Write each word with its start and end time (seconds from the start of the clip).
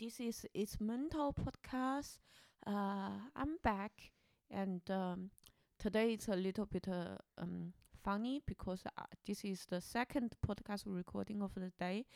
this 0.00 0.20
is 0.20 0.46
It's 0.54 0.80
Mental 0.80 1.32
Podcast. 1.32 2.18
Uh, 2.66 3.10
I'm 3.36 3.56
back, 3.62 4.10
and 4.50 4.80
um, 4.90 5.30
today 5.78 6.12
it's 6.12 6.28
a 6.28 6.36
little 6.36 6.66
bit 6.66 6.88
uh, 6.88 7.16
um, 7.38 7.72
funny 8.02 8.42
because 8.46 8.82
uh, 8.86 9.02
this 9.26 9.44
is 9.44 9.66
the 9.66 9.80
second 9.80 10.34
podcast 10.46 10.82
recording 10.86 11.42
of 11.42 11.54
the 11.54 11.72
day. 11.78 12.06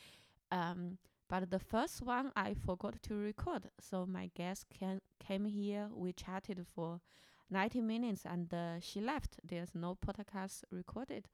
Um, 0.51 0.97
but 1.29 1.49
the 1.49 1.59
first 1.59 2.01
one 2.01 2.31
I 2.35 2.53
forgot 2.53 3.01
to 3.03 3.15
record, 3.15 3.69
so 3.79 4.05
my 4.05 4.29
guest 4.35 4.65
can, 4.77 4.99
came 5.19 5.45
here. 5.45 5.89
We 5.93 6.13
chatted 6.13 6.65
for 6.75 6.99
90 7.49 7.81
minutes, 7.81 8.23
and 8.25 8.53
uh, 8.53 8.79
she 8.79 8.99
left. 8.99 9.39
There's 9.47 9.73
no 9.73 9.95
podcast 9.95 10.63
recorded. 10.71 11.27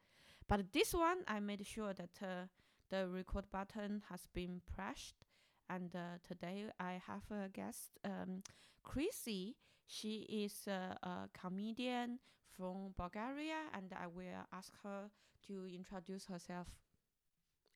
But 0.47 0.73
this 0.73 0.93
one, 0.93 1.19
I 1.27 1.39
made 1.39 1.65
sure 1.65 1.93
that 1.93 2.19
uh, 2.21 2.47
the 2.91 3.07
record 3.07 3.45
button 3.51 4.03
has 4.09 4.27
been 4.33 4.61
pressed. 4.75 5.24
And 5.69 5.95
uh, 5.95 6.19
today 6.27 6.65
I 6.79 7.01
have 7.07 7.23
a 7.31 7.49
guest, 7.49 7.91
um, 8.03 8.43
Chrissy. 8.83 9.55
She 9.87 10.25
is 10.29 10.67
a, 10.67 10.97
a 11.03 11.29
comedian 11.33 12.19
from 12.55 12.93
Bulgaria, 12.97 13.69
and 13.73 13.93
I 13.93 14.07
will 14.07 14.45
ask 14.53 14.71
her 14.83 15.09
to 15.47 15.67
introduce 15.67 16.25
herself. 16.25 16.67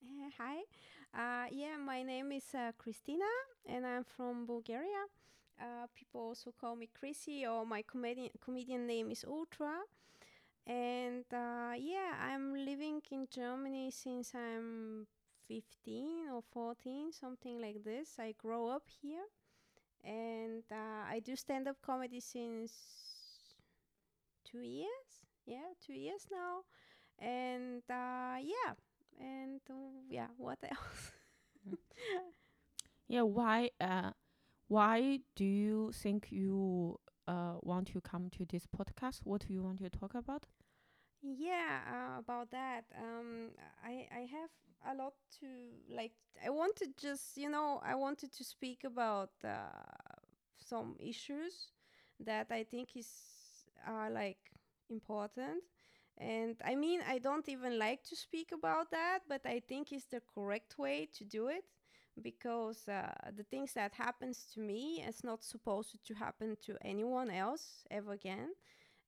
Uh, 0.02 0.30
hi. 0.38 0.58
Uh, 1.13 1.48
yeah, 1.52 1.77
my 1.77 2.04
name 2.04 2.32
is 2.32 2.46
uh, 2.54 2.72
Christina, 2.77 3.30
and 3.68 3.86
I'm 3.86 4.04
from 4.04 4.46
Bulgaria. 4.46 5.04
Uh, 5.60 5.88
people 5.94 6.21
also 6.21 6.54
call 6.60 6.76
me 6.76 6.88
Chrissy, 6.98 7.46
or 7.46 7.66
my 7.66 7.82
comedian 7.84 8.30
comedian 8.40 8.88
name 8.88 9.12
is 9.12 9.26
Ultra. 9.27 9.76
And 10.66 11.26
uh, 11.34 11.74
yeah, 11.77 12.16
I'm 12.21 12.54
living 12.54 13.02
in 13.12 13.27
Germany 13.30 13.91
since 13.91 14.34
I'm 14.35 15.08
15 15.49 16.30
or 16.34 16.44
14, 16.53 17.12
something 17.13 17.59
like 17.62 17.84
this. 17.84 18.20
I 18.20 18.34
grow 18.38 18.70
up 18.70 18.85
here, 19.02 19.27
and 20.03 20.63
uh, 20.71 21.03
I 21.10 21.20
do 21.26 21.35
stand 21.35 21.68
up 21.68 21.77
comedy 21.82 22.21
since 22.21 22.74
two 24.46 24.62
years. 24.62 25.09
Yeah, 25.46 25.74
two 25.85 25.93
years 25.93 26.27
now. 26.32 26.62
And 27.20 27.84
uh, 27.90 28.37
yeah, 28.41 28.74
and 29.20 29.62
uh, 29.70 30.01
yeah, 30.09 30.27
what 30.37 30.59
else? 30.71 31.13
Yeah, 33.07 33.24
why? 33.24 33.71
Uh, 33.81 34.12
why 34.68 35.21
do 35.35 35.46
you 35.46 35.91
think 35.93 36.27
you 36.31 36.99
uh 37.27 37.55
want 37.62 37.87
to 37.90 38.02
come 38.02 38.29
to 38.31 38.46
this 38.46 38.65
podcast? 38.68 39.21
What 39.24 39.46
do 39.48 39.54
you 39.54 39.63
want 39.63 39.79
to 39.79 39.90
talk 39.90 40.15
about? 40.15 40.48
Yeah, 41.21 41.79
uh, 41.91 42.20
about 42.20 42.49
that. 42.51 42.85
Um, 42.98 43.49
I 43.84 44.07
I 44.12 44.20
have 44.31 44.49
a 44.87 44.95
lot 44.95 45.13
to 45.41 45.48
like. 45.93 46.13
I 46.45 46.49
wanted 46.49 46.98
just 46.98 47.35
you 47.37 47.49
know 47.49 47.81
I 47.84 47.95
wanted 47.95 48.31
to 48.34 48.43
speak 48.43 48.84
about 48.85 49.31
uh, 49.43 49.67
some 50.57 50.95
issues 50.99 51.71
that 52.21 52.47
I 52.51 52.63
think 52.63 52.95
is 52.95 53.09
are 53.85 54.09
like 54.09 54.40
important. 54.90 55.63
And 56.17 56.55
I 56.65 56.75
mean, 56.75 57.01
I 57.07 57.20
don't 57.20 57.47
even 57.49 57.79
like 57.79 58.03
to 58.05 58.15
speak 58.15 58.51
about 58.53 58.91
that, 58.91 59.20
but 59.27 59.41
I 59.45 59.62
think 59.67 59.91
it's 59.93 60.05
the 60.05 60.21
correct 60.34 60.77
way 60.77 61.07
to 61.17 61.23
do 61.23 61.47
it 61.47 61.63
because 62.21 62.87
uh, 62.90 63.13
the 63.37 63.43
things 63.43 63.71
that 63.73 63.93
happens 63.93 64.45
to 64.53 64.59
me 64.59 65.01
is 65.07 65.23
not 65.23 65.44
supposed 65.45 65.95
to 66.06 66.13
happen 66.13 66.57
to 66.66 66.75
anyone 66.84 67.29
else 67.29 67.85
ever 67.90 68.12
again 68.12 68.50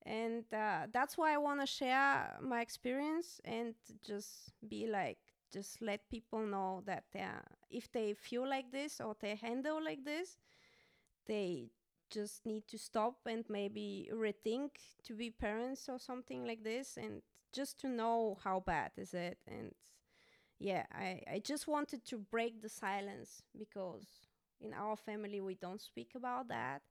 and 0.04 0.44
uh, 0.52 0.86
that's 0.92 1.16
why 1.16 1.32
i 1.34 1.38
want 1.38 1.60
to 1.60 1.66
share 1.66 2.36
my 2.42 2.60
experience 2.60 3.40
and 3.44 3.74
just 4.06 4.52
be 4.68 4.86
like 4.86 5.18
just 5.52 5.82
let 5.82 6.08
people 6.10 6.40
know 6.46 6.82
that 6.86 7.04
if 7.70 7.90
they 7.92 8.14
feel 8.14 8.48
like 8.48 8.70
this 8.72 9.00
or 9.00 9.14
they 9.20 9.34
handle 9.36 9.82
like 9.82 10.04
this 10.04 10.38
they 11.26 11.70
just 12.10 12.44
need 12.46 12.66
to 12.68 12.78
stop 12.78 13.16
and 13.26 13.44
maybe 13.48 14.08
rethink 14.12 14.70
to 15.04 15.14
be 15.14 15.30
parents 15.30 15.88
or 15.88 15.98
something 15.98 16.46
like 16.46 16.62
this 16.64 16.96
and 16.96 17.22
just 17.52 17.78
to 17.80 17.88
know 17.88 18.38
how 18.44 18.60
bad 18.60 18.90
is 18.96 19.14
it. 19.14 19.38
And 19.46 19.72
yeah 20.60 20.84
i, 20.92 21.20
I 21.30 21.40
just 21.44 21.68
wanted 21.68 22.04
to 22.06 22.18
break 22.18 22.62
the 22.62 22.68
silence 22.68 23.42
because 23.58 24.06
in 24.60 24.72
our 24.74 24.96
family 24.96 25.40
we 25.40 25.54
don't 25.56 25.80
speak 25.80 26.10
about 26.16 26.48
that 26.48 26.82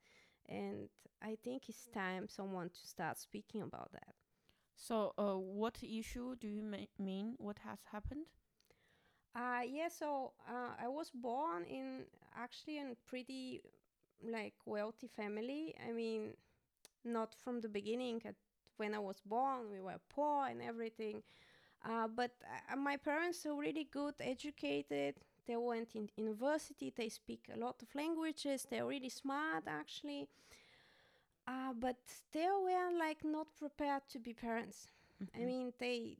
and 0.51 0.89
i 1.23 1.37
think 1.43 1.69
it's 1.69 1.87
time 1.93 2.27
someone 2.29 2.69
to 2.69 2.87
start 2.87 3.17
speaking 3.19 3.63
about 3.63 3.91
that 3.93 4.15
So, 4.75 5.13
uh, 5.17 5.37
what 5.37 5.77
issue 5.83 6.35
do 6.35 6.47
you 6.47 6.63
ma- 6.63 6.89
mean? 6.99 7.35
What 7.39 7.59
has 7.67 7.79
happened? 7.91 8.27
uh 9.35 9.61
yeah 9.65 9.87
so 9.89 10.33
uh, 10.49 10.71
i 10.83 10.87
was 10.87 11.11
born 11.11 11.63
in 11.65 12.03
actually 12.35 12.77
in 12.77 12.95
pretty 13.07 13.61
like 14.23 14.53
wealthy 14.65 15.07
family 15.07 15.75
i 15.87 15.91
mean 15.91 16.33
not 17.05 17.35
from 17.43 17.61
the 17.61 17.69
beginning 17.69 18.21
at, 18.25 18.35
when 18.77 18.93
i 18.95 18.99
was 18.99 19.21
born 19.25 19.69
we 19.71 19.79
were 19.81 19.99
poor 20.09 20.47
and 20.47 20.61
everything 20.61 21.21
uh, 21.85 22.07
but 22.07 22.31
uh, 22.71 22.75
my 22.75 22.97
parents 22.97 23.45
are 23.45 23.55
really 23.55 23.87
good 23.91 24.15
educated 24.21 25.15
they 25.51 25.57
went 25.57 25.95
in 25.95 26.09
university 26.17 26.93
they 26.95 27.09
speak 27.09 27.49
a 27.53 27.57
lot 27.59 27.81
of 27.83 27.95
languages 27.95 28.67
they're 28.69 28.87
really 28.87 29.09
smart 29.09 29.63
actually 29.67 30.27
uh, 31.47 31.73
but 31.79 31.97
they 32.33 32.47
were 32.47 32.97
like 32.97 33.23
not 33.23 33.47
prepared 33.57 34.01
to 34.09 34.19
be 34.19 34.33
parents 34.33 34.87
I 35.35 35.39
Mhm. 35.39 35.45
mean, 35.45 35.73
they 35.79 36.17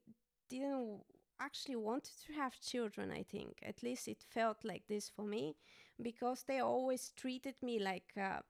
didn't 0.48 1.04
actually 1.40 1.76
wanted 1.76 2.14
to 2.26 2.32
have 2.34 2.60
children. 2.60 3.10
I 3.12 3.24
think 3.24 3.58
at 3.62 3.82
least 3.82 4.08
it 4.08 4.22
felt 4.22 4.64
like 4.64 4.86
this 4.88 5.08
for 5.10 5.22
me, 5.24 5.56
because 6.00 6.44
they 6.44 6.60
always 6.60 7.10
treated 7.16 7.56
me 7.62 7.78
like 7.78 8.12
uh, 8.16 8.40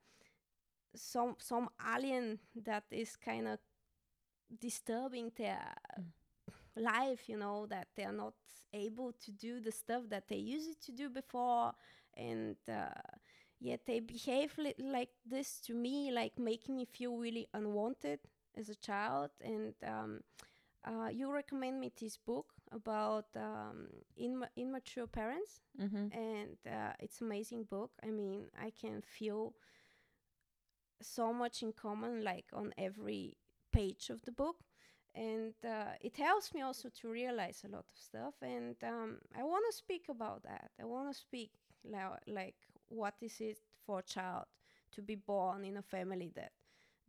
some 0.95 1.37
some 1.39 1.69
alien 1.95 2.39
that 2.65 2.85
is 2.91 3.17
kind 3.17 3.49
of 3.49 3.59
disturbing 4.61 5.33
their 5.37 5.75
Mm. 5.99 6.13
Life. 6.77 7.29
You 7.29 7.37
know 7.39 7.67
that 7.67 7.89
they 7.97 8.05
are 8.05 8.13
not 8.13 8.35
able 8.73 9.13
to 9.25 9.31
do 9.33 9.61
the 9.61 9.73
stuff 9.73 10.05
that 10.11 10.29
they 10.29 10.37
used 10.37 10.85
to 10.87 10.93
do 10.93 11.09
before, 11.09 11.73
and 12.17 12.57
uh, 12.69 12.91
yet 13.61 13.81
they 13.87 14.01
behave 14.01 14.57
li- 14.59 14.75
like 14.79 15.11
this 15.25 15.61
to 15.63 15.75
me, 15.75 16.11
like 16.13 16.39
making 16.39 16.77
me 16.77 16.85
feel 16.85 17.17
really 17.17 17.49
unwanted 17.55 18.21
as 18.57 18.69
a 18.69 18.75
child 18.77 19.31
and 19.43 19.75
um, 19.87 20.21
uh, 20.87 21.09
you 21.09 21.31
recommend 21.33 21.81
me 21.81 21.91
this 22.01 22.17
book 22.17 22.47
about 22.73 23.27
um, 23.37 23.87
imma- 24.17 24.51
immature 24.57 25.07
parents 25.07 25.61
Mm-hmm. 25.81 26.07
and 26.11 26.57
uh, 26.67 26.93
it's 27.01 27.21
amazing 27.21 27.65
book 27.65 27.91
i 28.05 28.11
mean 28.11 28.45
i 28.61 28.71
can 28.71 29.01
feel 29.03 29.55
so 31.03 31.33
much 31.33 31.63
in 31.63 31.73
common 31.73 32.23
like 32.25 32.47
on 32.53 32.73
every 32.79 33.37
page 33.73 34.11
of 34.11 34.23
the 34.23 34.33
book 34.33 34.57
and 35.15 35.55
uh, 35.65 35.93
it 36.01 36.17
helps 36.17 36.55
me 36.55 36.63
also 36.63 36.89
to 36.89 37.09
realize 37.09 37.63
a 37.65 37.69
lot 37.69 37.85
of 37.93 37.99
stuff 38.01 38.35
and 38.43 38.77
um, 38.85 39.19
i 39.39 39.43
want 39.43 39.65
to 39.71 39.77
speak 39.77 40.05
about 40.09 40.43
that 40.43 40.71
i 40.81 40.85
want 40.85 41.11
to 41.13 41.19
speak 41.19 41.51
like 42.27 42.55
what 42.89 43.15
is 43.21 43.41
it 43.41 43.59
for 43.85 43.99
a 44.01 44.03
child 44.03 44.47
to 44.91 45.03
be 45.03 45.15
born 45.15 45.65
in 45.65 45.77
a 45.77 45.83
family 45.83 46.31
that 46.35 46.53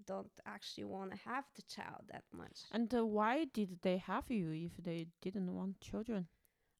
don't 0.05 0.31
actually 0.45 0.83
want 0.83 1.11
to 1.11 1.17
have 1.25 1.45
the 1.55 1.61
child 1.63 2.03
that 2.11 2.23
much 2.33 2.61
And 2.71 2.93
uh, 2.93 3.05
why 3.05 3.45
did 3.45 3.81
they 3.81 3.97
have 3.97 4.29
you 4.29 4.51
if 4.51 4.83
they 4.83 5.07
didn't 5.21 5.53
want 5.53 5.79
children? 5.81 6.27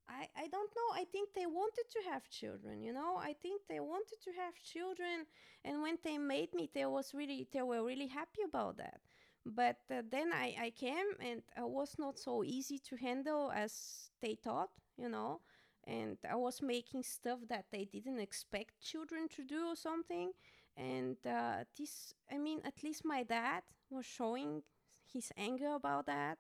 I, 0.07 0.27
I 0.35 0.47
don't 0.47 0.71
know. 0.75 0.89
I 1.01 1.05
think 1.05 1.29
they 1.33 1.45
wanted 1.45 1.85
to 1.91 2.09
have 2.11 2.29
children, 2.29 2.81
you 2.81 2.93
know. 2.93 3.17
I 3.17 3.33
think 3.33 3.61
they 3.69 3.79
wanted 3.79 4.19
to 4.23 4.31
have 4.33 4.53
children, 4.61 5.25
and 5.63 5.81
when 5.81 5.97
they 6.03 6.17
made 6.17 6.53
me, 6.53 6.69
they 6.73 6.85
was 6.85 7.13
really 7.13 7.47
they 7.51 7.61
were 7.61 7.83
really 7.83 8.07
happy 8.07 8.41
about 8.43 8.77
that. 8.77 9.01
But 9.45 9.77
uh, 9.91 10.03
then 10.09 10.31
I, 10.33 10.55
I 10.59 10.69
came, 10.69 11.07
and 11.19 11.41
I 11.57 11.63
was 11.63 11.95
not 11.99 12.17
so 12.17 12.43
easy 12.43 12.79
to 12.89 12.95
handle 12.95 13.51
as 13.53 14.09
they 14.21 14.35
thought, 14.35 14.69
you 14.97 15.09
know. 15.09 15.41
And 15.85 16.17
I 16.29 16.35
was 16.35 16.61
making 16.61 17.03
stuff 17.03 17.39
that 17.49 17.65
they 17.71 17.83
didn't 17.85 18.19
expect 18.19 18.81
children 18.81 19.27
to 19.35 19.43
do 19.43 19.67
or 19.67 19.75
something. 19.75 20.31
And 20.77 21.17
uh, 21.25 21.65
this, 21.77 22.13
I 22.31 22.37
mean, 22.37 22.61
at 22.63 22.83
least 22.83 23.03
my 23.03 23.23
dad 23.23 23.63
was 23.89 24.05
showing 24.05 24.63
his 25.11 25.31
anger 25.37 25.73
about 25.75 26.05
that 26.07 26.37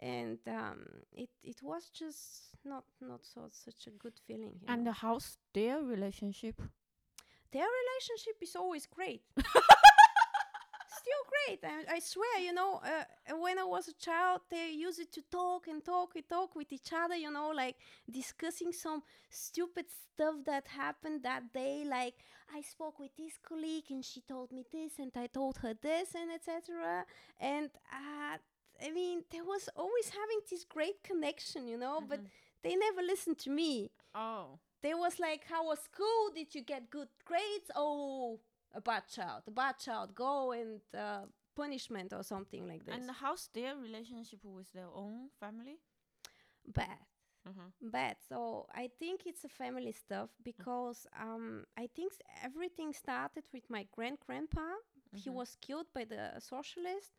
and 0.00 0.38
um, 0.48 0.86
it 1.12 1.28
it 1.42 1.62
was 1.62 1.90
just 1.90 2.56
not 2.64 2.84
not 3.00 3.20
so 3.22 3.48
such 3.50 3.86
a 3.86 3.90
good 3.90 4.18
feeling. 4.26 4.58
And 4.66 4.84
know. 4.84 4.92
how's 4.92 5.38
their 5.52 5.82
relationship? 5.82 6.60
their 7.52 7.66
relationship 7.66 8.36
is 8.40 8.56
always 8.56 8.86
great. 8.86 9.22
Still 11.10 11.26
great. 11.58 11.60
I, 11.64 11.96
I 11.96 11.98
swear, 11.98 12.38
you 12.40 12.52
know, 12.52 12.80
uh, 12.84 13.36
when 13.36 13.58
I 13.58 13.64
was 13.64 13.88
a 13.88 13.94
child, 13.94 14.42
they 14.50 14.70
used 14.70 15.12
to 15.12 15.22
talk 15.30 15.66
and 15.66 15.84
talk 15.84 16.14
and 16.14 16.28
talk 16.28 16.54
with 16.54 16.72
each 16.72 16.92
other, 16.92 17.16
you 17.16 17.30
know, 17.32 17.50
like 17.54 17.76
discussing 18.10 18.72
some 18.72 19.02
stupid 19.28 19.86
stuff 19.90 20.36
that 20.46 20.68
happened 20.68 21.22
that 21.24 21.52
day. 21.52 21.84
Like, 21.88 22.14
I 22.54 22.62
spoke 22.62 22.98
with 23.00 23.16
this 23.16 23.38
colleague 23.42 23.90
and 23.90 24.04
she 24.04 24.20
told 24.20 24.52
me 24.52 24.64
this, 24.72 24.98
and 24.98 25.10
I 25.16 25.26
told 25.26 25.58
her 25.58 25.74
this, 25.74 26.14
and 26.14 26.30
etc. 26.30 27.04
And 27.40 27.70
uh, 27.92 28.38
I 28.86 28.90
mean, 28.92 29.24
there 29.30 29.44
was 29.44 29.68
always 29.76 30.10
having 30.10 30.40
this 30.48 30.64
great 30.64 31.02
connection, 31.02 31.66
you 31.66 31.78
know, 31.78 32.02
but 32.06 32.20
Mhm. 32.20 32.30
they 32.62 32.76
never 32.76 33.02
listened 33.02 33.38
to 33.40 33.50
me. 33.50 33.90
oh, 34.14 34.58
they 34.82 34.94
was 34.94 35.18
like, 35.18 35.44
"How 35.46 35.64
was 35.66 35.80
school? 35.80 36.30
Did 36.34 36.54
you 36.54 36.62
get 36.62 36.90
good 36.90 37.08
grades? 37.24 37.70
Oh, 37.74 38.40
a 38.74 38.80
bad 38.80 39.04
child, 39.08 39.42
a 39.46 39.50
bad 39.50 39.78
child. 39.78 40.14
Go 40.14 40.52
and 40.52 40.80
uh, 40.96 41.26
punishment 41.56 42.12
or 42.12 42.22
something 42.22 42.66
like 42.66 42.84
this. 42.84 42.94
And 42.96 43.10
how's 43.10 43.48
their 43.48 43.76
relationship 43.76 44.40
with 44.44 44.72
their 44.72 44.88
own 44.94 45.30
family? 45.38 45.78
bad, 46.66 46.98
Mm-hmm. 47.48 47.68
bad. 47.82 48.16
So 48.28 48.66
I 48.74 48.90
think 48.98 49.22
it's 49.26 49.44
a 49.44 49.48
family 49.48 49.92
stuff 49.92 50.30
because 50.42 51.06
um, 51.20 51.64
I 51.76 51.88
think 51.94 52.12
everything 52.42 52.92
started 52.92 53.44
with 53.52 53.68
my 53.70 53.86
grand 53.94 54.18
grandpa. 54.26 54.66
He 55.14 55.28
Mhm. 55.28 55.34
was 55.34 55.56
killed 55.60 55.86
by 55.94 56.04
the 56.04 56.38
socialist, 56.40 57.12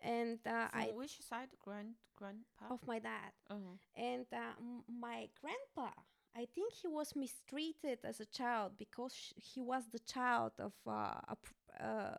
and 0.00 0.38
uh, 0.46 0.68
From 0.70 0.80
I 0.80 0.92
which 0.92 1.20
side? 1.20 1.48
Grand 1.58 1.94
grandpa. 2.16 2.70
of 2.70 2.80
my 2.86 2.98
dad. 2.98 3.32
Uh-huh. 3.50 3.76
And 3.96 4.26
uh, 4.32 4.54
m- 4.58 4.84
my 4.88 5.28
grandpa, 5.40 5.90
I 6.38 6.46
think 6.54 6.72
he 6.74 6.88
was 6.88 7.16
mistreated 7.16 8.00
as 8.04 8.20
a 8.20 8.26
child 8.26 8.72
because 8.78 9.14
sh- 9.14 9.32
he 9.36 9.60
was 9.60 9.88
the 9.88 10.00
child 10.00 10.52
of 10.60 10.74
uh, 10.86 11.20
a 11.28 11.36
pr- 11.42 11.82
uh, 11.84 12.16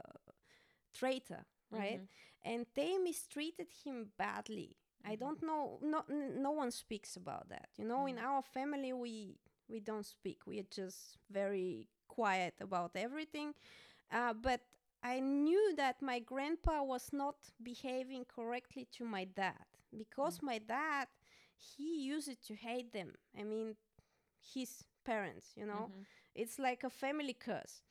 traitor, 0.94 1.46
right? 1.72 2.02
Mhm. 2.02 2.08
And 2.44 2.66
they 2.76 2.98
mistreated 2.98 3.68
him 3.84 4.12
badly. 4.18 4.76
I 5.06 5.16
Mhm. 5.16 5.16
don't 5.16 5.42
know. 5.44 5.80
No, 5.82 6.04
n- 6.10 6.42
no 6.42 6.52
one 6.52 6.72
speaks 6.72 7.16
about 7.16 7.50
that. 7.50 7.70
You 7.78 7.86
know, 7.86 8.06
in 8.08 8.18
Mhm. 8.18 8.20
our 8.20 8.42
family, 8.42 8.94
we 8.94 9.38
we 9.70 9.80
don't 9.80 10.06
speak. 10.06 10.48
We 10.48 10.60
are 10.60 10.70
just 10.72 11.18
very 11.32 11.88
quiet 12.08 12.56
about 12.62 12.92
everything. 12.96 13.54
Uh, 14.12 14.34
but 14.34 14.62
I 15.04 15.20
knew 15.20 15.76
that 15.78 16.02
my 16.02 16.20
grandpa 16.20 16.84
was 16.84 17.12
not 17.14 17.36
behaving 17.64 18.26
correctly 18.26 18.88
to 18.94 19.06
my 19.06 19.26
dad 19.26 19.66
because 19.98 20.42
my 20.42 20.60
dad 20.60 21.08
he 21.58 22.02
used 22.04 22.32
to 22.48 22.56
hate 22.56 22.92
them. 22.94 23.14
I 23.38 23.44
mean, 23.44 23.76
his 24.42 24.84
parents. 25.04 25.52
You 25.56 25.66
know, 25.66 25.92
Mhm. 25.92 26.06
it's 26.36 26.60
like 26.60 26.84
a 26.84 26.90
family 26.90 27.34
curse. 27.34 27.82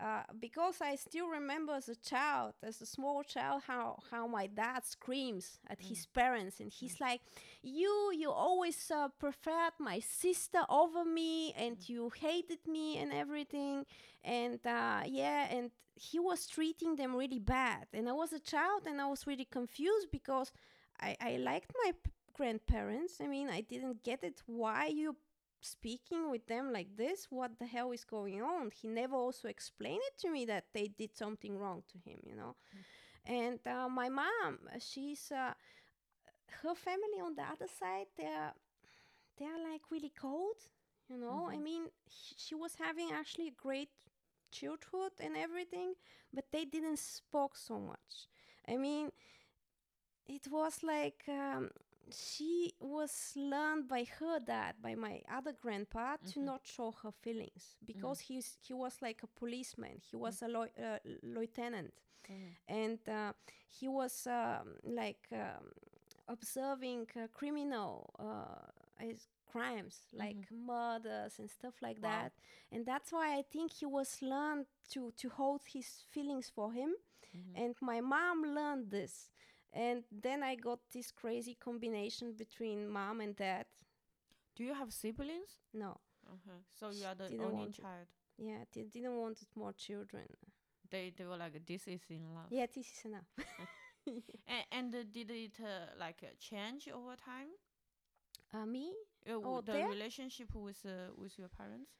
Uh, 0.00 0.22
because 0.40 0.80
I 0.80 0.96
still 0.96 1.28
remember 1.28 1.72
as 1.74 1.88
a 1.88 1.94
child, 1.94 2.54
as 2.62 2.80
a 2.80 2.86
small 2.86 3.22
child, 3.22 3.62
how, 3.66 3.98
how 4.10 4.26
my 4.26 4.46
dad 4.48 4.84
screams 4.84 5.60
at 5.68 5.80
his 5.82 6.06
parents, 6.06 6.60
and 6.60 6.72
he's 6.72 7.00
like, 7.00 7.20
"You, 7.62 8.10
you 8.12 8.30
always 8.30 8.90
uh, 8.90 9.08
preferred 9.18 9.74
my 9.78 10.00
sister 10.00 10.64
over 10.68 11.04
me, 11.04 11.52
and 11.52 11.76
you 11.88 12.10
hated 12.18 12.66
me 12.66 12.98
and 12.98 13.12
everything." 13.12 13.86
And 14.24 14.58
uh, 14.66 15.02
yeah, 15.06 15.46
and 15.50 15.70
he 15.94 16.18
was 16.18 16.46
treating 16.48 16.96
them 16.96 17.14
really 17.14 17.38
bad. 17.38 17.86
And 17.92 18.08
I 18.08 18.12
was 18.12 18.32
a 18.32 18.40
child, 18.40 18.82
and 18.86 19.00
I 19.00 19.06
was 19.06 19.26
really 19.26 19.44
confused 19.46 20.08
because 20.10 20.52
I, 21.00 21.16
I 21.20 21.36
liked 21.36 21.72
my 21.84 21.92
p- 21.92 22.10
grandparents. 22.34 23.20
I 23.20 23.26
mean, 23.26 23.48
I 23.48 23.60
didn't 23.60 24.02
get 24.02 24.24
it. 24.24 24.42
Why 24.46 24.86
you 24.86 25.16
speaking 25.62 26.30
with 26.30 26.46
them 26.46 26.72
like 26.72 26.96
this 26.96 27.26
what 27.30 27.58
the 27.58 27.66
hell 27.66 27.92
is 27.92 28.04
going 28.04 28.42
on? 28.42 28.70
He 28.72 28.88
never 28.88 29.16
also 29.16 29.48
explained 29.48 30.02
it 30.06 30.18
to 30.20 30.30
me 30.30 30.44
that 30.46 30.66
they 30.74 30.88
did 30.88 31.16
something 31.16 31.58
wrong 31.58 31.82
to 31.92 31.98
him 32.10 32.18
you 32.24 32.36
know? 32.36 32.56
And 33.26 33.60
uh, 33.66 33.88
my 33.88 34.08
mom 34.08 34.60
she's 34.80 35.32
uh, 35.32 35.54
her 36.62 36.74
family 36.74 37.20
on 37.24 37.34
the 37.34 37.42
other 37.42 37.66
side 37.66 38.06
they're 38.16 38.52
they're 39.38 39.58
like 39.72 39.82
really 39.90 40.12
cold 40.20 40.56
you 41.08 41.18
know? 41.18 41.48
I 41.52 41.56
Mhm. 41.56 41.58
mean 41.58 41.86
sh- 42.08 42.34
she 42.36 42.54
was 42.54 42.76
having 42.76 43.10
actually 43.12 43.48
a 43.48 43.62
great 43.62 43.90
childhood 44.52 45.12
and 45.20 45.36
everything 45.36 45.94
but 46.32 46.46
they 46.52 46.64
didn't 46.64 46.98
spoke 46.98 47.56
so 47.56 47.78
much. 47.80 48.28
I 48.68 48.76
mean 48.76 49.10
it 50.26 50.46
was 50.50 50.82
like 50.82 51.22
um, 51.28 51.70
she 52.10 52.74
was 52.80 53.32
learned 53.36 53.88
by 53.88 54.04
her 54.18 54.38
dad, 54.40 54.74
by 54.82 54.94
my 54.94 55.22
other 55.30 55.52
grandpa, 55.52 56.16
to 56.32 56.40
Mhm. 56.40 56.44
not 56.44 56.66
show 56.66 56.90
her 57.02 57.10
feelings 57.12 57.76
because 57.84 58.20
he's 58.20 58.56
he 58.60 58.74
was 58.74 59.00
like 59.02 59.22
a 59.22 59.26
policeman. 59.26 59.98
He 60.00 60.16
was 60.16 60.42
a 60.42 60.48
loi- 60.48 60.72
uh, 60.78 60.98
lieutenant, 61.22 61.92
Mhm. 62.28 62.56
and 62.68 62.98
uh, 63.08 63.32
he 63.68 63.88
was 63.88 64.26
um, 64.26 64.76
like 64.84 65.28
um, 65.32 65.72
observing 66.28 67.06
uh, 67.16 67.28
criminal 67.32 68.10
uh, 68.18 68.66
crimes 69.50 70.06
like 70.12 70.36
murders 70.50 71.38
and 71.38 71.50
stuff 71.50 71.74
like 71.82 71.98
Wow. 72.00 72.08
that. 72.08 72.32
And 72.70 72.86
that's 72.86 73.12
why 73.12 73.36
I 73.36 73.42
think 73.42 73.72
he 73.72 73.86
was 73.86 74.22
learned 74.22 74.66
to 74.90 75.10
to 75.16 75.28
hold 75.30 75.62
his 75.66 76.04
feelings 76.10 76.50
for 76.50 76.72
him 76.72 76.94
Mhm. 77.34 77.54
and 77.54 77.74
my 77.80 78.00
mom 78.00 78.42
learned 78.44 78.90
this 78.90 79.31
and 79.72 80.04
then 80.22 80.42
i 80.42 80.54
got 80.54 80.78
this 80.92 81.10
crazy 81.10 81.54
combination 81.54 82.32
between 82.32 82.88
mom 82.88 83.20
and 83.20 83.36
dad 83.36 83.66
Do 84.56 84.64
you 84.64 84.74
have 84.74 84.92
siblings? 84.92 85.60
no 85.72 85.98
Okay. 86.34 86.58
So 86.78 86.90
you 86.90 87.04
are 87.06 87.14
the 87.14 87.28
Didn't 87.28 87.44
only 87.44 87.68
child. 87.72 88.06
yeah 88.38 88.64
they 88.72 88.84
didn't 88.84 89.16
want 89.16 89.38
more 89.56 89.72
children 89.72 90.26
They 90.90 91.10
they 91.16 91.24
were 91.24 91.36
like 91.38 91.64
this 91.66 91.88
is 91.88 92.02
in 92.10 92.34
love. 92.34 92.50
yeah 92.50 92.66
this 92.74 92.86
is 92.86 93.04
enough 93.04 93.26
And, 94.46 94.64
and 94.72 94.94
uh, 94.94 94.98
did 95.12 95.30
it 95.30 95.58
uh, 95.60 95.94
like 95.98 96.22
uh, 96.22 96.34
change 96.38 96.88
over 96.88 97.16
time? 97.16 97.48
uh, 98.54 98.66
me 98.66 98.92
Uh, 99.26 99.38
Oh, 99.44 99.60
the 99.60 99.72
there? 99.72 99.86
relationship 99.88 100.54
with 100.54 100.84
uh, 100.84 101.12
with 101.16 101.38
your 101.38 101.48
parents? 101.48 101.90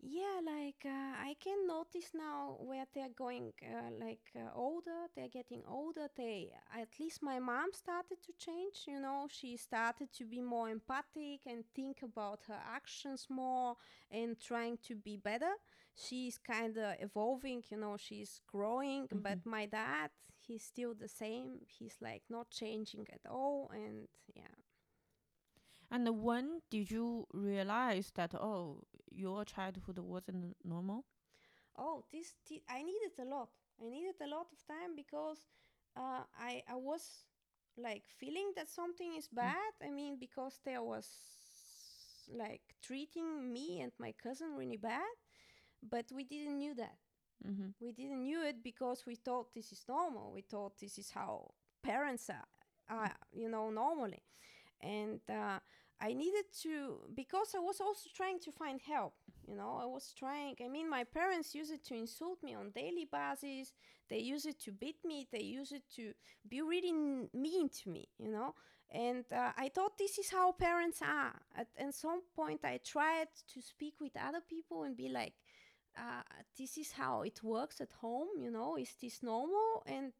Yeah 0.00 0.40
like 0.44 0.84
uh, 0.84 1.14
i 1.24 1.34
can 1.42 1.66
notice 1.66 2.10
now 2.14 2.56
where 2.60 2.84
they're 2.94 3.16
going 3.16 3.52
uh, 3.62 3.90
like 3.98 4.20
uh, 4.36 4.50
older 4.54 5.08
they're 5.16 5.28
getting 5.28 5.62
older 5.66 6.06
they 6.16 6.50
at 6.74 6.88
least 7.00 7.22
my 7.22 7.38
mom 7.38 7.70
started 7.72 8.18
to 8.24 8.32
change 8.38 8.84
you 8.86 9.00
know 9.00 9.26
she 9.30 9.56
started 9.56 10.08
to 10.12 10.24
be 10.24 10.40
more 10.40 10.68
empathic 10.68 11.40
and 11.46 11.64
think 11.74 11.98
about 12.02 12.40
her 12.46 12.58
actions 12.74 13.26
more 13.30 13.74
and 14.10 14.38
trying 14.40 14.78
to 14.86 14.94
be 14.94 15.16
better. 15.16 15.52
She's 15.96 16.38
kind 16.38 16.76
of 16.76 16.94
evolving 17.00 17.62
you 17.70 17.78
know 17.78 17.96
she's 17.98 18.40
growing 18.46 19.08
but 19.12 19.38
my 19.44 19.66
dad 19.66 20.10
he's 20.38 20.62
still 20.62 20.94
the 20.94 21.08
same 21.08 21.60
he's 21.66 21.96
like 22.02 22.22
not 22.28 22.50
changing 22.50 23.06
at 23.12 23.28
all 23.30 23.70
and 23.74 24.08
yeah. 24.34 24.54
And 25.90 26.22
when 26.22 26.60
did 26.70 26.90
you 26.90 27.26
realize 27.32 28.10
that 28.14 28.34
oh 28.34 28.82
your 29.16 29.44
childhood 29.44 29.98
wasn't 29.98 30.56
normal? 30.64 31.04
oh 31.76 32.04
this, 32.12 32.34
thi- 32.46 32.62
i 32.68 32.82
needed 32.82 33.12
a 33.20 33.24
lot. 33.24 33.50
I 33.80 33.88
needed 33.88 34.16
a 34.22 34.28
lot 34.28 34.46
of 34.52 34.58
time 34.66 34.94
because 34.96 35.38
uh, 35.96 36.24
i 36.38 36.62
i 36.68 36.74
was 36.76 37.24
like 37.76 38.04
feeling 38.18 38.52
that 38.56 38.68
something 38.70 39.14
is 39.16 39.28
bad. 39.28 39.72
I 39.84 39.90
mean 39.90 40.18
because 40.18 40.60
there 40.64 40.82
was 40.82 41.06
like 42.28 42.62
treating 42.82 43.52
me 43.52 43.80
and 43.80 43.92
my 43.98 44.12
cousin 44.22 44.54
really 44.56 44.76
bad. 44.78 45.14
But 45.82 46.06
we 46.12 46.24
didn't 46.24 46.58
knew 46.58 46.74
that. 46.74 46.96
Mm-hmm. 47.46 47.70
we 47.80 47.92
didn't 47.92 48.22
knew 48.24 48.42
it 48.42 48.62
because 48.62 49.04
we 49.06 49.14
thought 49.16 49.54
this 49.54 49.72
is 49.72 49.84
normal. 49.88 50.32
We 50.32 50.42
thought 50.42 50.78
this 50.80 50.98
is 50.98 51.10
how 51.10 51.52
parents 51.82 52.30
are, 52.30 52.48
are 52.88 53.12
you 53.32 53.48
know 53.48 53.70
normally. 53.70 54.22
And 54.80 55.20
uh, 55.30 55.60
i 56.00 56.12
needed 56.12 56.44
to 56.62 56.98
because 57.14 57.54
i 57.54 57.58
was 57.58 57.80
also 57.80 58.08
trying 58.14 58.38
to 58.38 58.52
find 58.52 58.80
help 58.80 59.14
you 59.46 59.56
know 59.56 59.78
i 59.80 59.86
was 59.86 60.12
trying 60.18 60.54
i 60.64 60.68
mean 60.68 60.88
my 60.88 61.04
parents 61.04 61.54
use 61.54 61.70
it 61.70 61.84
to 61.84 61.94
insult 61.94 62.38
me 62.42 62.54
on 62.54 62.70
daily 62.70 63.06
basis 63.10 63.72
they 64.10 64.18
use 64.18 64.46
it 64.46 64.58
to 64.60 64.72
beat 64.72 64.96
me 65.04 65.26
they 65.32 65.42
use 65.42 65.72
it 65.72 65.82
to 65.94 66.12
be 66.48 66.60
really 66.60 66.92
mean 66.92 67.68
to 67.68 67.88
me 67.88 68.08
you 68.18 68.30
know 68.30 68.54
and 68.90 69.24
uh, 69.32 69.50
i 69.56 69.68
thought 69.74 69.98
this 69.98 70.16
is 70.18 70.30
how 70.30 70.52
parents 70.52 71.00
are. 71.02 71.34
At, 71.56 71.68
at 71.78 71.94
some 71.94 72.20
point 72.34 72.60
i 72.64 72.78
tried 72.84 73.28
to 73.54 73.60
speak 73.60 73.94
with 74.00 74.12
other 74.16 74.40
people 74.48 74.84
and 74.84 74.96
be 74.96 75.08
like 75.08 75.34
uh, 75.98 76.22
this 76.58 76.76
is 76.76 76.92
how 76.92 77.22
it 77.22 77.42
works 77.42 77.80
at 77.80 77.90
home 78.00 78.28
you 78.38 78.50
know 78.50 78.76
is 78.76 78.94
this 79.00 79.22
normal? 79.22 79.82
And 79.86 80.12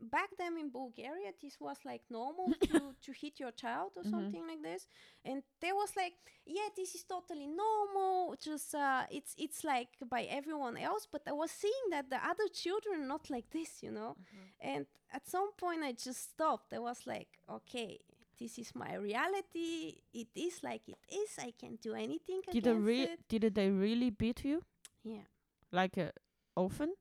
back 0.00 0.30
then 0.38 0.58
in 0.58 0.70
bulgaria 0.70 1.32
this 1.40 1.58
was 1.60 1.76
like 1.84 2.02
normal 2.10 2.54
to, 2.66 2.94
to 3.02 3.12
hit 3.12 3.38
your 3.40 3.52
child 3.52 3.92
or 3.96 4.04
Mhm. 4.04 4.10
something 4.10 4.46
like 4.46 4.62
this. 4.62 4.86
And 5.24 5.42
they 5.60 5.72
was 5.72 5.94
like 5.96 6.14
yeah 6.46 6.68
this 6.76 6.94
is 6.94 7.04
totally 7.04 7.46
normal 7.46 8.34
just 8.40 8.74
uh, 8.74 9.04
it's 9.10 9.34
it's 9.38 9.64
like 9.64 9.88
by 10.10 10.22
everyone 10.24 10.76
else. 10.76 11.06
But 11.10 11.22
i 11.26 11.32
was 11.32 11.50
seeing 11.50 11.86
that 11.90 12.10
the 12.10 12.16
other 12.30 12.48
children 12.52 13.06
not 13.08 13.30
like 13.30 13.48
this 13.50 13.82
you 13.82 13.90
know? 13.90 14.16
And 14.60 14.86
at 15.12 15.26
some 15.28 15.52
point 15.56 15.82
i 15.82 15.92
just 15.92 16.22
stopped. 16.32 16.72
I 16.72 16.78
was 16.78 17.06
like 17.06 17.28
okay 17.48 17.98
this 18.38 18.58
is 18.58 18.74
my 18.74 18.94
reality. 18.96 19.94
It 20.12 20.28
is 20.34 20.62
like 20.62 20.82
it 20.88 20.98
is. 21.12 21.38
I 21.38 21.52
can't 21.52 21.80
do 21.80 21.94
anything 21.94 22.40
Did 22.50 22.64
they 22.64 22.72
re- 22.74 23.02
it. 23.14 23.20
did 23.28 23.54
they 23.54 23.70
really 23.70 24.10
beat 24.10 24.44
you? 24.44 24.62
yeah. 25.04 25.26
Like 25.72 25.96
uh, 25.98 26.10
often? 26.56 26.94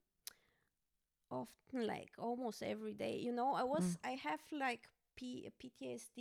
Often 1.34 1.88
like 1.88 2.12
almost 2.18 2.63
every 2.63 2.94
day 2.94 3.18
you 3.18 3.32
know 3.34 3.54
i 3.54 3.63
was 3.63 3.98
i 4.04 4.12
have 4.12 4.42
like 4.52 4.84
P- 5.16 5.50
ptsd 5.62 6.18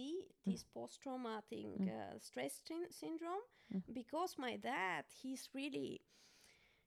this 0.47 0.65
post-traumatic 0.75 1.67
Mm. 1.81 1.89
uh, 1.89 2.19
stress 2.21 2.55
syn- 2.67 2.91
syndrome 2.91 3.45
Mm. 3.73 3.83
because 3.93 4.37
my 4.39 4.57
dad 4.57 5.05
he's 5.23 5.49
really 5.55 6.01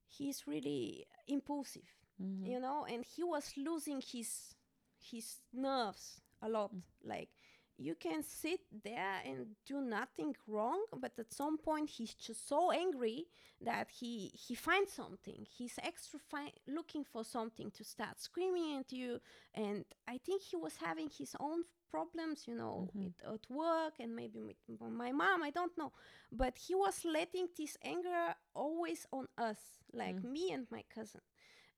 he's 0.07 0.47
really 0.47 1.07
impulsive 1.27 1.89
Mhm. 2.21 2.45
you 2.47 2.59
know 2.59 2.85
and 2.85 3.05
he 3.05 3.23
was 3.23 3.51
losing 3.57 4.01
his 4.01 4.55
his 4.99 5.41
nerves 5.53 6.21
a 6.41 6.49
lot 6.49 6.71
Mm. 6.73 6.83
like 7.03 7.29
you 7.77 7.95
can 7.95 8.23
sit 8.23 8.59
there 8.83 9.17
and 9.25 9.47
do 9.65 9.81
nothing 9.81 10.35
wrong 10.47 10.83
but 10.99 11.11
at 11.19 11.33
some 11.33 11.57
point 11.57 11.89
he's 11.89 12.13
just 12.13 12.47
so 12.47 12.71
angry 12.71 13.25
that 13.61 13.89
he 13.91 14.31
he 14.33 14.55
finds 14.55 14.91
something 14.93 15.45
he's 15.57 15.77
extra 15.83 16.19
fi- 16.19 16.53
looking 16.67 17.03
for 17.03 17.23
something 17.23 17.69
to 17.71 17.83
start 17.83 18.19
screaming 18.19 18.77
at 18.79 18.91
you 18.91 19.19
and 19.53 19.85
i 20.07 20.17
think 20.17 20.41
he 20.41 20.55
was 20.55 20.75
having 20.77 21.09
his 21.17 21.35
own 21.39 21.63
problems 21.91 22.47
you 22.47 22.55
know 22.55 22.89
Mhm. 22.93 22.93
with, 22.93 23.13
at 23.25 23.49
work 23.49 23.93
and 23.99 24.15
maybe 24.15 24.41
with 24.41 24.57
my 24.79 25.11
mom 25.11 25.43
i 25.43 25.49
don't 25.49 25.77
know 25.77 25.91
but 26.31 26.57
he 26.57 26.75
was 26.75 27.03
letting 27.05 27.47
this 27.57 27.77
anger 27.83 28.35
always 28.53 29.05
on 29.11 29.27
us 29.37 29.59
like 29.93 30.21
Mm. 30.21 30.23
me 30.23 30.51
and 30.51 30.67
my 30.71 30.83
cousin 30.93 31.21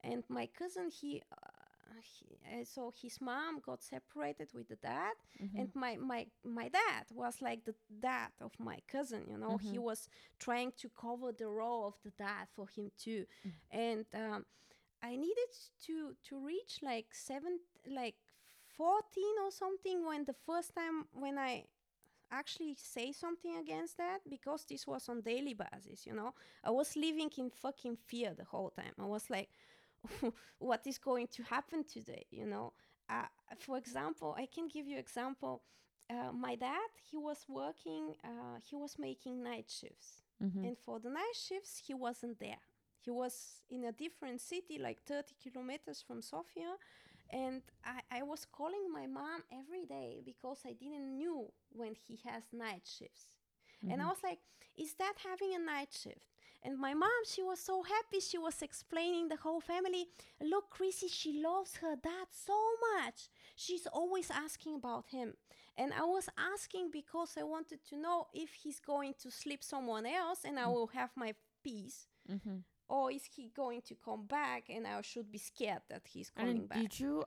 and 0.02 0.22
my 0.28 0.46
cousin 0.46 0.90
he, 0.90 1.22
he 2.02 2.38
uh, 2.46 2.64
so 2.64 2.92
his 3.00 3.20
mom 3.20 3.60
got 3.60 3.82
separated 3.82 4.48
with 4.54 4.68
the 4.68 4.76
dad 4.76 5.12
Mhm. 5.40 5.56
and 5.56 5.68
my 5.74 5.96
my 5.96 6.26
my 6.44 6.68
dad 6.68 7.04
was 7.12 7.40
like 7.40 7.64
the 7.64 7.74
dad 8.00 8.30
of 8.40 8.52
my 8.58 8.78
cousin 8.86 9.24
you 9.28 9.36
know 9.38 9.58
he 9.58 9.78
Mhm. 9.78 9.78
was 9.78 10.08
trying 10.38 10.72
to 10.76 10.88
cover 11.00 11.32
the 11.32 11.46
role 11.48 11.86
of 11.86 11.94
the 12.04 12.10
dad 12.18 12.46
for 12.54 12.66
him 12.68 12.90
too 12.98 13.24
Mm. 13.44 13.52
and 13.70 14.06
um, 14.14 14.44
i 15.02 15.16
needed 15.16 15.50
to 15.84 16.14
to 16.24 16.38
reach 16.44 16.78
like 16.82 17.06
seven 17.12 17.58
like 17.90 18.16
14 18.76 19.34
or 19.44 19.50
something 19.50 20.06
when 20.06 20.24
the 20.24 20.34
first 20.46 20.74
time 20.74 21.04
when 21.12 21.38
i 21.38 21.64
actually 22.30 22.74
say 22.78 23.12
something 23.12 23.56
against 23.56 23.96
that 23.96 24.18
because 24.28 24.64
this 24.68 24.86
was 24.86 25.08
on 25.08 25.20
daily 25.22 25.54
basis 25.54 26.06
you 26.06 26.14
know 26.14 26.32
i 26.64 26.70
was 26.70 26.96
living 26.96 27.30
in 27.38 27.50
fucking 27.50 27.96
fear 28.06 28.34
the 28.36 28.44
whole 28.44 28.70
time 28.70 28.92
i 29.00 29.04
was 29.04 29.30
like 29.30 29.48
what 30.58 30.86
is 30.86 30.98
going 30.98 31.26
to 31.28 31.42
happen 31.42 31.84
today 31.84 32.26
you 32.30 32.46
know 32.46 32.72
uh, 33.10 33.24
for 33.58 33.76
example 33.78 34.34
i 34.38 34.46
can 34.46 34.68
give 34.68 34.86
you 34.86 34.98
example 34.98 35.62
uh, 36.10 36.32
my 36.32 36.54
dad 36.54 36.88
he 37.10 37.16
was 37.16 37.44
working 37.48 38.14
uh, 38.24 38.58
he 38.64 38.76
was 38.76 38.96
making 38.98 39.42
night 39.42 39.66
shifts 39.68 40.22
Mhm. 40.40 40.64
and 40.64 40.76
for 40.78 40.98
the 41.00 41.10
night 41.10 41.34
shifts 41.34 41.82
he 41.86 41.94
wasn't 41.94 42.38
there 42.38 42.60
he 43.00 43.10
was 43.10 43.62
in 43.70 43.84
a 43.84 43.92
different 43.92 44.40
city 44.40 44.78
like 44.78 45.02
30 45.06 45.34
kilometers 45.42 46.02
from 46.06 46.20
sofia 46.22 46.74
and 47.32 47.62
I, 47.84 48.00
I 48.18 48.22
was 48.22 48.46
calling 48.50 48.90
my 48.92 49.06
mom 49.06 49.42
every 49.52 49.86
day 49.86 50.20
because 50.24 50.60
i 50.66 50.72
didn't 50.72 51.16
knew 51.16 51.50
when 51.72 51.94
he 51.94 52.18
has 52.26 52.44
night 52.52 52.82
shifts 52.86 53.26
and 53.88 54.00
I 54.02 54.06
Mhm. 54.06 54.08
was 54.08 54.18
like, 54.22 54.38
is 54.78 54.94
that 54.94 55.14
having 55.28 55.54
a 55.54 55.58
night 55.58 55.88
shift? 55.92 56.20
And 56.62 56.78
my 56.78 56.92
mom, 56.94 57.10
she 57.24 57.42
was 57.42 57.60
so 57.60 57.82
happy. 57.82 58.20
She 58.20 58.38
was 58.38 58.62
explaining 58.62 59.28
the 59.28 59.36
whole 59.36 59.60
family, 59.60 60.06
look, 60.40 60.70
Chrissy, 60.70 61.08
she 61.08 61.40
loves 61.40 61.76
her 61.76 61.96
dad 61.96 62.26
so 62.30 62.58
much. 62.94 63.28
She's 63.56 63.86
always 63.86 64.30
asking 64.30 64.74
about 64.76 65.06
him. 65.08 65.34
And 65.76 65.92
I 65.92 66.02
was 66.04 66.28
asking 66.36 66.90
because 66.90 67.36
I 67.38 67.44
wanted 67.44 67.84
to 67.86 67.96
know 67.96 68.26
if 68.34 68.52
he's 68.54 68.80
going 68.80 69.14
to 69.22 69.30
sleep 69.30 69.62
someone 69.62 70.06
else 70.06 70.44
and 70.44 70.58
I 70.58 70.64
Mm. 70.64 70.72
will 70.74 70.88
have 70.88 71.10
my 71.16 71.34
peace. 71.62 72.08
Mhm. 72.28 72.64
Or 72.88 73.10
is 73.12 73.24
he 73.24 73.48
going 73.48 73.82
to 73.82 73.94
come 73.94 74.26
back 74.26 74.68
and 74.68 74.86
I 74.86 75.00
should 75.02 75.30
be 75.30 75.38
scared 75.38 75.82
that 75.88 76.06
he's 76.08 76.30
coming 76.30 76.62
And 76.62 76.68
back? 76.68 76.90
did 76.90 76.98
you 77.00 77.24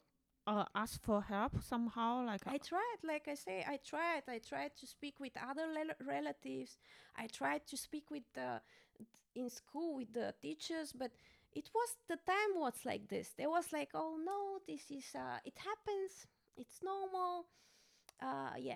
uh, 0.48 0.66
ask 0.76 1.02
for 1.02 1.22
help 1.22 1.62
somehow? 1.62 2.26
Like 2.26 2.46
I 2.48 2.58
tried, 2.58 2.98
like 3.04 3.28
I 3.28 3.36
say, 3.36 3.64
I 3.68 3.78
tried. 3.78 4.24
I 4.28 4.40
tried 4.40 4.76
to 4.78 4.88
speak 4.88 5.20
with 5.20 5.38
other 5.38 5.68
rel- 5.74 5.96
relatives. 6.06 6.78
I 7.16 7.28
tried 7.28 7.68
to 7.68 7.78
speak 7.78 8.10
with 8.10 8.24
the 8.34 8.62
in 9.36 9.50
school 9.50 9.96
with 9.96 10.14
the 10.14 10.34
teachers, 10.42 10.92
but 10.92 11.12
it 11.54 11.70
was 11.74 11.96
the 12.08 12.18
time 12.26 12.56
was 12.56 12.74
like 12.86 13.08
this. 13.08 13.34
There 13.38 13.50
was 13.50 13.72
like, 13.74 13.90
oh 13.94 14.18
no, 14.24 14.60
this 14.68 14.90
is 14.92 15.06
uh, 15.16 15.40
it 15.46 15.58
happens. 15.58 16.28
It's 16.58 16.80
normal. 16.84 17.46
Uh, 18.22 18.56
yeah, 18.60 18.76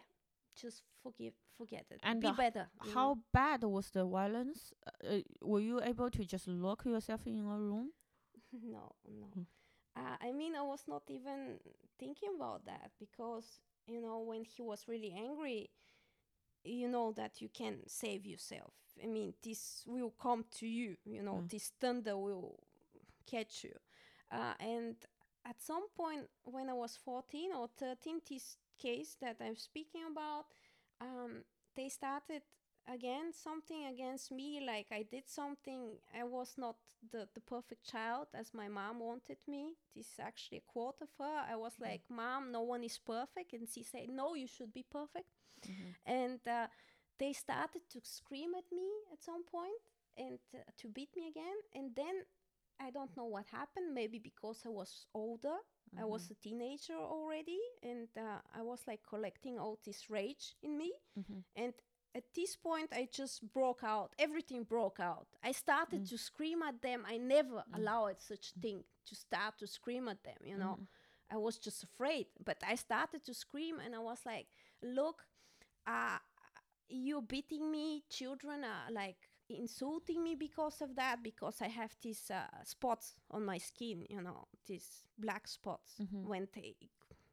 just 0.60 0.84
forgive, 1.03 1.34
forget 1.58 1.86
it. 1.91 2.00
And, 2.03 2.22
Be 2.22 2.27
uh, 2.27 2.34
better. 2.34 2.67
you 2.84 2.89
know? 2.89 2.94
how 2.94 3.17
bad 3.32 3.63
was 3.63 3.89
the 3.91 4.05
violence? 4.05 4.74
Uh, 5.08 5.17
were 5.41 5.60
you 5.60 5.82
able 5.84 6.10
to 6.10 6.25
just 6.25 6.48
lock 6.48 6.86
yourself 6.86 7.22
in 7.27 7.39
a 7.39 7.44
room? 7.44 7.91
no, 8.63 8.91
no. 9.08 9.27
Mm. 9.38 9.46
Uh, 9.98 10.17
I 10.22 10.32
mean, 10.32 10.55
I 10.55 10.62
was 10.62 10.84
not 10.88 11.03
even 11.10 11.60
thinking 12.00 12.29
about 12.36 12.65
that 12.65 12.91
because, 13.00 13.46
you 13.88 14.01
know, 14.01 14.20
when 14.20 14.44
he 14.44 14.62
was 14.62 14.86
really 14.88 15.13
angry, 15.17 15.70
you 16.66 16.88
know 16.88 17.12
that 17.14 17.42
you 17.42 17.50
can 17.50 17.78
save 17.88 18.26
yourself. 18.26 18.74
I 19.04 19.08
mean, 19.08 19.34
this 19.44 19.84
will 19.88 20.12
come 20.12 20.46
to 20.60 20.68
you, 20.68 20.98
you 21.06 21.22
know, 21.22 21.36
Mm. 21.44 21.50
this 21.50 21.72
thunder 21.80 22.18
will 22.18 22.60
catch 23.26 23.64
you. 23.64 23.76
Uh, 24.32 24.54
and 24.60 24.96
at 25.46 25.62
some 25.62 25.88
point 25.96 26.30
when 26.44 26.70
I 26.70 26.74
was 26.74 26.96
14 26.98 27.52
or 27.54 27.68
13, 27.78 28.22
this 28.30 28.58
case 28.78 29.16
that 29.22 29.38
I'm 29.42 29.56
speaking 29.56 30.04
about, 30.12 30.46
um, 31.02 31.44
they 31.76 31.90
started 31.90 32.42
again 32.88 33.32
something 33.34 33.86
against 33.86 34.32
me 34.32 34.60
like 34.65 34.88
i 34.92 35.04
did 35.04 35.24
something 35.27 35.98
i 36.20 36.24
was 36.24 36.54
not 36.58 36.75
the, 37.12 37.27
the 37.36 37.42
perfect 37.42 37.84
child 37.86 38.27
as 38.34 38.51
my 38.54 38.68
mom 38.68 39.00
wanted 39.00 39.38
me. 39.48 39.75
This 39.96 40.08
is 40.08 40.20
actually 40.20 40.58
a 40.58 40.62
quote 40.72 40.96
of 41.01 41.10
her. 41.20 41.44
I 41.51 41.56
was 41.56 41.74
like 41.80 42.01
mom 42.10 42.51
no 42.51 42.62
one 42.63 42.84
is 42.84 42.98
perfect. 42.98 43.54
And 43.54 43.68
she 43.70 43.84
said 43.84 44.10
no 44.10 44.34
you 44.34 44.48
should 44.48 44.74
be 44.74 44.84
perfect. 44.89 45.27
Mhm. 45.68 45.96
and 46.06 46.39
uh, 46.48 46.68
they 47.20 47.34
started 47.34 47.82
to 47.92 48.00
scream 48.04 48.51
at 48.56 48.65
me 48.72 48.89
at 49.13 49.22
some 49.24 49.44
point 49.46 49.82
and 50.18 50.39
uh, 50.56 50.60
to 50.77 50.88
beat 50.89 51.10
me 51.15 51.27
again. 51.27 51.58
And 51.75 51.96
then 51.96 52.24
i 52.80 52.89
don't 52.92 53.15
know 53.15 53.25
what 53.25 53.46
happened. 53.51 53.94
Maybe 53.94 54.20
because 54.20 54.63
i 54.65 54.70
was 54.70 55.06
older. 55.13 55.58
I 55.98 56.06
was 56.06 56.30
a 56.32 56.36
teenager 56.36 56.96
already. 56.98 57.60
And 57.84 58.08
uh, 58.18 58.39
i 58.54 58.62
was 58.62 58.82
like 58.88 59.01
collecting 59.08 59.60
all 59.60 59.80
this 59.86 60.10
rage 60.10 60.56
in 60.63 60.77
me. 60.77 60.92
Mhm. 61.18 61.44
and 61.56 61.74
at 62.16 62.24
this 62.34 62.56
point 62.56 62.90
i 62.94 63.08
just 63.12 63.42
broke 63.54 63.84
out 63.84 64.14
everything 64.18 64.64
broke 64.64 65.00
out 65.00 65.28
i 65.44 65.52
started 65.52 66.02
Mm. 66.02 66.10
to 66.10 66.18
scream 66.18 66.62
at 66.64 66.82
them 66.82 67.06
i 67.08 67.18
never 67.18 67.64
Mm. 67.70 67.76
allowed 67.78 68.22
such 68.22 68.54
thing 68.62 68.84
to 69.06 69.16
start 69.16 69.58
to 69.60 69.68
scream 69.68 70.08
at 70.08 70.24
them 70.24 70.38
you 70.44 70.58
know 70.58 70.78
Mhm. 70.80 70.88
i 71.32 71.38
was 71.38 71.58
just 71.60 71.84
afraid 71.84 72.28
but 72.44 72.58
i 72.64 72.76
started 72.76 73.24
to 73.26 73.34
scream 73.34 73.80
and 73.80 73.96
i 73.96 74.00
was 74.00 74.26
like 74.26 74.48
look 74.82 75.28
uh 75.88 76.20
you're 76.90 77.22
beating 77.22 77.72
me 77.72 78.04
children 78.10 78.64
are 78.64 78.92
like 78.92 79.18
insulting 79.50 80.24
me 80.24 80.36
because 80.36 80.82
of 80.82 80.96
that 80.96 81.22
because 81.24 81.62
i 81.62 81.68
have 81.68 81.96
these 82.02 82.32
uh, 82.32 82.48
spots 82.64 83.16
on 83.32 83.46
my 83.46 83.58
skin 83.60 84.06
you 84.10 84.22
know 84.22 84.48
these 84.68 85.04
black 85.18 85.48
spots 85.48 85.96
Mhm. 86.00 86.24
when 86.24 86.48
they 86.54 86.76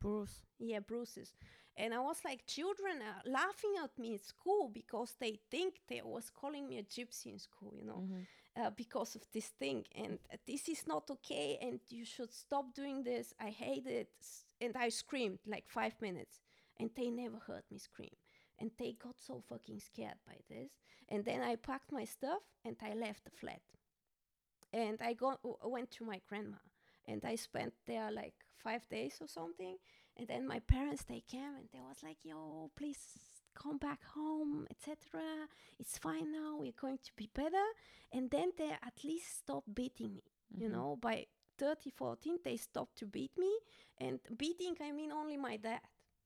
bruise 0.00 0.42
yeah 0.58 0.80
bruises 0.80 1.34
and 1.76 1.94
i 1.94 1.98
was 2.00 2.18
like 2.24 2.46
children 2.46 2.96
are 3.02 3.22
laughing 3.30 3.74
at 3.82 3.96
me 3.98 4.12
in 4.12 4.18
school 4.18 4.68
because 4.72 5.14
they 5.20 5.38
think 5.50 5.80
they 5.88 6.00
was 6.04 6.30
calling 6.30 6.68
me 6.68 6.78
a 6.78 6.82
gypsy 6.82 7.26
in 7.32 7.38
school 7.38 7.72
you 7.76 7.84
know 7.84 8.02
Mhm. 8.02 8.26
uh, 8.56 8.70
because 8.76 9.16
of 9.16 9.22
this 9.32 9.48
thing. 9.58 9.86
And 9.94 10.18
this 10.46 10.68
is 10.68 10.86
not 10.86 11.10
okay 11.10 11.56
and 11.62 11.80
you 11.88 12.04
should 12.04 12.32
stop 12.34 12.74
doing 12.74 13.02
this. 13.02 13.32
I 13.40 13.48
hate 13.50 13.86
it. 13.86 14.10
And 14.60 14.76
i 14.76 14.90
screamed 14.90 15.38
like 15.46 15.66
five 15.70 15.94
minutes. 16.02 16.42
And 16.78 16.90
they 16.94 17.10
never 17.10 17.38
heard 17.38 17.64
me 17.70 17.78
scream. 17.78 18.14
And 18.58 18.70
they 18.78 18.92
got 18.92 19.18
so 19.18 19.40
fucking 19.48 19.80
scared 19.80 20.18
by 20.26 20.36
this. 20.50 20.70
And 21.08 21.24
then 21.24 21.40
i 21.42 21.56
packed 21.56 21.92
my 21.92 22.04
stuff 22.04 22.42
and 22.64 22.76
i 22.82 22.92
left 22.94 23.24
the 23.24 23.30
flat. 23.30 23.62
And 24.72 25.00
i 25.00 25.12
go 25.14 25.38
went 25.64 25.90
to 25.92 26.04
my 26.04 26.20
grandma. 26.28 26.58
And 27.06 27.24
i 27.24 27.36
spent 27.36 27.74
there 27.86 28.10
like 28.10 28.34
five 28.62 28.86
days 28.88 29.18
or 29.20 29.28
something 29.28 29.76
and 30.16 30.28
then 30.28 30.46
my 30.46 30.60
parents 30.60 31.04
they 31.04 31.20
came 31.26 31.54
and 31.58 31.68
they 31.72 31.80
was 31.80 32.02
like 32.02 32.18
yo 32.24 32.70
please 32.76 32.98
come 33.54 33.78
back 33.78 34.00
home 34.14 34.66
etc 34.70 35.20
it's 35.78 35.98
fine 35.98 36.30
now 36.32 36.56
we're 36.58 36.72
going 36.80 36.98
to 36.98 37.12
be 37.16 37.28
better 37.34 37.66
and 38.12 38.30
then 38.30 38.50
they 38.56 38.70
at 38.70 39.04
least 39.04 39.38
stopped 39.38 39.74
beating 39.74 40.14
me 40.14 40.22
you 40.56 40.68
Mhm. 40.68 40.72
know 40.72 40.96
by 41.00 41.26
30 41.58 41.90
14 41.90 42.38
they 42.44 42.56
stopped 42.56 42.96
to 42.96 43.06
beat 43.06 43.36
me 43.38 43.52
and 43.98 44.20
beating 44.36 44.76
i 44.80 44.90
mean 44.92 45.12
only 45.12 45.36
my 45.36 45.56
dad 45.56 45.80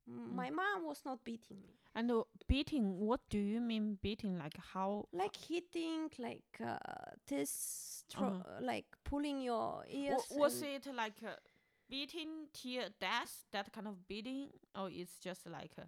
Mm. 0.08 0.34
my 0.36 0.50
mom 0.50 0.84
was 0.86 1.02
not 1.04 1.24
beating 1.24 1.60
me 1.66 1.74
And 1.96 2.10
uh, 2.12 2.22
beating, 2.46 3.00
what 3.00 3.20
do 3.28 3.38
you 3.38 3.60
mean 3.60 3.98
beating? 4.02 4.38
Like 4.38 4.56
how? 4.72 5.08
like 5.12 5.34
hitting 5.34 6.10
like 6.18 6.60
uh, 6.60 6.78
this 7.26 8.04
tro- 8.08 8.28
Uh-huh. 8.28 8.58
uh, 8.58 8.60
like 8.60 8.86
pulling 9.02 9.40
your 9.42 9.84
ears 9.88 10.22
wa- 10.30 10.42
was 10.42 10.62
it 10.62 10.86
like 10.94 11.18
uh, 11.24 11.34
beating 11.88 12.48
till 12.52 12.84
death, 13.00 13.44
that 13.52 13.72
kind 13.72 13.86
of 13.88 14.06
beating, 14.08 14.50
or 14.74 14.88
it's 14.90 15.18
just 15.18 15.46
like 15.48 15.72
uh, 15.78 15.84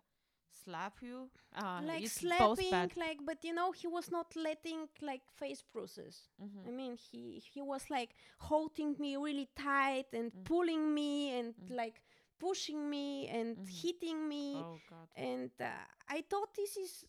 slap 0.65 0.99
you? 1.03 1.31
Uh, 1.57 1.81
like 1.87 2.07
slapping 2.07 2.91
like 2.97 3.19
but 3.25 3.39
you 3.45 3.55
know 3.55 3.71
he 3.73 3.87
was 3.87 4.11
not 4.11 4.35
letting 4.37 4.89
like 5.01 5.23
face 5.31 5.63
bruises 5.73 6.29
Mhm. 6.41 6.67
I 6.67 6.71
mean, 6.71 6.97
he 6.97 7.41
he 7.53 7.63
was 7.63 7.89
like 7.91 8.11
holding 8.39 8.97
me 8.99 9.17
really 9.17 9.49
tight 9.57 10.07
and 10.13 10.33
Mm. 10.35 10.45
pulling 10.45 10.93
me 10.95 11.31
and 11.39 11.55
Mm. 11.55 11.77
like 11.77 12.03
pushing 12.39 12.89
me 12.91 13.29
and 13.29 13.57
Mhm. 13.57 13.67
hitting 13.67 14.29
me. 14.29 14.67
Oh 14.67 14.81
God. 14.89 15.09
And 15.17 15.51
uh, 15.61 15.85
I 16.09 16.23
thought 16.29 16.55
this 16.55 16.77
is 16.77 17.05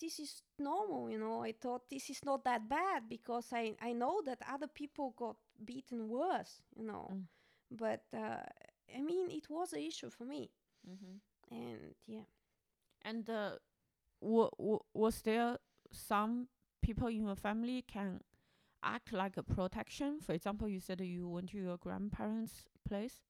this 0.00 0.18
is 0.18 0.42
normal, 0.58 1.10
you 1.10 1.18
know. 1.18 1.42
I 1.44 1.52
thought 1.52 1.88
this 1.90 2.10
is 2.10 2.24
not 2.24 2.44
that 2.44 2.68
bad 2.68 3.08
because 3.08 3.52
I 3.52 3.76
I 3.80 3.92
know 3.92 4.20
that 4.24 4.42
other 4.50 4.66
people 4.68 5.14
got 5.16 5.36
beaten 5.64 6.08
worse, 6.08 6.60
you 6.76 6.84
know. 6.84 7.08
Mm. 7.12 7.26
But 7.70 8.02
uh, 8.12 8.42
I 8.96 9.00
mean, 9.00 9.30
it 9.30 9.48
was 9.50 9.72
an 9.72 9.80
issue 9.80 10.10
for 10.10 10.24
me, 10.24 10.50
Mhm. 10.86 11.20
and 11.50 11.94
yeah. 12.06 12.24
And 13.02 13.28
uh, 13.28 13.58
wa- 14.20 14.50
wa- 14.58 14.84
was 14.94 15.22
there 15.22 15.58
some 15.90 16.48
people 16.82 17.08
in 17.08 17.22
your 17.26 17.36
family 17.36 17.82
can 17.82 18.20
act 18.82 19.12
like 19.12 19.36
a 19.36 19.42
protection? 19.42 20.20
For 20.20 20.32
example, 20.34 20.68
you 20.68 20.80
said 20.80 21.00
you 21.00 21.28
went 21.28 21.50
to 21.50 21.58
your 21.58 21.76
grandparents' 21.78 22.64
place. 22.88 23.22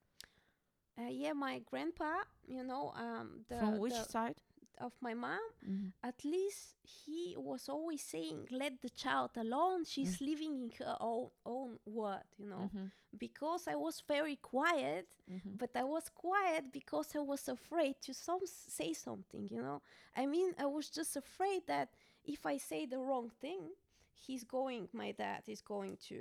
Uh, 0.98 1.08
yeah, 1.10 1.32
my 1.32 1.58
grandpa, 1.60 2.22
you 2.46 2.62
know, 2.62 2.92
um, 2.94 3.44
the, 3.48 3.56
From 3.58 3.78
which 3.78 3.92
the- 3.94 4.04
side? 4.04 4.36
Of 4.80 4.92
my 5.00 5.14
mom, 5.14 5.40
Mm-hmm. 5.68 5.88
at 6.02 6.24
least 6.24 6.74
he 6.82 7.34
was 7.38 7.68
always 7.68 8.02
saying, 8.02 8.48
"Let 8.50 8.80
the 8.82 8.90
child 8.90 9.30
alone. 9.36 9.84
She's 9.84 10.20
living 10.20 10.54
in 10.62 10.70
her 10.84 10.96
own 11.00 11.30
own 11.44 11.78
world," 11.86 12.24
you 12.38 12.46
know. 12.48 12.70
Mm-hmm. 12.74 12.86
Because 13.18 13.68
I 13.68 13.76
was 13.76 14.02
very 14.06 14.36
quiet, 14.36 15.06
Mm-hmm. 15.30 15.56
but 15.56 15.70
I 15.74 15.84
was 15.84 16.08
quiet 16.10 16.64
because 16.72 17.14
I 17.16 17.20
was 17.20 17.48
afraid 17.48 17.94
to 18.02 18.12
some 18.12 18.40
say 18.46 18.92
something, 18.92 19.48
you 19.50 19.62
know. 19.62 19.80
I 20.16 20.26
mean, 20.26 20.52
I 20.58 20.66
was 20.66 20.90
just 20.90 21.16
afraid 21.16 21.62
that 21.66 21.88
if 22.24 22.44
I 22.46 22.58
say 22.58 22.84
the 22.86 22.98
wrong 22.98 23.30
thing, 23.40 23.70
he's 24.14 24.44
going. 24.44 24.88
My 24.92 25.12
dad 25.12 25.42
is 25.46 25.62
going 25.62 25.96
to 26.08 26.20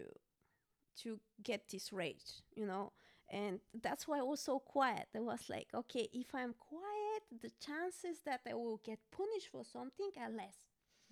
to 1.03 1.19
get 1.43 1.67
this 1.69 1.91
rage, 1.91 2.41
you 2.55 2.65
know. 2.65 2.91
And 3.33 3.59
that's 3.81 4.07
why 4.07 4.19
I 4.19 4.21
was 4.21 4.41
so 4.41 4.59
quiet. 4.59 5.07
I 5.15 5.19
was 5.19 5.49
like, 5.49 5.67
okay, 5.73 6.07
if 6.13 6.35
I'm 6.35 6.53
quiet, 6.53 7.23
the 7.41 7.51
chances 7.59 8.21
that 8.25 8.41
I 8.47 8.53
will 8.53 8.79
get 8.85 8.99
punished 9.09 9.49
for 9.51 9.65
something 9.65 10.11
are 10.21 10.29
less. 10.29 10.57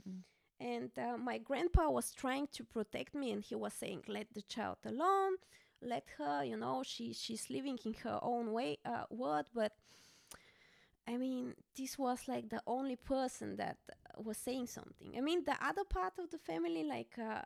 Mm. 0.08 0.22
And 0.60 0.92
uh, 1.00 1.18
my 1.18 1.40
grandpa 1.40 1.90
was 1.90 2.14
trying 2.14 2.48
to 2.54 2.64
protect 2.64 3.16
me, 3.16 3.32
and 3.32 3.44
he 3.44 3.56
was 3.56 3.74
saying, 3.74 4.04
"Let 4.08 4.28
the 4.36 4.44
child 4.44 4.78
alone, 4.86 5.38
let 5.82 6.06
her, 6.20 6.44
you 6.44 6.58
know, 6.58 6.84
she 6.86 7.14
she's 7.14 7.50
living 7.50 7.80
in 7.84 7.96
her 8.04 8.20
own 8.22 8.52
way, 8.52 8.78
uh, 8.86 9.06
world." 9.10 9.48
But 9.56 9.72
I 11.08 11.18
mean, 11.18 11.56
this 11.76 11.98
was 11.98 12.28
like 12.28 12.50
the 12.50 12.62
only 12.68 12.98
person 12.98 13.56
that 13.56 13.78
was 14.16 14.38
saying 14.38 14.68
something. 14.68 15.16
I 15.18 15.22
mean, 15.22 15.44
the 15.44 15.58
other 15.60 15.84
part 15.84 16.14
of 16.20 16.30
the 16.30 16.38
family, 16.38 16.84
like 16.84 17.18
uh, 17.18 17.42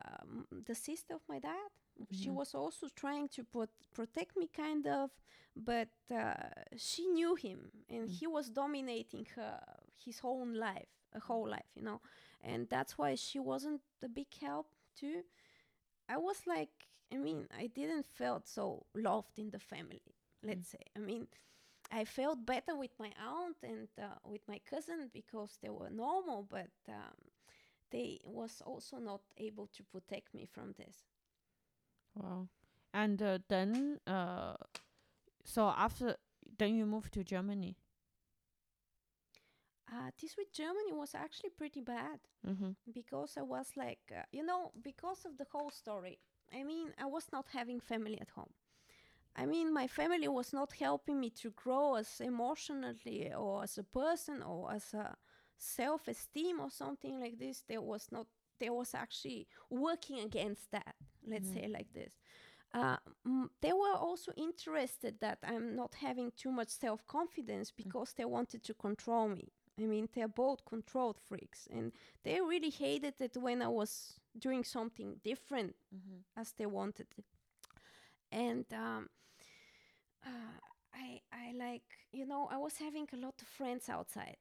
the 0.65 0.75
sister 0.75 1.13
of 1.15 1.21
my 1.29 1.39
dad, 1.39 1.69
she 2.11 2.29
was 2.29 2.53
also 2.53 2.87
trying 2.95 3.27
to 3.29 3.43
pro- 3.43 3.67
protect 3.93 4.37
me, 4.37 4.47
kind 4.55 4.85
of, 4.87 5.11
but 5.55 5.89
uh, 6.13 6.33
she 6.77 7.07
knew 7.07 7.35
him, 7.35 7.71
and 7.89 8.09
Mm. 8.09 8.19
he 8.19 8.27
was 8.27 8.49
dominating 8.49 9.25
her 9.35 9.59
his 10.03 10.19
own 10.23 10.53
life, 10.53 10.89
a 11.13 11.19
whole 11.19 11.47
life, 11.49 11.69
you 11.75 11.81
know, 11.83 12.01
and 12.41 12.67
that's 12.69 12.97
why 12.97 13.15
she 13.15 13.39
wasn't 13.39 13.81
a 14.03 14.09
big 14.09 14.27
help 14.41 14.67
too. 14.95 15.23
I 16.09 16.17
was 16.17 16.45
like, 16.47 16.87
I 17.13 17.17
mean, 17.17 17.47
I 17.57 17.67
didn't 17.67 18.05
felt 18.05 18.47
so 18.47 18.85
loved 18.95 19.37
in 19.39 19.49
the 19.51 19.59
family. 19.59 20.01
Let's 20.43 20.67
say, 20.67 20.79
I 20.95 20.99
mean, 20.99 21.27
I 21.91 22.05
felt 22.05 22.45
better 22.45 22.75
with 22.75 22.91
my 22.99 23.11
aunt 23.19 23.57
and 23.63 23.87
uh, 24.01 24.15
with 24.25 24.41
my 24.47 24.59
cousin 24.69 25.09
because 25.13 25.57
they 25.61 25.69
were 25.69 25.89
normal, 25.89 26.43
but 26.49 26.71
um, 26.89 27.15
they 27.91 28.19
was 28.23 28.61
also 28.65 28.97
not 28.99 29.21
able 29.37 29.67
to 29.67 29.83
protect 29.83 30.33
me 30.33 30.45
from 30.45 30.73
this. 30.77 30.97
Wow. 32.15 32.49
And 32.93 33.21
uh, 33.21 33.39
then, 33.49 33.99
uh, 34.07 34.55
so 35.43 35.67
after 35.69 36.17
then 36.57 36.75
you 36.75 36.85
moved 36.85 37.13
to 37.13 37.23
Germany. 37.23 37.77
Uh, 39.91 40.11
this 40.21 40.35
with 40.37 40.51
Germany 40.51 40.93
was 40.93 41.13
actually 41.15 41.49
pretty 41.49 41.81
bad 41.81 42.19
Mm-hmm. 42.47 42.71
because 42.93 43.37
I 43.37 43.41
was 43.43 43.71
like, 43.77 43.99
uh, 44.11 44.23
you 44.31 44.43
know, 44.43 44.71
because 44.81 45.25
of 45.25 45.37
the 45.37 45.45
whole 45.51 45.71
story. 45.71 46.19
I 46.53 46.63
mean, 46.63 46.93
I 46.99 47.05
was 47.05 47.27
not 47.31 47.47
having 47.53 47.79
family 47.79 48.19
at 48.19 48.29
home. 48.29 48.51
I 49.35 49.45
mean, 49.45 49.73
my 49.73 49.87
family 49.87 50.27
was 50.27 50.53
not 50.53 50.73
helping 50.73 51.19
me 51.19 51.29
to 51.41 51.51
grow 51.51 51.95
as 51.95 52.21
emotionally 52.21 53.31
or 53.33 53.63
as 53.63 53.77
a 53.77 53.83
person 53.83 54.41
or 54.43 54.71
as 54.73 54.93
a 54.93 55.15
self 55.57 56.07
esteem 56.07 56.59
or 56.59 56.69
something 56.71 57.19
like 57.19 57.39
this. 57.39 57.63
There 57.67 57.81
was 57.81 58.11
not, 58.11 58.27
there 58.59 58.73
was 58.73 58.93
actually 58.93 59.47
working 59.69 60.19
against 60.19 60.71
that, 60.71 60.95
let's 61.27 61.49
Mhm. 61.49 61.51
say 61.51 61.67
like 61.67 61.91
this. 61.93 62.13
Uh, 62.73 62.97
mm, 63.27 63.49
they 63.61 63.73
were 63.73 63.95
also 63.95 64.31
interested 64.37 65.19
that 65.21 65.39
I'm 65.43 65.75
not 65.75 65.95
having 65.95 66.31
too 66.37 66.51
much 66.51 66.69
self 66.69 67.05
confidence 67.07 67.71
because 67.71 68.13
they 68.13 68.25
wanted 68.25 68.63
to 68.63 68.73
control 68.73 69.29
me. 69.29 69.49
I 69.79 69.83
mean, 69.83 70.09
they're 70.13 70.27
both 70.27 70.65
control 70.65 71.13
freaks, 71.27 71.67
and 71.71 71.91
they 72.23 72.41
really 72.41 72.69
hated 72.71 73.15
it 73.21 73.37
when 73.37 73.61
I 73.61 73.67
was 73.69 74.19
doing 74.37 74.63
something 74.63 75.19
different 75.23 75.75
Mm-hmm. 75.95 76.19
as 76.35 76.53
they 76.53 76.65
wanted 76.65 77.07
it. 77.17 77.25
And 78.31 78.65
um, 78.73 79.09
uh, 80.25 80.59
I, 80.93 81.21
I 81.31 81.53
like, 81.57 81.83
you 82.11 82.25
know, 82.25 82.47
I 82.51 82.57
was 82.57 82.77
having 82.77 83.07
a 83.13 83.17
lot 83.17 83.35
of 83.41 83.47
friends 83.47 83.89
outside. 83.89 84.37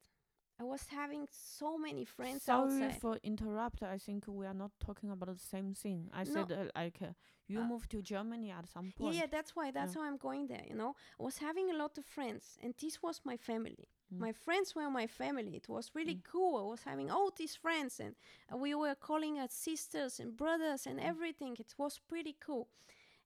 I 0.61 0.63
was 0.65 0.87
having 0.89 1.27
so 1.31 1.77
many 1.77 2.05
friends 2.05 2.43
Sorry 2.45 2.85
outside. 2.85 3.01
for 3.01 3.17
interrupt. 3.23 3.83
I 3.83 3.99
think 3.99 4.25
we 4.29 4.47
are 4.47 4.55
not 4.55 4.71
talking 4.79 5.11
about 5.11 5.37
the 5.37 5.45
same 5.45 5.75
thing. 5.75 6.11
I 6.13 6.25
No. 6.25 6.47
said 6.47 6.53
uh, 6.53 6.71
like 6.77 7.03
uh, 7.03 7.13
you 7.49 7.61
Uh, 7.61 7.65
moved 7.65 7.91
to 7.91 8.03
Germany 8.03 8.51
at 8.53 8.69
some 8.69 8.93
point. 8.93 9.15
yeah, 9.15 9.23
yeah 9.23 9.27
that's 9.27 9.55
why. 9.57 9.71
That's 9.73 9.95
Yeah. 9.95 10.01
why 10.03 10.07
I'm 10.09 10.17
going 10.19 10.47
there. 10.47 10.65
You 10.69 10.75
know, 10.77 10.95
I 11.19 11.23
was 11.23 11.39
having 11.39 11.71
a 11.71 11.75
lot 11.77 11.99
of 11.99 12.05
friends, 12.05 12.57
and 12.63 12.75
this 12.81 13.03
was 13.03 13.21
my 13.25 13.37
family. 13.37 13.89
Mm. 14.13 14.21
My 14.21 14.33
friends 14.33 14.75
were 14.77 14.89
my 14.91 15.07
family. 15.09 15.57
It 15.57 15.69
was 15.69 15.91
really 15.95 16.17
Mm. 16.17 16.23
cool. 16.33 16.57
I 16.57 16.63
was 16.71 16.85
having 16.85 17.11
all 17.11 17.31
these 17.37 17.57
friends, 17.57 18.01
and 18.01 18.15
uh, 18.53 18.57
we 18.57 18.75
were 18.75 18.95
calling 18.95 19.39
us 19.41 19.53
sisters 19.53 20.21
and 20.21 20.37
brothers 20.37 20.87
and 20.87 21.01
Mm. 21.01 21.09
everything. 21.09 21.57
It 21.59 21.75
was 21.79 21.99
pretty 21.99 22.37
cool. 22.39 22.69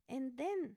And 0.08 0.36
then 0.38 0.76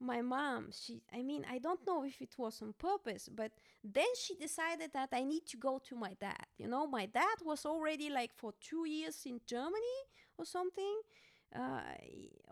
my 0.00 0.22
mom, 0.22 0.70
she, 0.72 1.02
I 1.12 1.22
mean, 1.22 1.44
I 1.50 1.58
don't 1.58 1.86
know 1.86 2.04
if 2.04 2.20
it 2.22 2.34
was 2.38 2.62
on 2.62 2.74
purpose, 2.78 3.28
but 3.32 3.52
then 3.84 4.06
she 4.20 4.34
decided 4.34 4.92
that 4.94 5.10
I 5.12 5.24
need 5.24 5.46
to 5.48 5.56
go 5.56 5.80
to 5.88 5.94
my 5.96 6.14
dad. 6.20 6.46
You 6.58 6.68
know, 6.68 6.86
my 6.86 7.06
dad 7.06 7.38
was 7.44 7.66
already 7.66 8.10
like 8.10 8.32
for 8.34 8.52
two 8.60 8.86
years 8.88 9.22
in 9.26 9.40
Germany 9.46 9.98
or 10.38 10.44
something. 10.44 11.00
Uh, 11.54 11.80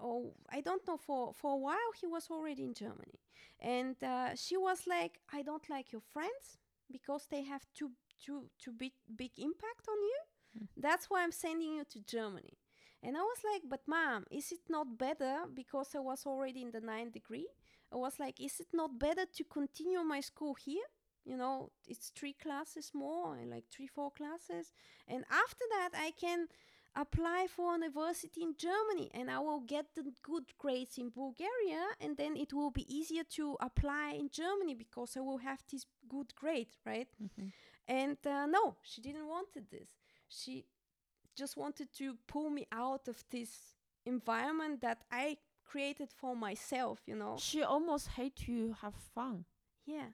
or 0.03 0.33
I 0.51 0.61
don't 0.61 0.85
know 0.89 0.97
for 0.97 1.33
for 1.33 1.53
a 1.53 1.57
while 1.57 1.93
he 2.01 2.07
was 2.09 2.27
already 2.31 2.65
in 2.65 2.75
Germany, 2.75 3.21
and 3.61 3.95
uh, 4.03 4.35
she 4.35 4.57
was 4.57 4.89
like, 4.89 5.21
I 5.33 5.43
don't 5.43 5.71
like 5.71 5.93
your 5.93 6.01
friends 6.01 6.59
because 6.91 7.27
they 7.31 7.45
have 7.45 7.65
too 7.77 7.93
too 8.21 8.51
too 8.59 8.73
big 8.73 8.93
big 9.17 9.31
impact 9.39 9.87
on 9.89 9.99
you. 10.03 10.19
Mm. 10.59 10.67
That's 10.77 11.09
why 11.09 11.23
I'm 11.23 11.31
sending 11.31 11.75
you 11.75 11.85
to 11.85 12.01
Germany. 12.01 12.59
And 13.03 13.17
I 13.17 13.21
was 13.21 13.39
like, 13.53 13.63
but 13.69 13.81
mom, 13.87 14.25
is 14.31 14.51
it 14.53 14.61
not 14.69 14.99
better 14.99 15.45
because 15.55 15.95
I 15.95 16.01
was 16.01 16.27
already 16.27 16.63
in 16.63 16.71
the 16.73 16.81
ninth 16.81 17.13
degree? 17.13 17.47
I 17.93 17.97
was 17.97 18.19
like, 18.19 18.41
is 18.41 18.61
it 18.61 18.69
not 18.73 18.99
better 18.99 19.25
to 19.37 19.45
continue 19.45 20.03
my 20.03 20.21
school 20.21 20.55
here? 20.55 20.85
You 21.25 21.37
know, 21.37 21.71
it's 21.87 22.11
three 22.11 22.33
classes 22.33 22.91
more, 22.95 23.37
and 23.37 23.51
like 23.51 23.65
three, 23.71 23.87
four 23.87 24.11
classes. 24.11 24.73
And 25.07 25.25
after 25.31 25.65
that, 25.71 25.91
I 25.95 26.13
can 26.19 26.49
apply 26.97 27.47
for 27.55 27.75
university 27.75 28.43
in 28.43 28.55
Germany 28.57 29.11
and 29.15 29.31
I 29.31 29.39
will 29.39 29.61
get 29.61 29.95
the 29.95 30.11
good 30.23 30.45
grades 30.59 30.99
in 30.99 31.11
Bulgaria 31.11 31.85
and 32.01 32.17
then 32.17 32.37
it 32.37 32.53
will 32.53 32.71
be 32.71 32.87
easier 32.93 33.23
to 33.37 33.57
apply 33.61 34.15
in 34.19 34.31
Germany 34.31 34.75
because 34.75 35.17
I 35.17 35.21
will 35.21 35.39
have 35.39 35.63
this 35.71 35.85
good 36.09 36.35
grade, 36.35 36.75
right? 36.85 37.09
Mhm. 37.23 37.53
And 37.87 38.19
uh, 38.27 38.47
no, 38.47 38.77
she 38.83 39.01
didn't 39.01 39.29
wanted 39.29 39.71
this. 39.71 39.89
She 40.29 40.65
just 41.39 41.57
wanted 41.57 41.89
to 42.01 42.17
pull 42.27 42.51
me 42.51 42.67
out 42.73 43.09
of 43.09 43.25
this 43.31 43.51
environment 44.05 44.81
that 44.81 44.99
I 45.11 45.37
created 45.65 46.11
for 46.21 46.35
myself, 46.37 46.99
you 47.07 47.17
know. 47.17 47.37
She 47.39 47.63
almost 47.63 48.09
hate 48.09 48.37
to 48.47 48.75
have 48.83 48.95
fun. 49.15 49.45
Yeah. 49.87 50.09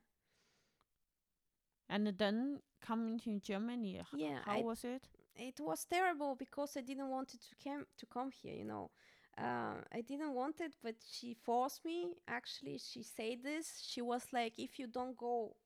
And 1.89 2.07
then 2.19 2.61
coming 2.81 3.19
to 3.21 3.39
Germany, 3.41 4.03
Yeah, 4.13 4.41
how 4.45 4.59
I- 4.59 4.63
was 4.63 4.85
it? 4.85 5.09
it 5.37 5.61
was 5.61 5.85
terrible 5.85 6.35
because 6.37 6.77
I 6.77 6.83
didn't 6.83 7.09
want 7.11 7.35
it 7.35 7.41
to 7.49 7.55
come 7.65 7.87
to 7.99 8.07
come 8.07 8.31
here. 8.31 8.55
You 8.57 8.65
know, 8.65 8.91
uh, 9.39 9.77
I 9.93 10.01
didn't 10.03 10.35
want 10.35 10.61
it, 10.61 10.75
but 10.83 10.97
she 11.03 11.35
forced 11.35 11.85
me. 11.85 12.15
Actually, 12.27 12.79
she 12.79 13.03
said 13.03 13.43
this. 13.43 13.67
She 13.81 14.01
was 14.03 14.25
like, 14.33 14.59
"If 14.59 14.79
you 14.79 14.87
don't 14.87 15.17
go 15.17 15.57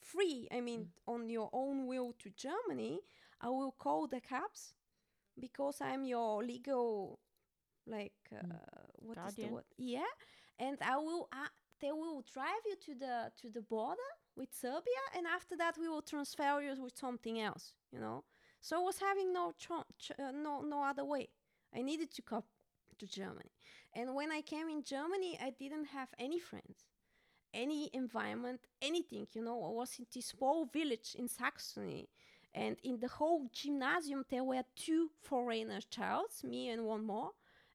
free, 0.00 0.48
I 0.50 0.60
mean, 0.60 0.92
on 1.06 1.28
your 1.28 1.48
own 1.52 1.86
will 1.86 2.12
to 2.22 2.30
Germany, 2.30 3.00
I 3.40 3.48
will 3.50 3.72
call 3.78 4.06
the 4.08 4.20
cops 4.20 4.74
because 5.38 5.80
I'm 5.80 6.04
your 6.04 6.42
legal, 6.42 7.18
like, 7.86 8.14
uh, 8.32 8.56
what 8.96 9.18
is 9.26 9.36
the 9.36 9.46
word? 9.48 9.64
Yeah, 9.76 10.12
and 10.58 10.78
I 10.82 10.96
will. 10.96 11.28
Uh, 11.32 11.48
they 11.80 11.92
will 11.92 12.22
drive 12.32 12.64
you 12.66 12.76
to 12.86 12.94
the 12.94 13.32
to 13.42 13.50
the 13.50 13.62
border 13.62 14.10
with 14.36 14.52
Serbia, 14.54 15.02
and 15.16 15.26
after 15.26 15.56
that, 15.56 15.76
we 15.78 15.88
will 15.88 16.02
transfer 16.02 16.60
you 16.60 16.74
with 16.82 16.96
something 16.96 17.40
else. 17.40 17.74
You 17.92 18.00
know." 18.00 18.24
So 18.60 18.76
I 18.80 18.82
was 18.84 18.98
having 18.98 19.32
no 19.32 19.52
ch- 19.52 19.70
uh, 20.18 20.32
no 20.32 20.62
no 20.62 20.82
other 20.82 21.04
way. 21.04 21.28
I 21.74 21.82
needed 21.82 22.10
to 22.14 22.22
come 22.22 22.44
to 22.98 23.06
Germany. 23.06 23.50
And 23.94 24.14
when 24.14 24.32
I 24.32 24.40
came 24.42 24.68
in 24.68 24.82
Germany, 24.82 25.38
I 25.42 25.50
didn't 25.50 25.86
have 25.86 26.08
any 26.18 26.38
friends, 26.38 26.86
any 27.54 27.90
environment, 27.92 28.60
anything. 28.82 29.26
You 29.32 29.42
know, 29.42 29.62
I 29.64 29.70
was 29.70 29.98
in 29.98 30.06
this 30.12 30.26
small 30.26 30.66
village 30.66 31.14
in 31.18 31.28
Saxony, 31.28 32.08
and 32.56 32.78
in 32.84 33.00
the 33.00 33.08
whole 33.08 33.48
gymnasium 33.52 34.26
there 34.30 34.44
were 34.44 34.64
two 34.76 35.10
foreigner 35.22 35.80
childs, 35.90 36.44
me 36.44 36.70
and 36.70 36.86
one 36.86 37.06
more, 37.06 37.32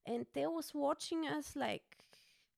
and 0.08 0.28
they 0.34 0.48
was 0.48 0.74
watching 0.76 1.28
us 1.28 1.56
like 1.56 2.00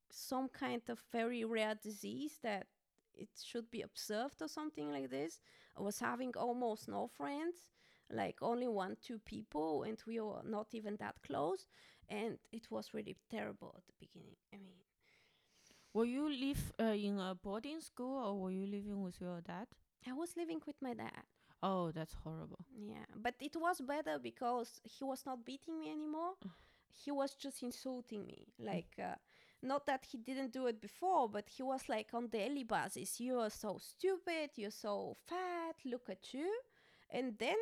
some 0.09 0.49
kind 0.49 0.81
of 0.89 1.03
very 1.11 1.43
rare 1.45 1.75
disease 1.75 2.39
that 2.43 2.67
it 3.15 3.29
should 3.43 3.69
be 3.71 3.81
observed 3.81 4.41
or 4.41 4.47
something 4.47 4.91
like 4.91 5.09
this. 5.11 5.41
I 5.77 5.81
was 5.81 5.99
having 5.99 6.33
almost 6.37 6.87
no 6.89 7.07
friends, 7.07 7.65
like 8.11 8.37
only 8.41 8.67
one, 8.67 8.97
two 9.01 9.19
people, 9.19 9.83
and 9.83 9.99
we 10.07 10.19
were 10.21 10.43
not 10.45 10.67
even 10.73 10.97
that 10.97 11.15
close. 11.25 11.65
And 12.09 12.39
it 12.51 12.71
was 12.71 12.93
really 12.93 13.17
terrible 13.31 13.75
at 13.77 13.85
the 13.87 13.93
beginning. 13.99 14.37
I 14.53 14.57
mean, 14.57 14.81
Were 15.93 16.05
you 16.05 16.29
live 16.29 16.73
uh, 16.79 16.83
in 16.93 17.19
a 17.19 17.33
boarding 17.35 17.79
school 17.81 18.17
or 18.23 18.39
were 18.39 18.51
you 18.51 18.65
living 18.67 19.01
with 19.01 19.21
your 19.21 19.41
dad? 19.41 19.67
I 20.07 20.13
was 20.13 20.35
living 20.37 20.61
with 20.67 20.81
my 20.81 20.93
dad. 20.93 21.23
Oh, 21.63 21.91
that's 21.91 22.13
horrible. 22.13 22.65
Yeah, 22.77 23.05
but 23.15 23.35
it 23.39 23.55
was 23.55 23.81
better 23.81 24.19
because 24.21 24.81
he 24.83 25.03
was 25.05 25.25
not 25.25 25.45
beating 25.45 25.79
me 25.79 25.91
anymore. 25.91 26.33
He 26.91 27.11
was 27.11 27.35
just 27.35 27.63
insulting 27.63 28.25
me. 28.25 28.47
Like, 28.59 28.95
uh, 28.99 29.15
not 29.61 29.85
that 29.87 30.05
he 30.11 30.17
didn't 30.17 30.53
do 30.53 30.67
it 30.67 30.81
before, 30.81 31.29
but 31.29 31.49
he 31.49 31.63
was 31.63 31.87
like 31.89 32.13
on 32.13 32.27
daily 32.27 32.63
basis. 32.65 33.19
You 33.19 33.39
are 33.39 33.49
so 33.49 33.77
stupid. 33.79 34.51
You're 34.57 34.71
so 34.71 35.15
fat. 35.27 35.75
Look 35.85 36.09
at 36.09 36.33
you. 36.33 36.51
And 37.09 37.37
then, 37.39 37.57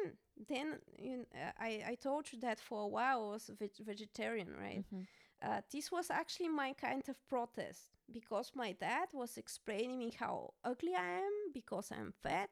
then 0.47 0.79
you 0.97 1.25
kn- 1.31 1.45
uh, 1.47 1.51
I 1.59 1.83
I 1.91 1.95
told 1.95 2.31
you 2.33 2.39
that 2.41 2.59
for 2.59 2.83
a 2.83 2.87
while 2.87 3.25
I 3.25 3.33
was 3.33 3.49
a 3.49 3.53
veg- 3.55 3.85
vegetarian, 3.85 4.55
right? 4.57 4.85
Mhm. 4.91 5.07
uh, 5.43 5.61
this 5.71 5.91
was 5.91 6.09
actually 6.11 6.49
my 6.49 6.73
kind 6.73 7.03
of 7.09 7.17
protest 7.27 7.91
because 8.11 8.51
my 8.55 8.73
dad 8.73 9.09
was 9.13 9.37
explaining 9.37 9.99
me 9.99 10.11
how 10.19 10.53
ugly 10.63 10.95
I 10.95 11.19
am 11.19 11.51
because 11.53 11.91
I'm 11.91 12.13
fat. 12.23 12.49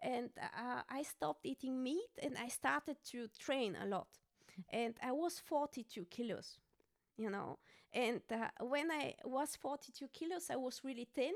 And 0.00 0.30
uh, 0.40 0.82
I 0.88 1.02
stopped 1.02 1.44
eating 1.44 1.82
meat 1.82 2.10
and 2.22 2.36
I 2.38 2.48
started 2.48 2.96
to 3.10 3.28
train 3.38 3.76
a 3.80 3.86
lot. 3.86 4.08
And 4.72 4.94
I 5.02 5.12
was 5.12 5.38
42 5.38 6.06
kilos, 6.06 6.58
you 7.16 7.30
know. 7.30 7.58
And 7.92 8.20
uh, 8.30 8.48
when 8.60 8.90
I 8.90 9.14
was 9.24 9.56
42 9.56 10.08
kilos, 10.08 10.50
I 10.50 10.56
was 10.56 10.82
really 10.84 11.08
thin. 11.14 11.34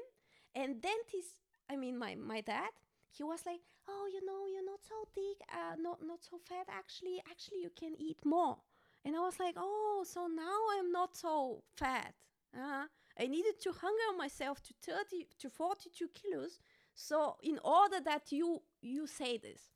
And 0.54 0.80
dentist, 0.80 1.36
I 1.70 1.76
mean, 1.76 1.98
my, 1.98 2.14
my 2.14 2.40
dad, 2.40 2.70
he 3.10 3.22
was 3.22 3.40
like, 3.46 3.60
oh, 3.88 4.08
you 4.12 4.24
know, 4.24 4.46
you're 4.52 4.64
not 4.64 4.80
so 4.82 4.94
thick, 5.14 5.46
uh, 5.52 5.76
not, 5.80 5.98
not 6.06 6.22
so 6.22 6.38
fat. 6.48 6.66
Actually, 6.68 7.22
actually, 7.30 7.62
you 7.62 7.70
can 7.70 7.94
eat 7.98 8.18
more. 8.24 8.58
And 9.04 9.16
I 9.16 9.20
was 9.20 9.38
like, 9.40 9.54
oh, 9.56 10.04
so 10.06 10.26
now 10.26 10.58
I'm 10.78 10.92
not 10.92 11.16
so 11.16 11.62
fat. 11.76 12.14
Uh, 12.56 12.84
I 13.18 13.26
needed 13.26 13.60
to 13.62 13.72
hunger 13.72 14.16
myself 14.16 14.62
to 14.62 14.74
30 14.82 15.26
to 15.40 15.50
42 15.50 16.08
kilos. 16.08 16.60
So 16.94 17.36
in 17.42 17.58
order 17.64 18.00
that 18.00 18.32
you 18.32 18.62
you 18.80 19.06
say 19.06 19.36
this, 19.36 19.70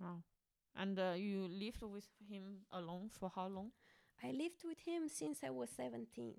Wow. 0.00 0.22
And 0.74 0.98
uh, 0.98 1.14
you 1.16 1.46
lived 1.48 1.82
with 1.82 2.08
him 2.28 2.66
alone 2.72 3.10
for 3.10 3.30
how 3.34 3.46
long? 3.48 3.72
I 4.22 4.30
lived 4.32 4.64
with 4.64 4.78
him 4.80 5.08
since 5.08 5.40
I 5.44 5.50
was 5.50 5.70
17. 5.70 6.34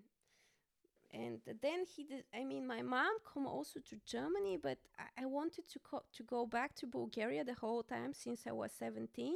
And 1.12 1.40
then 1.62 1.86
he 1.86 2.04
did, 2.04 2.26
I 2.34 2.44
mean, 2.44 2.66
my 2.68 2.82
mom 2.82 3.14
come 3.34 3.46
also 3.48 3.80
to 3.82 3.98
Germany, 4.06 4.58
but 4.58 4.80
I, 5.00 5.24
I 5.24 5.26
wanted 5.28 5.68
to, 5.70 5.80
co- 5.80 6.04
to 6.14 6.24
go 6.24 6.46
back 6.48 6.76
to 6.78 6.88
Bulgaria 6.88 7.44
the 7.44 7.54
whole 7.54 7.84
time 7.84 8.14
since 8.14 8.48
I 8.48 8.52
was 8.52 8.72
17. 8.80 9.36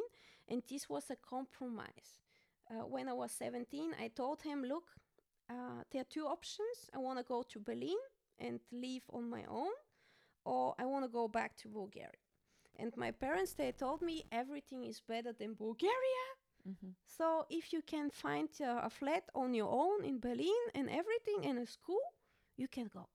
And 0.50 0.64
this 0.70 0.90
was 0.90 1.10
a 1.12 1.16
compromise. 1.16 2.20
Uh, 2.70 2.86
when 2.88 3.08
I 3.08 3.14
was 3.14 3.32
17, 3.32 3.94
I 4.02 4.08
told 4.10 4.42
him, 4.42 4.64
look, 4.64 4.86
uh, 5.50 5.84
there 5.92 6.02
are 6.02 6.10
two 6.10 6.26
options. 6.26 6.90
I 6.94 6.98
want 6.98 7.20
to 7.20 7.24
go 7.24 7.44
to 7.44 7.60
Berlin 7.60 7.98
and 8.40 8.60
live 8.72 9.04
on 9.12 9.30
my 9.30 9.44
own, 9.50 9.72
or 10.46 10.76
I 10.80 10.86
want 10.86 11.06
to 11.06 11.10
go 11.10 11.28
back 11.28 11.56
to 11.58 11.70
Bulgaria. 11.70 12.24
And 12.80 12.96
my 12.96 13.12
parents, 13.12 13.54
they 13.54 13.72
told 13.72 14.02
me 14.02 14.26
everything 14.32 14.84
is 14.84 15.02
better 15.02 15.34
than 15.34 15.56
Bulgaria. 15.56 16.28
Mm-hmm. 16.70 16.92
So 17.06 17.46
if 17.50 17.74
you 17.74 17.82
can 17.82 18.10
find 18.10 18.50
uh, 18.62 18.82
a 18.84 18.90
flat 18.90 19.24
on 19.34 19.54
your 19.54 19.72
own 19.72 20.04
in 20.04 20.20
Berlin 20.20 20.62
and 20.76 20.90
everything 20.90 21.46
and 21.46 21.60
a 21.60 21.66
school, 21.66 22.02
you 22.56 22.68
can 22.68 22.88
go. 22.94 23.08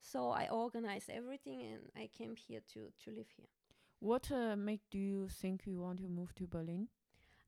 So 0.00 0.30
I 0.30 0.48
organized 0.48 1.10
everything 1.10 1.62
and 1.62 1.80
I 1.96 2.08
came 2.18 2.34
here 2.36 2.60
to, 2.74 2.92
to 3.04 3.10
live 3.10 3.28
here. 3.36 3.46
What 4.00 4.30
uh, 4.32 4.56
made 4.56 4.80
do 4.90 4.98
you 4.98 5.28
think 5.28 5.62
you 5.66 5.80
want 5.80 5.98
to 6.00 6.08
move 6.08 6.34
to 6.34 6.46
Berlin? 6.46 6.88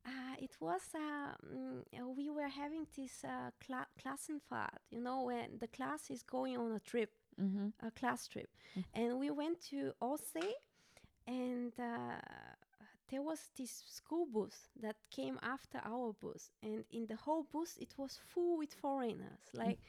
Uh, 0.06 0.34
it 0.38 0.54
was, 0.60 0.82
uh, 0.94 1.32
mm, 1.46 1.82
we 2.16 2.28
were 2.30 2.48
having 2.48 2.86
this 2.96 3.24
uh, 3.24 3.50
cla- 3.64 3.86
Klassenfahrt, 3.98 4.78
you 4.90 5.00
know, 5.00 5.22
when 5.24 5.58
the 5.58 5.66
class 5.68 6.10
is 6.10 6.22
going 6.22 6.56
on 6.56 6.72
a 6.72 6.80
trip, 6.80 7.10
Mm-hmm. 7.40 7.68
a 7.84 7.90
class 7.90 8.28
trip. 8.28 8.48
Mm. 8.78 8.84
And 8.94 9.18
we 9.18 9.30
went 9.30 9.60
to 9.70 9.92
Ostsee 10.00 10.52
and 11.26 11.72
uh, 11.80 12.20
there 13.10 13.22
was 13.22 13.40
this 13.58 13.82
school 13.88 14.26
bus 14.32 14.68
that 14.80 14.96
came 15.10 15.38
after 15.42 15.80
our 15.84 16.12
bus. 16.22 16.50
And 16.62 16.84
in 16.92 17.06
the 17.06 17.16
whole 17.16 17.44
bus, 17.52 17.76
it 17.80 17.94
was 17.96 18.20
full 18.32 18.56
with 18.58 18.72
foreigners. 18.74 19.40
Like 19.52 19.80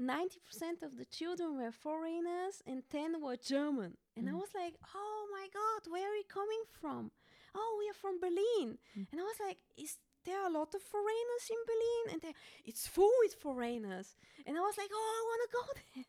90% 0.00 0.82
of 0.82 0.96
the 0.96 1.04
children 1.04 1.56
were 1.56 1.70
foreigners 1.72 2.62
and 2.66 2.82
10 2.90 3.20
were 3.22 3.36
German. 3.36 3.96
And 4.16 4.28
I 4.28 4.32
Mm. 4.32 4.38
was 4.40 4.50
like, 4.54 4.74
oh 4.94 5.26
my 5.30 5.46
God, 5.52 5.92
where 5.92 6.08
are 6.10 6.16
you 6.16 6.24
coming 6.28 6.64
from? 6.80 7.10
Oh, 7.54 7.76
we 7.78 7.88
are 7.88 8.00
from 8.00 8.20
Berlin. 8.20 8.78
Mm. 8.96 9.06
And 9.10 9.20
I 9.20 9.24
was 9.24 9.40
like, 9.44 9.58
is 9.76 9.96
there 10.24 10.46
a 10.46 10.50
lot 10.50 10.74
of 10.74 10.82
foreigners 10.82 11.44
in 11.50 11.60
Berlin? 11.66 12.04
And 12.12 12.22
they, 12.22 12.34
it's 12.64 12.86
full 12.86 13.12
with 13.22 13.34
foreigners. 13.34 14.16
And 14.46 14.56
I 14.56 14.60
was 14.60 14.76
like, 14.76 14.90
oh, 14.92 15.10
I 15.18 15.22
want 15.28 15.42
to 15.44 15.56
go 15.58 15.64
there. 15.94 16.04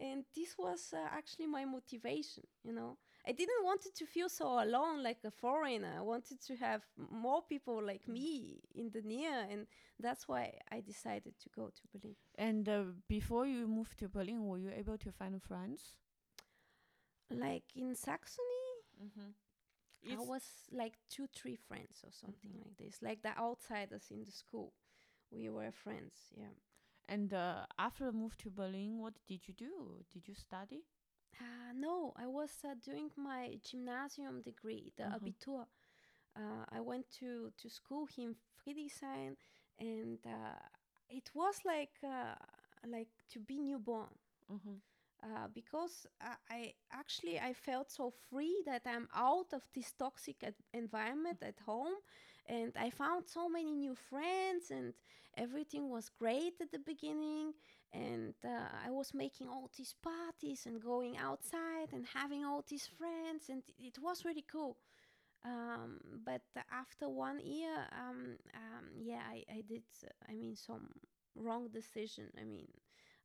And 0.00 0.24
this 0.34 0.54
was 0.56 0.94
uh, 0.94 1.08
actually 1.12 1.46
my 1.46 1.64
motivation, 1.64 2.44
you 2.62 2.72
know. 2.72 2.98
I 3.26 3.32
didn't 3.32 3.64
want 3.64 3.84
it 3.84 3.94
to 3.96 4.06
feel 4.06 4.28
so 4.28 4.62
alone 4.62 5.02
like 5.02 5.18
a 5.24 5.30
foreigner. 5.30 5.92
I 5.98 6.00
wanted 6.00 6.40
to 6.46 6.56
have 6.56 6.82
more 7.10 7.42
people 7.42 7.84
like 7.84 8.06
me 8.08 8.60
in 8.74 8.90
the 8.90 9.02
near, 9.02 9.46
and 9.50 9.66
that's 10.00 10.28
why 10.28 10.54
I 10.70 10.80
decided 10.80 11.34
to 11.42 11.48
go 11.54 11.66
to 11.66 11.82
Berlin. 11.92 12.16
And 12.36 12.68
uh, 12.68 12.82
before 13.08 13.46
you 13.46 13.66
moved 13.66 13.98
to 13.98 14.08
Berlin, 14.08 14.46
were 14.46 14.58
you 14.58 14.70
able 14.74 14.96
to 14.98 15.10
find 15.10 15.42
friends? 15.42 15.94
Like 17.30 17.64
in 17.74 17.94
Saxony, 17.94 18.64
Mm-hmm. 20.06 20.18
I 20.18 20.20
was 20.20 20.44
like 20.70 20.94
two, 21.10 21.26
three 21.34 21.56
friends 21.56 22.02
or 22.04 22.10
something 22.12 22.52
like 22.58 22.76
this, 22.76 22.98
like 23.02 23.22
the 23.22 23.36
outsiders 23.38 24.06
in 24.10 24.24
the 24.24 24.32
school. 24.32 24.72
We 25.30 25.48
were 25.50 25.72
friends, 25.72 26.14
yeah. 26.36 26.54
And 27.08 27.32
uh, 27.32 27.66
after 27.78 28.04
the 28.06 28.12
move 28.12 28.36
to 28.38 28.50
Berlin, 28.50 28.98
what 28.98 29.14
did 29.26 29.48
you 29.48 29.54
do? 29.54 30.04
Did 30.12 30.28
you 30.28 30.34
study? 30.34 30.84
Uh, 31.40 31.72
no, 31.74 32.12
I 32.16 32.26
was 32.26 32.50
uh, 32.64 32.74
doing 32.84 33.10
my 33.16 33.58
gymnasium 33.62 34.42
degree, 34.42 34.92
the 34.96 35.04
Mhm. 35.04 35.14
Abitur. 35.14 35.66
Uh, 36.36 36.64
I 36.70 36.80
went 36.80 37.10
to, 37.20 37.52
to 37.58 37.68
school 37.68 38.08
in 38.16 38.36
Friedrichshain, 38.58 39.36
and 39.78 40.18
uh, 40.26 40.58
it 41.08 41.30
was 41.34 41.64
like 41.64 41.98
uh, 42.04 42.34
like 42.86 43.08
to 43.32 43.40
be 43.40 43.58
newborn. 43.60 44.14
Mm-hmm. 44.50 44.76
Uh, 45.22 45.48
because 45.52 46.06
I, 46.20 46.34
I 46.48 46.72
actually 46.92 47.40
I 47.40 47.52
felt 47.52 47.90
so 47.90 48.12
free 48.30 48.62
that 48.66 48.82
I'm 48.86 49.08
out 49.14 49.52
of 49.52 49.62
this 49.74 49.92
toxic 49.98 50.36
ad- 50.44 50.54
environment 50.72 51.38
at 51.42 51.58
home, 51.66 51.94
and 52.46 52.72
I 52.78 52.90
found 52.90 53.26
so 53.26 53.48
many 53.48 53.74
new 53.74 53.96
friends, 53.96 54.70
and 54.70 54.94
everything 55.36 55.90
was 55.90 56.08
great 56.08 56.54
at 56.60 56.70
the 56.70 56.78
beginning, 56.78 57.52
and 57.92 58.34
uh, 58.44 58.68
I 58.86 58.90
was 58.90 59.12
making 59.12 59.48
all 59.48 59.68
these 59.76 59.94
parties 60.00 60.66
and 60.66 60.80
going 60.80 61.16
outside 61.16 61.88
and 61.92 62.06
having 62.14 62.44
all 62.44 62.64
these 62.68 62.86
friends, 62.86 63.48
and 63.48 63.62
it 63.76 63.98
was 64.00 64.24
really 64.24 64.44
cool. 64.50 64.76
Um, 65.44 66.00
but 66.24 66.42
after 66.72 67.08
one 67.08 67.40
year, 67.40 67.86
um, 67.92 68.36
um, 68.54 68.86
yeah, 69.00 69.22
I, 69.28 69.44
I 69.50 69.62
did. 69.66 69.82
I 70.28 70.34
mean, 70.34 70.56
some 70.56 70.88
wrong 71.36 71.68
decision. 71.72 72.26
I 72.40 72.44
mean, 72.44 72.66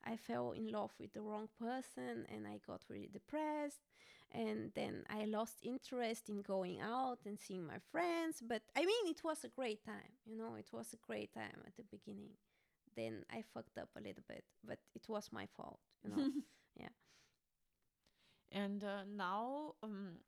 I 0.06 0.18
fell 0.18 0.52
in 0.52 0.70
love 0.72 0.92
with 1.00 1.14
the 1.14 1.22
wrong 1.22 1.50
person 1.60 2.26
and 2.30 2.48
I 2.48 2.60
got 2.66 2.82
really 2.90 3.10
depressed. 3.12 3.80
And 4.32 4.72
then 4.76 5.04
I 5.10 5.26
lost 5.26 5.60
interest 5.64 6.30
in 6.30 6.42
going 6.42 6.82
out 6.82 7.20
and 7.26 7.40
seeing 7.40 7.66
my 7.68 7.80
friends. 7.92 8.42
But 8.42 8.64
I 8.76 8.82
mean, 8.86 9.08
it 9.08 9.24
was 9.24 9.44
a 9.44 9.50
great 9.50 9.84
time, 9.86 10.14
you 10.26 10.36
know, 10.38 10.56
it 10.56 10.70
was 10.74 10.94
a 10.94 10.98
great 11.06 11.34
time 11.34 11.62
at 11.68 11.76
the 11.78 11.84
beginning. 11.84 12.32
Then 12.96 13.26
I 13.32 13.44
fucked 13.54 13.78
up 13.78 13.90
a 13.96 14.02
little 14.02 14.24
bit, 14.28 14.44
but 14.64 14.80
it 14.96 15.08
was 15.10 15.30
my 15.32 15.48
fault, 15.48 15.80
you 16.04 16.10
know. 16.12 16.24
Yeah. 16.76 16.90
And 18.52 18.84
uh, 18.84 19.04
now, 19.06 19.74
um, 19.84 20.20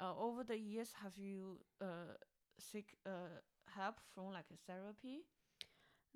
uh, 0.00 0.12
over 0.18 0.44
the 0.44 0.58
years, 0.58 0.92
have 1.02 1.16
you 1.16 1.58
uh, 1.80 2.14
seek 2.58 2.96
uh, 3.06 3.40
help 3.74 3.96
from 4.14 4.32
like 4.32 4.46
a 4.52 4.72
therapy? 4.72 5.22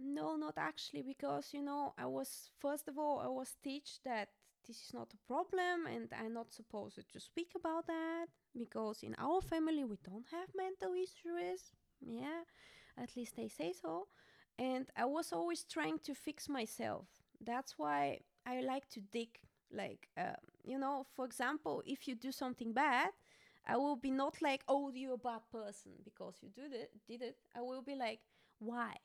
No, 0.03 0.37
not 0.37 0.55
actually, 0.57 1.03
because 1.03 1.51
you 1.53 1.63
know, 1.63 1.93
I 1.99 2.07
was 2.07 2.51
first 2.59 2.89
of 2.89 2.99
all, 2.99 3.21
I 3.21 3.29
was 3.29 3.57
taught 3.63 3.91
that 4.05 4.29
this 4.67 4.77
is 4.83 4.95
not 4.95 5.13
a 5.13 5.27
problem, 5.33 5.87
and 5.87 6.09
I'm 6.19 6.33
not 6.33 6.53
supposed 6.53 6.99
to 7.13 7.21
speak 7.21 7.53
about 7.55 7.87
that 7.87 8.27
because 8.57 9.03
in 9.03 9.15
our 9.19 9.41
family 9.43 9.85
we 9.85 9.97
don't 10.03 10.27
have 10.31 10.49
mental 10.57 10.95
issues. 10.95 11.73
Yeah, 12.01 12.43
at 12.97 13.15
least 13.17 13.37
they 13.37 13.49
say 13.49 13.73
so. 13.73 14.09
And 14.59 14.89
I 14.97 15.05
was 15.05 15.33
always 15.33 15.65
trying 15.65 15.99
to 16.01 16.15
fix 16.15 16.49
myself. 16.49 17.07
That's 17.41 17.79
why 17.79 18.21
I 18.47 18.61
like 18.63 18.89
to 18.91 19.01
dig. 19.01 19.39
Like, 19.73 20.09
uh, 20.17 20.37
you 20.65 20.79
know, 20.79 21.07
for 21.15 21.25
example, 21.27 21.83
if 21.87 22.09
you 22.09 22.15
do 22.17 22.33
something 22.33 22.73
bad, 22.73 23.11
I 23.67 23.77
will 23.77 23.97
be 23.97 24.11
not 24.11 24.41
like, 24.43 24.65
"Oh, 24.69 24.91
you're 24.91 25.15
a 25.15 25.19
bad 25.31 25.43
person 25.53 25.93
because 26.05 26.37
you 26.43 26.49
did 26.49 26.73
it." 26.73 26.91
Did 27.07 27.23
it? 27.23 27.37
I 27.55 27.61
will 27.61 27.83
be 27.83 27.95
like, 27.95 28.21
"Why?" 28.59 28.97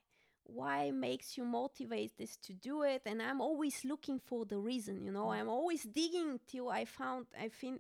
Why 0.46 0.92
makes 0.92 1.38
you 1.38 1.44
motivated 1.44 2.12
this 2.18 2.38
to 2.38 2.54
do 2.54 2.84
it? 2.84 3.02
And 3.06 3.22
i'm 3.22 3.42
always 3.42 3.84
looking 3.84 4.20
for 4.20 4.46
the 4.46 4.58
reason 4.58 5.04
you 5.04 5.12
know? 5.12 5.28
Mm. 5.28 5.40
i'm 5.42 5.50
always 5.50 5.84
digging 5.84 6.40
till 6.48 6.70
i 6.70 6.86
found 6.86 7.26
i 7.40 7.50
fin- 7.50 7.80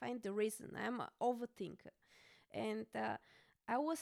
find 0.00 0.22
the 0.22 0.32
reason. 0.32 0.72
I'm 0.82 1.00
an 1.00 1.08
overthinker. 1.22 1.92
And 2.52 2.86
uh, 2.94 3.16
i 3.68 3.78
was 3.78 4.00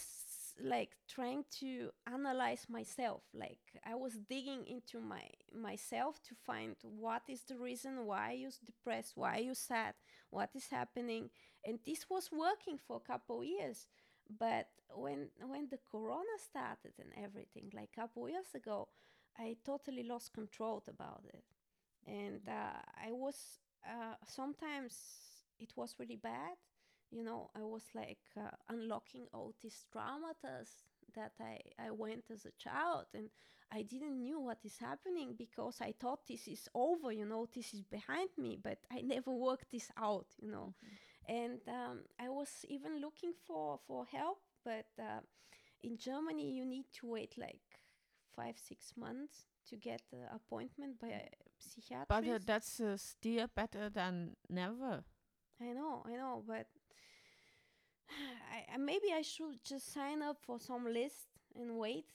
like 0.60 0.90
trying 1.08 1.44
to 1.60 1.90
analyze 2.12 2.66
myself. 2.68 3.22
Like 3.34 3.60
i 3.86 3.94
was 3.94 4.14
digging 4.28 4.66
into 4.66 5.00
my 5.00 5.22
myself 5.54 6.20
to 6.28 6.34
find 6.34 6.76
what 6.82 7.22
is 7.28 7.42
the 7.44 7.56
reason 7.56 8.06
why 8.06 8.32
you're 8.32 8.50
depressed 8.64 9.12
why 9.16 9.38
you 9.38 9.54
sad 9.54 9.94
what 10.30 10.50
is 10.54 10.68
happening. 10.70 11.30
And 11.64 11.78
this 11.86 12.06
was 12.10 12.30
working 12.32 12.78
for 12.86 12.96
a 12.96 13.00
couple 13.12 13.44
years 13.44 13.86
but 14.38 14.68
when 14.94 15.28
when 15.46 15.68
the 15.70 15.78
corona 15.90 16.36
started 16.38 16.92
and 16.98 17.10
everything 17.24 17.70
like 17.74 17.90
a 17.96 18.00
couple 18.00 18.28
years 18.28 18.52
ago 18.54 18.88
i 19.38 19.56
totally 19.64 20.02
lost 20.02 20.32
control 20.32 20.82
about 20.88 21.22
it. 21.28 21.44
And 22.06 22.40
uh, 22.48 22.80
i 23.06 23.12
was 23.12 23.36
uh, 23.86 24.14
sometimes 24.26 24.94
it 25.58 25.72
was 25.76 25.94
really 25.98 26.16
bad 26.16 26.56
you 27.10 27.22
know 27.22 27.50
i 27.56 27.62
was 27.62 27.84
like 27.94 28.18
uh, 28.36 28.50
unlocking 28.68 29.26
all 29.32 29.54
these 29.62 29.84
traumas 29.94 30.68
that 31.14 31.32
I, 31.40 31.58
I 31.78 31.90
went 31.90 32.24
as 32.32 32.44
a 32.44 32.52
child 32.62 33.06
and 33.14 33.28
i 33.72 33.82
didn't 33.82 34.22
knew 34.22 34.40
what 34.40 34.58
is 34.64 34.76
happening 34.78 35.34
because 35.36 35.78
i 35.80 35.92
thought 35.98 36.26
this 36.28 36.46
is 36.48 36.68
over 36.74 37.12
you 37.12 37.24
know 37.26 37.46
this 37.54 37.72
is 37.74 37.82
behind 37.82 38.28
me 38.36 38.58
but 38.62 38.78
i 38.92 39.00
never 39.00 39.30
worked 39.32 39.70
this 39.72 39.90
out 39.96 40.26
you 40.40 40.50
know 40.50 40.74
and 41.28 41.60
um, 41.68 42.00
I 42.18 42.28
was 42.28 42.64
even 42.68 43.00
looking 43.00 43.32
for 43.46 43.78
for 43.86 44.06
help, 44.06 44.38
but 44.64 44.86
uh, 44.98 45.20
in 45.82 45.96
Germany 45.96 46.50
you 46.52 46.64
need 46.64 46.86
to 47.00 47.06
wait 47.06 47.36
like 47.36 47.60
five 48.34 48.56
six 48.56 48.94
months 48.96 49.46
to 49.68 49.76
get 49.76 50.02
an 50.12 50.26
appointment 50.34 50.98
by 50.98 51.08
a 51.08 51.28
psychiatrist. 51.58 52.08
But 52.08 52.26
uh, 52.26 52.38
that's 52.44 52.80
uh, 52.80 52.96
still 52.96 53.46
better 53.54 53.90
than 53.90 54.36
never. 54.48 55.04
I 55.60 55.72
know, 55.72 56.02
I 56.06 56.16
know, 56.16 56.42
but 56.46 56.66
I, 58.54 58.74
I 58.74 58.76
maybe 58.78 59.12
I 59.14 59.22
should 59.22 59.62
just 59.64 59.92
sign 59.92 60.22
up 60.22 60.38
for 60.40 60.58
some 60.58 60.86
list 60.86 61.28
and 61.54 61.76
wait. 61.76 62.06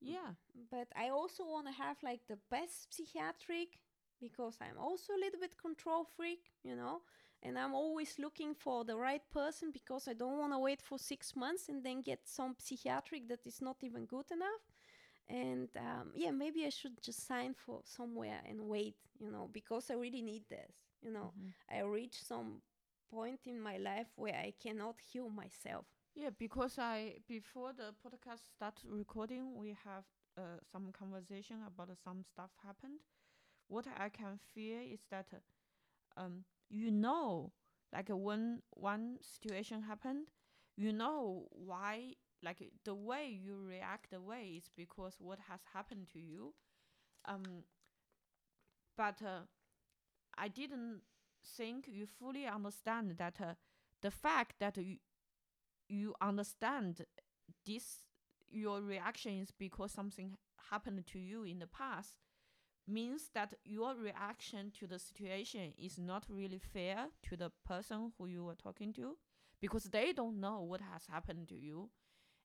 Yeah. 0.00 0.34
But 0.70 0.88
I 0.96 1.10
also 1.10 1.44
want 1.44 1.66
to 1.66 1.72
have 1.72 1.96
like 2.02 2.20
the 2.28 2.38
best 2.50 2.92
psychiatric 2.92 3.78
because 4.20 4.56
I'm 4.60 4.78
also 4.78 5.12
a 5.12 5.20
little 5.20 5.40
bit 5.40 5.56
control 5.60 6.06
freak, 6.16 6.50
you 6.64 6.74
know 6.74 7.02
and 7.42 7.58
I'm 7.58 7.74
always 7.74 8.18
looking 8.18 8.54
for 8.54 8.84
the 8.84 8.96
right 8.96 9.22
person 9.32 9.70
because 9.72 10.08
I 10.08 10.14
don't 10.14 10.38
want 10.38 10.52
to 10.52 10.58
wait 10.58 10.82
for 10.82 10.98
six 10.98 11.34
months 11.36 11.68
and 11.68 11.84
then 11.84 12.02
get 12.02 12.20
some 12.24 12.54
psychiatric 12.58 13.28
that 13.28 13.46
is 13.46 13.60
not 13.60 13.76
even 13.82 14.06
good 14.06 14.30
enough. 14.30 14.62
And 15.28 15.68
um, 15.78 16.12
yeah, 16.14 16.30
maybe 16.30 16.66
I 16.66 16.70
should 16.70 17.00
just 17.02 17.26
sign 17.26 17.54
for 17.54 17.80
somewhere 17.84 18.40
and 18.48 18.62
wait, 18.68 18.96
you 19.18 19.30
know, 19.30 19.48
because 19.52 19.90
I 19.90 19.94
really 19.94 20.22
need 20.22 20.44
this. 20.48 20.72
You 21.02 21.10
know, 21.12 21.32
Mhm. 21.36 21.54
I 21.70 21.80
reached 21.80 22.24
some 22.26 22.62
point 23.10 23.46
in 23.46 23.60
my 23.60 23.78
life 23.78 24.08
where 24.16 24.34
I 24.34 24.52
cannot 24.60 25.00
heal 25.00 25.28
myself. 25.30 25.86
Yeah, 26.14 26.30
because 26.30 26.78
I 26.78 27.20
before 27.28 27.72
the 27.72 27.94
podcast 28.04 28.44
start 28.54 28.80
recording, 28.84 29.56
we 29.56 29.70
have 29.84 30.04
uh, 30.36 30.58
some 30.70 30.92
conversation 30.92 31.62
about 31.66 31.90
uh, 31.90 31.94
some 32.04 32.22
stuff 32.24 32.50
happened. 32.64 33.00
What 33.68 33.86
I 33.98 34.08
can 34.10 34.38
feel 34.54 34.80
is 34.80 35.00
that, 35.10 35.26
uh, 35.34 36.20
um, 36.20 36.44
you 36.72 36.92
know, 36.92 37.52
like 37.94 38.10
uh, 38.10 38.16
when 38.18 38.62
one 38.72 39.18
situation 39.22 39.82
happened, 39.82 40.28
you 40.76 40.92
know 40.92 41.46
why, 41.52 42.14
like 42.42 42.58
uh, 42.62 42.66
the 42.84 42.96
way 42.96 43.28
you 43.28 43.58
react, 43.68 44.10
the 44.10 44.22
way 44.22 44.54
is 44.58 44.70
because 44.76 45.16
what 45.20 45.40
has 45.50 45.60
happened 45.74 46.08
to 46.14 46.20
you. 46.20 46.54
Um, 47.26 47.64
but 48.96 49.22
uh, 49.22 49.42
I 50.36 50.48
didn't 50.48 51.02
think 51.56 51.86
you 51.88 52.06
fully 52.06 52.46
understand 52.46 53.16
that 53.18 53.36
uh, 53.40 53.54
the 54.02 54.10
fact 54.12 54.56
that 54.60 54.76
you 54.78 54.98
you 55.88 56.14
understand 56.20 57.04
this 57.66 57.98
your 58.50 58.80
reaction 58.82 59.40
is 59.40 59.50
because 59.52 59.92
something 59.92 60.36
happened 60.70 61.06
to 61.06 61.18
you 61.18 61.44
in 61.44 61.58
the 61.60 61.66
past 61.66 62.18
means 62.88 63.30
that 63.34 63.54
your 63.64 63.94
reaction 63.94 64.72
to 64.78 64.86
the 64.86 64.98
situation 64.98 65.72
is 65.78 65.98
not 65.98 66.24
really 66.28 66.58
fair 66.58 67.06
to 67.28 67.36
the 67.36 67.50
person 67.66 68.12
who 68.18 68.26
you 68.26 68.44
were 68.44 68.54
talking 68.54 68.92
to 68.94 69.16
because 69.60 69.84
they 69.84 70.12
don't 70.12 70.40
know 70.40 70.60
what 70.62 70.80
has 70.80 71.06
happened 71.06 71.48
to 71.48 71.56
you. 71.56 71.88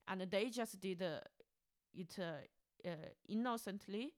And 0.08 0.22
they 0.30 0.50
just 0.50 0.80
did 0.80 1.02
uh, 1.02 1.20
it 1.94 2.18
uh, 2.20 2.88
uh, 2.88 2.92
innocently. 3.28 4.14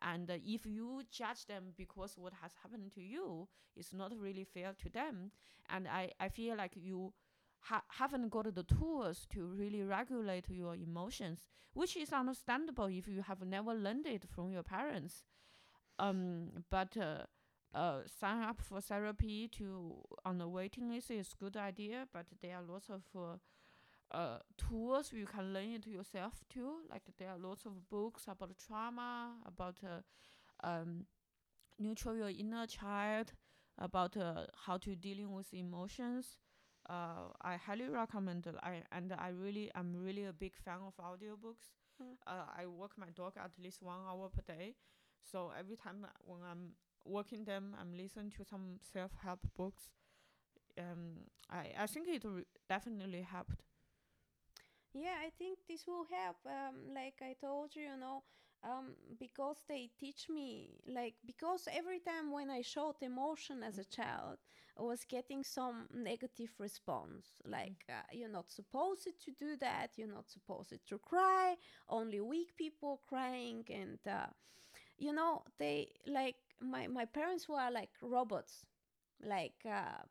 And 0.00 0.30
uh, 0.30 0.34
if 0.44 0.66
you 0.66 1.02
judge 1.10 1.46
them 1.46 1.72
because 1.76 2.14
what 2.16 2.32
has 2.42 2.52
happened 2.62 2.92
to 2.94 3.00
you 3.02 3.48
is 3.76 3.92
not 3.92 4.12
really 4.18 4.44
fair 4.44 4.72
to 4.82 4.90
them 4.90 5.30
and 5.70 5.88
i, 5.88 6.10
I 6.20 6.28
feel 6.28 6.56
like 6.56 6.72
you 6.76 7.12
ha- 7.60 7.84
haven't 7.88 8.28
got 8.28 8.54
the 8.54 8.64
tools 8.64 9.26
to 9.32 9.46
really 9.46 9.82
regulate 9.82 10.50
your 10.50 10.74
emotions 10.74 11.46
which 11.72 11.96
is 11.96 12.12
understandable 12.12 12.86
if 12.86 13.08
you 13.08 13.22
have 13.22 13.40
never 13.46 13.72
learned 13.72 14.06
it 14.06 14.24
from 14.34 14.50
your 14.50 14.62
parents 14.62 15.22
um 15.98 16.50
but 16.70 16.96
uh, 16.96 17.22
uh, 17.74 18.00
sign 18.20 18.42
up 18.42 18.60
for 18.60 18.80
therapy 18.80 19.48
to 19.48 19.94
on 20.24 20.38
the 20.38 20.48
waiting 20.48 20.90
list 20.90 21.10
is 21.10 21.34
good 21.38 21.56
idea 21.56 22.06
but 22.12 22.26
there 22.42 22.56
are 22.56 22.62
lots 22.62 22.88
of 22.90 23.02
uh, 23.16 23.36
uh, 24.16 24.38
tools 24.58 25.12
you 25.12 25.26
can 25.26 25.52
learn 25.52 25.70
it 25.72 25.86
yourself 25.86 26.34
too. 26.50 26.76
Like 26.90 27.02
there 27.18 27.30
are 27.30 27.38
lots 27.38 27.64
of 27.66 27.88
books 27.90 28.24
about 28.28 28.52
trauma 28.66 29.32
about 29.46 29.76
uh, 29.84 30.00
um, 30.66 31.06
nurture 31.78 32.16
your 32.16 32.30
inner 32.30 32.66
child 32.66 33.32
about 33.78 34.16
uh, 34.16 34.46
how 34.66 34.78
to 34.78 34.94
dealing 34.96 35.32
with 35.32 35.52
emotions. 35.54 36.38
Uh, 36.90 37.30
i 37.42 37.56
highly 37.56 37.88
recommend 37.88 38.44
it 38.46 38.56
I, 38.60 38.82
and 38.90 39.12
i 39.12 39.28
really 39.28 39.70
i'm 39.76 39.94
really 39.94 40.24
a 40.24 40.32
big 40.32 40.56
fan 40.56 40.80
of 40.84 40.94
audiobooks. 40.96 41.70
Mm. 42.02 42.16
uh, 42.26 42.46
i 42.58 42.66
walk 42.66 42.94
my 42.98 43.06
dog 43.14 43.34
at 43.36 43.52
least 43.62 43.82
one 43.82 44.00
hour 44.08 44.28
per 44.30 44.42
day 44.42 44.74
so 45.30 45.50
every 45.58 45.76
time 45.76 46.06
when 46.24 46.40
i'm 46.50 46.72
working 47.04 47.44
them 47.44 47.74
i'm 47.80 47.96
listening 47.96 48.30
to 48.30 48.44
some 48.44 48.78
self-help 48.92 49.40
books 49.56 49.90
um, 50.78 51.18
I, 51.50 51.72
I 51.80 51.86
think 51.86 52.08
it 52.08 52.24
re- 52.24 52.44
definitely 52.68 53.22
helped 53.22 53.62
Yeah, 54.94 55.16
I 55.24 55.30
think 55.38 55.58
this 55.68 55.86
will 55.86 56.06
help. 56.10 56.36
Um, 56.46 56.94
like 56.94 57.14
I 57.22 57.34
told 57.40 57.74
you, 57.74 57.82
you 57.82 57.96
know, 57.98 58.22
um, 58.64 58.94
because 59.18 59.56
they 59.68 59.90
teach 59.98 60.28
me, 60.28 60.70
like, 60.86 61.14
because 61.26 61.66
every 61.72 61.98
time 62.00 62.30
when 62.32 62.50
I 62.50 62.62
showed 62.62 62.96
emotion 63.00 63.62
as 63.62 63.78
a 63.78 63.84
child, 63.84 64.38
I 64.78 64.82
was 64.82 65.04
getting 65.08 65.42
some 65.44 65.86
negative 65.94 66.50
response. 66.58 67.26
Like, 67.44 67.84
uh, 67.88 68.02
you're 68.12 68.28
not 68.28 68.50
supposed 68.50 69.04
to 69.24 69.32
do 69.38 69.56
that, 69.60 69.90
you're 69.96 70.12
not 70.12 70.30
supposed 70.30 70.74
to 70.88 70.98
cry, 70.98 71.56
only 71.88 72.20
weak 72.20 72.56
people 72.56 73.00
crying. 73.08 73.64
And, 73.70 73.98
uh, 74.08 74.26
you 75.02 75.12
know, 75.12 75.42
they, 75.58 75.88
like, 76.06 76.36
my, 76.60 76.86
my 76.86 77.04
parents 77.06 77.48
were 77.48 77.68
like 77.72 77.90
robots, 78.02 78.66
like, 79.24 79.54
uh, 79.66 80.02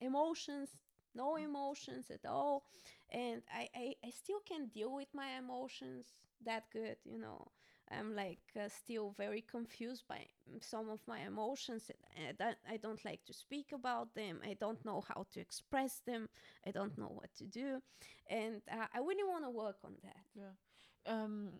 emotions, 0.00 0.70
no 1.14 1.36
emotions 1.36 2.10
at 2.10 2.24
all. 2.28 2.64
And 3.10 3.42
I, 3.52 3.68
I 3.74 3.94
i 4.04 4.10
still 4.10 4.40
can 4.48 4.66
deal 4.68 4.92
with 4.94 5.08
my 5.14 5.38
emotions 5.38 6.06
that 6.44 6.64
good 6.72 6.96
you 7.04 7.18
know. 7.18 7.48
I'm 7.90 8.16
like 8.16 8.40
uh, 8.56 8.68
still 8.68 9.10
very 9.16 9.42
confused 9.42 10.04
by 10.08 10.26
some 10.60 10.88
of 10.90 11.00
my 11.06 11.20
emotions. 11.20 11.90
And 12.16 12.28
I 12.28 12.32
don't, 12.44 12.56
I 12.72 12.76
don't 12.78 13.04
like 13.04 13.24
to 13.26 13.34
speak 13.34 13.72
about 13.74 14.14
them. 14.14 14.40
I 14.44 14.54
don't 14.58 14.84
know 14.84 15.02
how 15.06 15.26
to 15.32 15.40
express 15.40 16.00
them. 16.06 16.28
I 16.66 16.70
don't 16.70 16.96
know 16.98 17.12
what 17.14 17.34
to 17.38 17.44
do. 17.44 17.80
And 18.28 18.62
uh, 18.72 18.86
i 18.94 18.98
really 18.98 19.24
want 19.24 19.44
to 19.44 19.50
work 19.50 19.76
on 19.84 19.94
that. 20.02 20.24
Yeah. 20.34 21.12
Um 21.12 21.50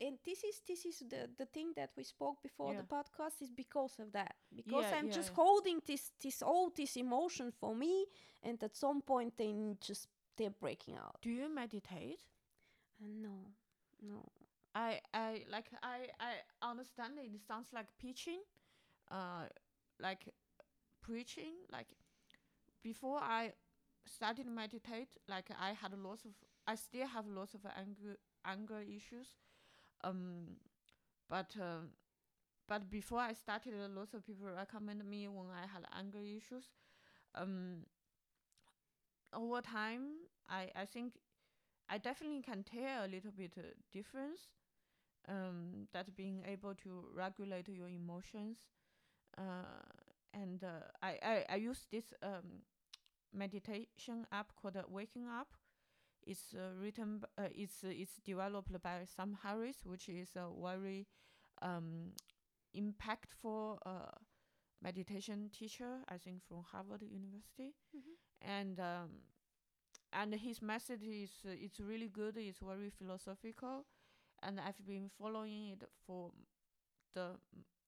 and 0.00 0.18
this 0.24 0.42
is 0.44 0.60
this 0.66 0.84
is 0.84 0.98
the 1.08 1.28
the 1.38 1.46
thing 1.46 1.72
that 1.76 1.90
we 1.96 2.04
spoke 2.04 2.42
before 2.42 2.72
Yeah. 2.72 2.80
the 2.80 2.84
podcast 2.84 3.40
is 3.42 3.50
because 3.50 3.98
of 3.98 4.12
that 4.12 4.34
because 4.54 4.92
Yeah, 4.92 4.98
i'm 4.98 5.08
yeah, 5.08 5.14
just 5.14 5.30
holding 5.30 5.80
this 5.86 6.12
this 6.22 6.42
all 6.42 6.70
this 6.76 6.96
emotion 6.96 7.52
for 7.52 7.74
me 7.74 8.06
and 8.42 8.62
at 8.62 8.76
some 8.76 9.02
point 9.02 9.36
they 9.36 9.52
just 9.80 10.08
they're 10.36 10.50
breaking 10.60 10.96
out 10.96 11.16
do 11.22 11.30
you 11.30 11.48
meditate 11.54 12.20
uh, 13.02 13.06
no 13.08 13.52
no 14.02 14.28
I 14.74 15.00
I 15.14 15.44
like 15.50 15.70
I 15.82 16.08
I 16.20 16.32
understand 16.70 17.14
it 17.18 17.40
sounds 17.46 17.68
like 17.72 17.86
preaching, 17.98 18.40
uh, 19.10 19.46
like 20.00 20.28
preaching. 21.02 21.54
Like 21.72 21.86
before 22.82 23.18
I 23.18 23.52
started 24.06 24.44
to 24.44 24.50
meditate, 24.50 25.16
like 25.28 25.50
I 25.58 25.72
had 25.72 25.92
lots 25.98 26.24
of 26.24 26.32
I 26.66 26.74
still 26.76 27.06
have 27.06 27.26
lots 27.26 27.54
of 27.54 27.60
anger 27.76 28.16
anger 28.44 28.80
issues, 28.80 29.28
um, 30.02 30.56
but 31.30 31.54
um, 31.60 31.90
but 32.68 32.90
before 32.90 33.20
I 33.20 33.34
started, 33.34 33.74
uh, 33.74 33.88
lots 33.88 34.14
of 34.14 34.26
people 34.26 34.46
recommend 34.48 35.04
me 35.04 35.28
when 35.28 35.48
I 35.50 35.62
had 35.66 35.84
anger 35.98 36.20
issues, 36.20 36.66
um. 37.34 37.86
Over 39.32 39.60
time, 39.60 40.28
I 40.48 40.70
I 40.76 40.84
think 40.86 41.14
I 41.88 41.98
definitely 41.98 42.42
can 42.42 42.64
tell 42.64 43.06
a 43.06 43.08
little 43.08 43.32
bit 43.32 43.54
uh, 43.58 43.62
difference. 43.92 44.48
Um, 45.28 45.88
that 45.92 46.16
being 46.16 46.42
able 46.46 46.74
to 46.76 47.04
regulate 47.14 47.68
your 47.68 47.88
emotions, 47.88 48.58
uh, 49.38 49.82
and 50.34 50.64
uh, 50.64 50.88
I, 51.02 51.18
I 51.22 51.46
I 51.50 51.56
use 51.56 51.86
this 51.92 52.14
um 52.22 52.62
meditation 53.34 54.26
app 54.32 54.54
called 54.56 54.76
uh, 54.76 54.84
Waking 54.88 55.26
Up. 55.28 55.48
It's 56.26 56.54
uh, 56.54 56.72
written. 56.80 57.22
Uh, 57.38 57.48
it's 57.54 57.84
uh, 57.84 57.88
it's 57.90 58.16
developed 58.24 58.72
by 58.82 59.04
Sam 59.06 59.36
Harris, 59.42 59.84
which 59.84 60.08
is 60.08 60.36
a 60.36 60.48
very 60.62 61.06
um, 61.62 62.12
impactful 62.76 63.78
uh, 63.86 64.12
meditation 64.82 65.50
teacher, 65.52 66.00
I 66.08 66.18
think 66.18 66.42
from 66.48 66.62
Harvard 66.72 67.02
University, 67.02 67.74
Mhm. 67.94 68.16
and 68.42 68.80
um, 68.80 69.10
and 70.12 70.34
his 70.34 70.62
message 70.62 71.02
is 71.02 71.30
uh, 71.46 71.50
it's 71.50 71.80
really 71.80 72.08
good. 72.08 72.36
It's 72.36 72.60
very 72.60 72.90
philosophical, 72.90 73.84
and 74.42 74.60
I've 74.60 74.84
been 74.86 75.10
following 75.18 75.70
it 75.70 75.82
for 76.06 76.32
the 77.14 77.36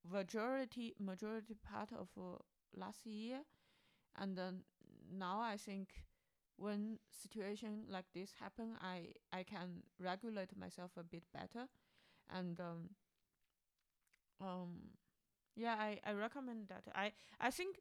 majority 0.05 0.95
majority 0.99 1.55
part 1.55 1.93
of 1.93 2.09
uh, 2.19 2.39
last 2.77 3.07
year, 3.07 3.41
and 4.17 4.37
then 4.37 4.65
now 5.11 5.41
I 5.41 5.57
think 5.57 5.89
when 6.57 6.99
situation 7.11 7.85
like 7.91 8.07
this 8.15 8.33
happen, 8.41 8.77
I 8.83 9.13
I 9.33 9.43
can 9.45 9.83
regulate 10.01 10.57
myself 10.57 10.93
a 10.97 11.03
bit 11.05 11.25
better, 11.33 11.69
and 12.31 12.61
um, 12.61 12.91
um, 14.41 14.91
yeah, 15.57 15.77
I 15.79 16.01
I 16.05 16.13
recommend 16.13 16.69
that. 16.69 16.85
I 16.95 17.13
I 17.41 17.51
think 17.51 17.79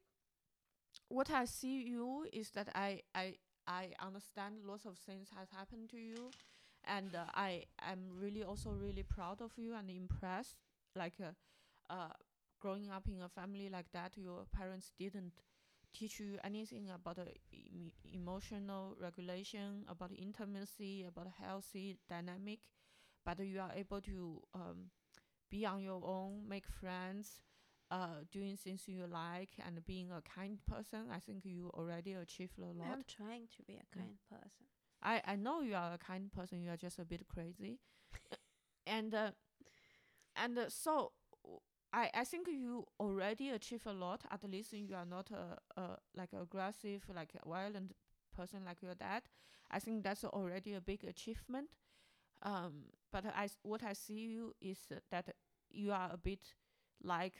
what 1.08 1.30
I 1.30 1.44
see 1.44 1.82
you 1.82 2.26
is 2.32 2.50
that 2.50 2.68
I 2.74 3.02
I 3.14 3.36
I 3.66 3.90
understand 4.00 4.56
lots 4.64 4.84
of 4.86 4.96
things 4.98 5.28
has 5.36 5.48
happened 5.50 5.90
to 5.90 5.96
you, 5.98 6.32
and 6.84 7.14
uh, 7.14 7.24
I 7.34 7.64
am 7.82 8.10
really 8.20 8.42
also 8.42 8.70
really 8.70 9.02
proud 9.02 9.40
of 9.40 9.52
you 9.56 9.74
and 9.74 9.90
impressed. 9.90 10.56
Like 10.94 11.14
uh, 11.20 11.32
uh, 11.92 12.12
growing 12.60 12.90
up 12.90 13.06
in 13.08 13.22
a 13.22 13.28
family 13.28 13.68
like 13.70 13.90
that, 13.92 14.12
your 14.16 14.46
parents 14.52 14.90
didn't 14.98 15.32
teach 15.98 16.20
you 16.20 16.38
anything 16.44 16.88
about 16.90 17.18
emo 17.52 17.90
emotional 18.12 18.96
regulation, 19.00 19.84
about 19.88 20.10
intimacy, 20.16 21.04
about 21.08 21.28
healthy 21.40 21.96
dynamic, 22.08 22.60
but 23.24 23.38
you 23.40 23.60
are 23.60 23.72
able 23.74 24.00
to 24.02 24.42
um, 24.54 24.90
be 25.50 25.64
on 25.66 25.82
your 25.82 26.02
own, 26.04 26.42
make 26.48 26.66
friends, 26.66 27.40
uh, 27.90 28.24
doing 28.32 28.56
things 28.56 28.82
you 28.88 29.06
like, 29.06 29.50
and 29.66 29.84
being 29.86 30.10
a 30.10 30.22
kind 30.22 30.58
person. 30.66 31.06
I 31.12 31.18
think 31.20 31.44
you 31.44 31.70
already 31.74 32.14
achieved 32.14 32.58
a 32.58 32.66
lot. 32.78 32.92
I'm 32.92 33.04
trying 33.08 33.48
to 33.56 33.62
be 33.62 33.74
a 33.74 33.96
kind 33.96 34.16
person. 34.30 34.66
I 35.02 35.22
I 35.26 35.36
know 35.36 35.60
you 35.60 35.74
are 35.74 35.94
a 35.94 35.98
kind 35.98 36.30
person. 36.32 36.62
You 36.62 36.70
are 36.70 36.76
just 36.76 36.98
a 36.98 37.04
bit 37.04 37.26
crazy, 37.28 37.78
and 38.86 39.14
uh, 39.14 39.30
and 40.36 40.58
uh, 40.58 40.64
so 40.68 41.12
I 41.96 42.10
I 42.14 42.24
think 42.24 42.48
you 42.48 42.86
already 43.00 43.50
achieve 43.50 43.86
a 43.86 43.92
lot. 43.92 44.22
At 44.30 44.44
least 44.44 44.72
you 44.74 44.94
are 44.96 45.06
not 45.06 45.30
a, 45.32 45.80
a 45.80 45.98
like 46.16 46.32
aggressive, 46.34 47.02
like 47.14 47.32
violent 47.46 47.92
person 48.36 48.64
like 48.66 48.82
your 48.82 48.94
dad. 48.94 49.22
I 49.70 49.80
think 49.80 50.04
that's 50.04 50.24
already 50.24 50.74
a 50.74 50.80
big 50.80 51.04
achievement. 51.04 51.70
Um, 52.42 52.92
but 53.12 53.24
I 53.26 53.48
what 53.62 53.82
I 53.84 53.94
see 53.94 54.20
you 54.36 54.54
is 54.60 54.78
that 55.10 55.34
you 55.70 55.92
are 55.92 56.10
a 56.12 56.18
bit 56.18 56.54
like 57.02 57.34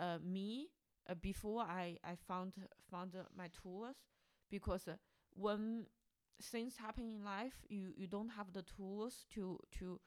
uh, 0.00 0.18
me 0.22 0.68
uh, 1.08 1.14
before 1.14 1.62
I 1.62 1.98
I 2.04 2.16
found 2.28 2.54
found 2.90 3.16
uh, 3.16 3.24
my 3.36 3.48
tools 3.62 3.96
because 4.50 4.88
uh, 4.88 4.96
when 5.34 5.86
things 6.42 6.76
happen 6.76 7.04
in 7.08 7.24
life 7.24 7.54
you 7.68 7.92
you 7.96 8.06
don't 8.08 8.30
have 8.30 8.52
the 8.52 8.62
tools 8.62 9.24
to 9.34 9.58
to 9.78 10.00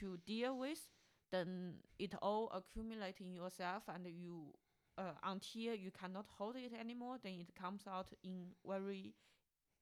to 0.00 0.18
deal 0.26 0.58
with 0.58 0.88
then 1.34 1.74
it 1.98 2.14
all 2.22 2.50
accumulate 2.54 3.20
in 3.20 3.32
yourself 3.34 3.82
and 3.88 4.06
you 4.06 4.54
uh, 4.96 5.12
until 5.24 5.74
you 5.74 5.90
cannot 5.90 6.26
hold 6.38 6.56
it 6.56 6.72
anymore 6.78 7.16
then 7.22 7.34
it 7.40 7.54
comes 7.54 7.82
out 7.86 8.06
in 8.22 8.46
very 8.66 9.14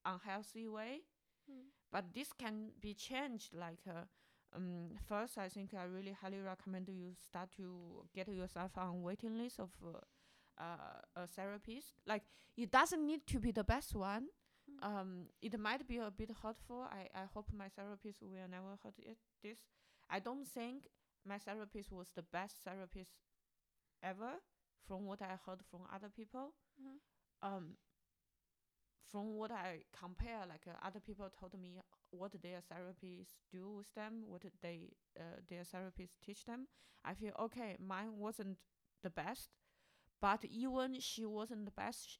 unhealthy 0.04 0.66
way. 0.68 1.02
Mm. 1.50 1.66
but 1.90 2.04
this 2.14 2.32
can 2.32 2.70
be 2.80 2.94
changed 2.94 3.52
like 3.52 3.82
uh, 3.88 4.04
um 4.54 4.90
first 5.08 5.38
i 5.38 5.48
think 5.48 5.74
i 5.74 5.82
really 5.84 6.12
highly 6.22 6.38
recommend 6.40 6.88
you 6.88 7.10
start 7.18 7.50
to 7.56 8.04
get 8.14 8.28
yourself 8.28 8.70
on 8.78 9.02
waiting 9.02 9.36
list 9.36 9.58
of 9.58 9.70
uh, 9.84 9.98
uh, 10.58 11.22
a 11.22 11.26
therapist. 11.26 11.94
Like 12.06 12.22
it 12.56 12.70
doesn't 12.70 13.04
need 13.04 13.26
to 13.28 13.40
be 13.40 13.50
the 13.52 13.64
best 13.64 13.94
one. 13.94 14.26
Mm. 14.70 14.86
um 14.86 15.10
it 15.42 15.58
might 15.58 15.88
be 15.88 15.98
a 15.98 16.10
bit 16.10 16.30
hurtful. 16.42 16.82
I 16.88 17.08
i 17.22 17.24
hope 17.34 17.46
my 17.52 17.68
therapist 17.68 18.22
will 18.22 18.48
never 18.48 18.78
hurt 18.82 18.98
it 18.98 19.18
this. 19.42 19.58
I 20.08 20.20
don't 20.20 20.46
think 20.46 20.86
my 21.26 21.38
therapist 21.38 21.92
was 21.92 22.08
the 22.14 22.22
best 22.22 22.56
therapist 22.64 23.12
ever 24.02 24.32
from 24.86 25.06
what 25.06 25.22
i 25.22 25.38
heard 25.46 25.60
from 25.70 25.80
other 25.94 26.08
people 26.10 26.52
Mhm. 26.78 26.98
um 27.42 27.76
from 29.10 29.34
what 29.36 29.50
I 29.50 29.82
compare, 29.98 30.40
like 30.48 30.62
uh, 30.66 30.76
other 30.86 31.00
people 31.00 31.26
told 31.38 31.58
me 31.60 31.78
what 32.10 32.32
their 32.42 32.60
therapists 32.72 33.40
do 33.50 33.68
with 33.76 33.92
them, 33.94 34.24
what 34.26 34.42
they 34.62 34.90
uh, 35.18 35.40
their 35.48 35.62
therapists 35.62 36.18
teach 36.24 36.44
them. 36.44 36.66
I 37.04 37.14
feel 37.14 37.32
okay. 37.40 37.76
Mine 37.78 38.16
wasn't 38.18 38.58
the 39.02 39.10
best, 39.10 39.50
but 40.20 40.44
even 40.44 41.00
she 41.00 41.24
wasn't 41.26 41.64
the 41.66 41.72
best. 41.72 42.18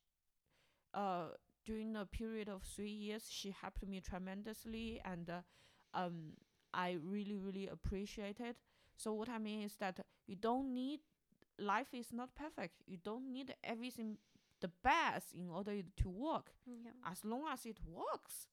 Uh, 0.94 1.28
during 1.66 1.96
a 1.96 2.06
period 2.06 2.48
of 2.48 2.62
three 2.62 2.90
years, 2.90 3.26
she 3.30 3.50
helped 3.50 3.86
me 3.86 4.00
tremendously, 4.00 5.00
and 5.04 5.30
uh, 5.30 5.40
um, 5.94 6.32
I 6.74 6.98
really, 7.02 7.36
really 7.38 7.68
appreciate 7.68 8.40
it. 8.40 8.56
So 8.96 9.12
what 9.14 9.28
I 9.28 9.38
mean 9.38 9.62
is 9.62 9.76
that 9.76 10.00
you 10.26 10.37
don't 10.37 10.72
need 10.74 11.00
life 11.59 11.88
is 11.92 12.12
not 12.12 12.35
perfect. 12.35 12.83
You 12.87 12.98
don't 13.02 13.33
need 13.33 13.55
everything 13.64 14.18
the 14.61 14.70
best 14.83 15.33
in 15.35 15.48
order 15.48 15.83
to 15.83 16.09
work 16.09 16.52
Yeah. 16.66 16.92
as 17.11 17.24
long 17.24 17.44
as 17.52 17.66
it 17.66 17.78
works. 17.85 18.46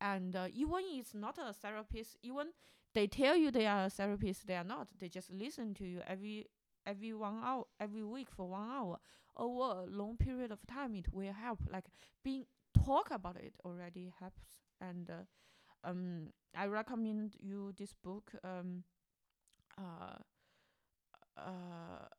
And 0.00 0.34
uh, 0.34 0.48
even 0.52 0.80
it's 0.92 1.14
not 1.14 1.38
a 1.38 1.52
therapist, 1.52 2.16
even 2.22 2.48
they 2.94 3.06
tell 3.06 3.36
you 3.36 3.50
they 3.50 3.66
are 3.66 3.86
a 3.86 3.90
therapist, 3.90 4.46
they 4.46 4.56
are 4.56 4.64
not. 4.64 4.88
They 4.98 5.08
just 5.08 5.30
listen 5.30 5.74
to 5.74 5.84
you 5.86 6.00
every 6.06 6.46
every 6.86 7.12
one 7.12 7.38
hour, 7.44 7.64
every 7.78 8.02
week 8.02 8.28
for 8.30 8.48
one 8.48 8.68
hour 8.70 8.98
over 9.36 9.82
a 9.82 9.86
long 9.86 10.16
period 10.16 10.50
of 10.50 10.66
time. 10.66 10.94
It 10.94 11.12
will 11.12 11.32
help. 11.32 11.60
Like 11.70 11.84
being 12.24 12.46
talk 12.84 13.10
about 13.10 13.36
it 13.36 13.54
already 13.64 14.12
helps. 14.18 14.40
And 14.80 15.10
uh, 15.10 15.88
um, 15.88 16.28
I 16.56 16.66
recommend 16.66 17.36
you 17.40 17.72
this 17.76 17.94
book. 18.02 18.32
Um, 18.44 18.84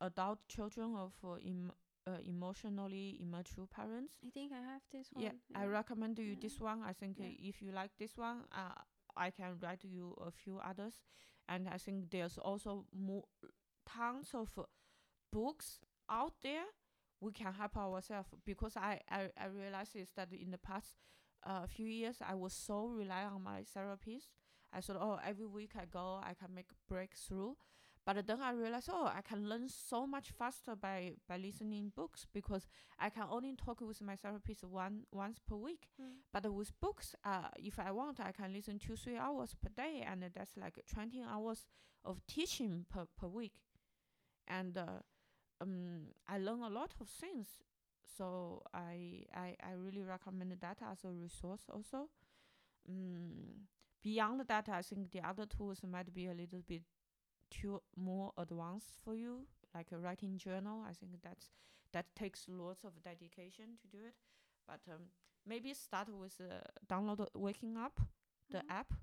adult 0.02 0.40
children 0.48 0.96
of 0.96 1.14
uh, 1.24 1.34
em- 1.46 1.72
uh, 2.08 2.18
emotionally 2.26 3.18
immature 3.22 3.68
parents. 3.68 4.14
I 4.26 4.30
think 4.32 4.52
I 4.52 4.62
have 4.74 4.82
this 4.92 5.10
one. 5.14 5.24
Yeah, 5.24 5.32
I 5.56 5.66
recommend 5.66 6.18
you 6.20 6.36
Yeah. 6.36 6.40
this 6.42 6.60
one. 6.60 6.82
I 6.84 6.94
think 6.94 7.20
uh, 7.20 7.24
Yeah. 7.24 7.50
if 7.50 7.62
you 7.62 7.72
like 7.72 7.92
this 7.98 8.18
one, 8.18 8.46
uh, 8.52 8.74
I 9.16 9.30
can 9.32 9.58
write 9.62 9.84
you 9.84 10.16
a 10.26 10.32
few 10.32 10.60
others. 10.60 10.96
And 11.48 11.68
I 11.70 11.78
think 11.78 12.10
there's 12.12 12.38
also 12.38 12.86
more 12.94 13.24
tons 13.86 14.34
of 14.34 14.50
uh, 14.58 14.64
books 15.32 15.80
out 16.10 16.34
there 16.44 16.66
we 17.22 17.32
can 17.32 17.54
help 17.54 17.78
ourselves 17.78 18.30
because 18.46 18.76
I, 18.78 19.00
I, 19.10 19.30
I 19.40 19.46
realized 19.48 19.96
is 19.96 20.10
that 20.16 20.30
in 20.34 20.52
the 20.52 20.58
past 20.58 20.98
uh, 21.46 21.68
few 21.68 21.88
years 21.88 22.18
I 22.28 22.36
was 22.36 22.54
so 22.54 22.88
rely 22.88 23.24
on 23.26 23.44
my 23.44 23.64
therapist. 23.64 24.30
I 24.74 24.82
thought, 24.82 24.98
oh, 25.00 25.20
every 25.26 25.46
week 25.46 25.72
I 25.76 25.86
go, 25.86 26.20
I 26.24 26.34
can 26.34 26.54
make 26.54 26.68
breakthrough. 26.88 27.54
But 28.04 28.26
then 28.26 28.42
I 28.42 28.52
realized, 28.52 28.90
oh, 28.92 29.06
I 29.06 29.22
can 29.22 29.48
learn 29.48 29.70
so 29.70 30.08
much 30.08 30.32
faster 30.32 30.76
by, 30.76 31.12
by 31.30 31.38
listening 31.38 31.92
books 31.96 32.26
because 32.34 32.68
I 32.98 33.10
can 33.10 33.26
only 33.30 33.56
talk 33.56 33.82
with 33.82 34.02
my 34.02 34.16
therapist 34.16 34.64
one 34.64 35.04
once 35.12 35.38
per 35.48 35.56
week. 35.56 35.88
Mm. 36.02 36.06
But 36.34 36.52
with 36.52 36.72
books, 36.80 37.14
uh, 37.24 37.50
if 37.58 37.78
I 37.78 37.92
want, 37.92 38.20
I 38.20 38.32
can 38.32 38.54
listen 38.54 38.80
two 38.80 38.96
three 38.96 39.18
hours 39.18 39.54
per 39.54 39.70
day, 39.70 40.04
and 40.10 40.24
that's 40.34 40.58
like 40.58 40.80
twenty 40.92 41.22
hours 41.22 41.68
of 42.04 42.26
teaching 42.28 42.86
per 42.90 43.06
per 43.20 43.28
week, 43.28 43.54
and 44.48 44.78
uh, 44.78 45.02
um, 45.62 46.08
I 46.28 46.40
learn 46.40 46.63
a 46.63 46.69
lot 46.69 46.96
of 47.00 47.08
things. 47.08 47.48
So 48.17 48.63
I 48.74 49.26
I 49.36 49.56
I 49.63 49.74
really 49.78 50.02
recommend 50.02 50.56
that 50.60 50.80
as 50.92 51.04
a 51.06 51.12
resource 51.12 51.62
also. 51.69 52.10
Mm, 52.90 53.67
beyond 54.04 54.41
that, 54.47 54.69
I 54.69 54.81
think 54.81 55.12
the 55.12 55.21
other 55.21 55.45
tools 55.45 55.81
might 55.83 56.13
be 56.13 56.27
a 56.27 56.33
little 56.33 56.62
bit 56.67 56.83
too 57.49 57.81
more 57.95 58.31
advanced 58.37 58.97
for 59.04 59.15
you, 59.15 59.47
like 59.75 59.91
a 59.91 59.97
writing 59.99 60.37
journal. 60.37 60.83
I 60.87 60.93
think 60.93 61.21
that's 61.23 61.49
that 61.93 62.06
takes 62.15 62.45
lots 62.47 62.83
of 62.83 63.02
dedication 63.04 63.77
to 63.81 63.87
do 63.87 64.04
it. 64.06 64.15
But 64.67 64.81
um, 64.93 65.02
maybe 65.45 65.73
start 65.73 66.10
with 66.10 66.39
uh, 66.41 66.62
download 66.87 67.27
Waking 67.35 67.77
Up, 67.77 67.99
the 68.52 68.60
Mhm. 68.60 68.69
app. 68.69 68.93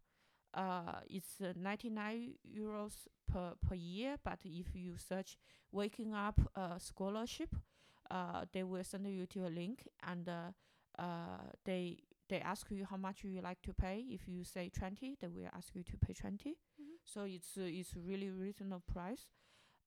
Uh, 0.54 1.00
it's 1.08 1.40
uh, 1.40 1.52
99 1.56 2.34
euros 2.44 3.08
per 3.26 3.54
per 3.60 3.74
year. 3.76 4.18
But 4.24 4.40
if 4.44 4.74
you 4.74 4.96
search 4.96 5.36
Waking 5.72 6.14
Up 6.14 6.40
uh, 6.56 6.78
scholarship, 6.78 7.54
uh, 8.10 8.44
they 8.52 8.64
will 8.64 8.84
send 8.84 9.06
you 9.06 9.26
to 9.26 9.46
a 9.46 9.50
link, 9.50 9.86
and 10.02 10.28
uh, 10.28 10.52
uh, 10.98 11.50
they 11.64 11.98
they 12.28 12.40
ask 12.40 12.70
you 12.70 12.86
how 12.90 12.96
much 12.96 13.24
you 13.24 13.40
like 13.40 13.62
to 13.62 13.72
pay. 13.74 14.04
If 14.10 14.28
you 14.28 14.44
say 14.44 14.70
twenty, 14.70 15.16
they 15.20 15.28
will 15.28 15.48
ask 15.54 15.74
you 15.74 15.82
to 15.84 15.96
pay 15.98 16.14
20 16.14 16.56
Mhm. 16.80 16.96
So 17.04 17.24
it's 17.24 17.56
uh, 17.58 17.62
it's 17.62 17.94
really 17.96 18.30
reasonable 18.30 18.82
price. 18.86 19.26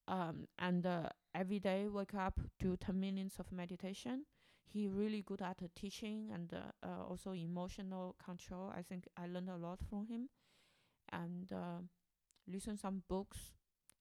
Um, 0.07 0.47
and 0.59 0.85
uh, 0.85 1.09
every 1.35 1.59
day 1.59 1.87
wake 1.87 2.13
up, 2.15 2.39
do 2.59 2.77
ten 2.77 2.99
minutes 2.99 3.39
of 3.39 3.51
meditation. 3.51 4.25
He 4.65 4.87
really 4.87 5.21
good 5.21 5.41
at 5.41 5.61
uh, 5.63 5.67
teaching 5.75 6.31
and 6.33 6.53
uh, 6.53 6.87
uh, 6.87 7.03
also 7.09 7.33
emotional 7.33 8.15
control. 8.23 8.71
I 8.75 8.81
think 8.83 9.07
I 9.17 9.27
learned 9.27 9.49
a 9.49 9.57
lot 9.57 9.79
from 9.89 10.07
him, 10.07 10.29
and 11.11 11.51
uh, 11.51 11.81
listen 12.47 12.77
some 12.77 13.03
books 13.09 13.39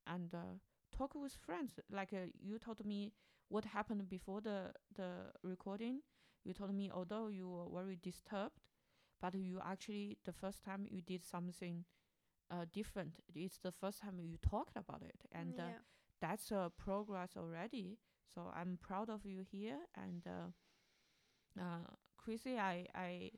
and 0.06 0.34
uh, 0.34 0.58
talk 0.96 1.14
with 1.14 1.34
friends. 1.46 1.80
Like 1.90 2.12
uh, 2.12 2.28
you 2.42 2.58
told 2.58 2.84
me 2.86 3.12
what 3.48 3.64
happened 3.66 4.08
before 4.08 4.40
the 4.40 4.72
the 4.96 5.32
recording. 5.42 6.00
You 6.44 6.54
told 6.54 6.74
me 6.74 6.90
although 6.92 7.28
you 7.28 7.48
were 7.48 7.82
very 7.82 7.96
disturbed, 8.02 8.60
but 9.20 9.34
you 9.34 9.60
actually 9.64 10.18
the 10.24 10.32
first 10.32 10.64
time 10.64 10.86
you 10.90 11.00
did 11.02 11.24
something 11.24 11.84
uh, 12.50 12.64
different. 12.72 13.20
It's 13.34 13.58
the 13.58 13.72
first 13.72 14.00
time 14.00 14.18
you 14.20 14.36
talked 14.38 14.76
about 14.76 15.02
it, 15.02 15.20
and 15.32 15.58
uh, 15.58 15.62
that's 16.20 16.50
a 16.50 16.70
progress 16.78 17.30
already. 17.36 17.98
So 18.34 18.50
I'm 18.54 18.78
proud 18.80 19.10
of 19.10 19.24
you 19.26 19.44
here. 19.50 19.78
And 19.96 20.22
uh, 20.26 21.60
uh, 21.60 21.86
Chrissy, 22.16 22.58
I, 22.58 22.86
I, 22.94 23.30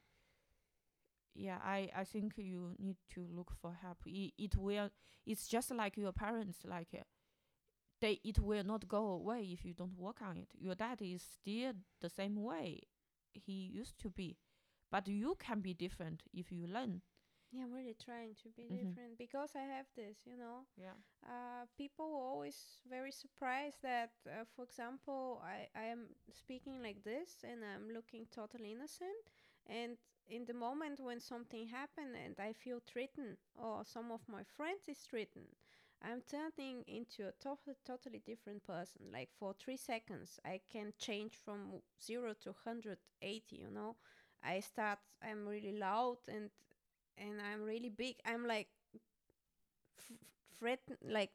yeah, 1.34 1.58
I, 1.64 1.88
I 1.96 2.04
think 2.04 2.34
you 2.36 2.74
need 2.78 2.96
to 3.14 3.26
look 3.34 3.52
for 3.60 3.72
help. 3.82 3.98
It, 4.06 4.32
it 4.38 4.56
will. 4.56 4.90
It's 5.26 5.48
just 5.48 5.70
like 5.70 5.96
your 5.96 6.12
parents. 6.12 6.58
Like 6.64 6.88
uh, 6.94 7.04
they, 8.00 8.20
it 8.24 8.38
will 8.38 8.64
not 8.64 8.88
go 8.88 9.06
away 9.12 9.50
if 9.52 9.64
you 9.64 9.74
don't 9.74 9.96
work 9.98 10.20
on 10.22 10.36
it. 10.36 10.48
Your 10.58 10.74
dad 10.74 10.98
is 11.00 11.22
still 11.22 11.72
the 12.00 12.10
same 12.10 12.42
way 12.42 12.80
he 13.34 13.52
used 13.52 13.98
to 14.00 14.10
be, 14.10 14.38
but 14.90 15.08
you 15.08 15.36
can 15.38 15.60
be 15.60 15.74
different 15.74 16.24
if 16.32 16.52
you 16.52 16.66
learn. 16.66 17.02
Yeah, 17.52 17.62
I'm 17.64 17.72
really 17.72 17.94
trying 17.94 18.34
to 18.42 18.48
be 18.50 18.70
Mhm. 18.70 18.74
different 18.74 19.18
because 19.18 19.54
I 19.56 19.62
have 19.62 19.86
this, 19.96 20.18
you 20.26 20.36
know. 20.36 20.66
Yeah. 20.76 20.94
Uh, 21.24 21.66
people 21.76 22.10
were 22.10 22.26
always 22.30 22.80
very 22.88 23.10
surprised 23.12 23.82
that, 23.82 24.10
uh, 24.26 24.44
for 24.54 24.64
example, 24.64 25.42
I, 25.44 25.68
I 25.78 25.84
am 25.84 26.08
speaking 26.32 26.82
like 26.82 27.02
this 27.04 27.44
and 27.44 27.62
I'm 27.64 27.88
looking 27.92 28.26
totally 28.30 28.72
innocent. 28.72 29.30
And 29.66 29.96
in 30.28 30.44
the 30.46 30.54
moment 30.54 31.00
when 31.00 31.20
something 31.20 31.66
happened 31.68 32.16
and 32.16 32.34
I 32.38 32.52
feel 32.52 32.80
threatened 32.86 33.36
or 33.56 33.84
some 33.84 34.10
of 34.10 34.20
my 34.28 34.42
friends 34.44 34.88
is 34.88 34.98
threatened, 34.98 35.54
I'm 36.02 36.22
turning 36.22 36.82
into 36.86 37.28
a 37.28 37.32
to- 37.42 37.76
totally 37.86 38.20
different 38.26 38.64
person. 38.64 39.10
Like 39.12 39.30
for 39.38 39.54
three 39.54 39.76
seconds, 39.76 40.40
I 40.44 40.60
can 40.70 40.92
change 40.98 41.34
from 41.44 41.82
zero 42.02 42.34
to 42.42 42.50
180, 42.50 43.56
you 43.56 43.70
know. 43.70 43.96
I 44.42 44.60
start, 44.60 44.98
I'm 45.22 45.46
really 45.46 45.78
loud 45.78 46.18
and 46.28 46.50
and 47.18 47.40
I'm 47.40 47.62
really 47.64 47.90
big. 47.90 48.16
I'm 48.26 48.46
like 48.46 48.68
f- 49.98 50.18
threaten, 50.58 50.96
like 51.02 51.32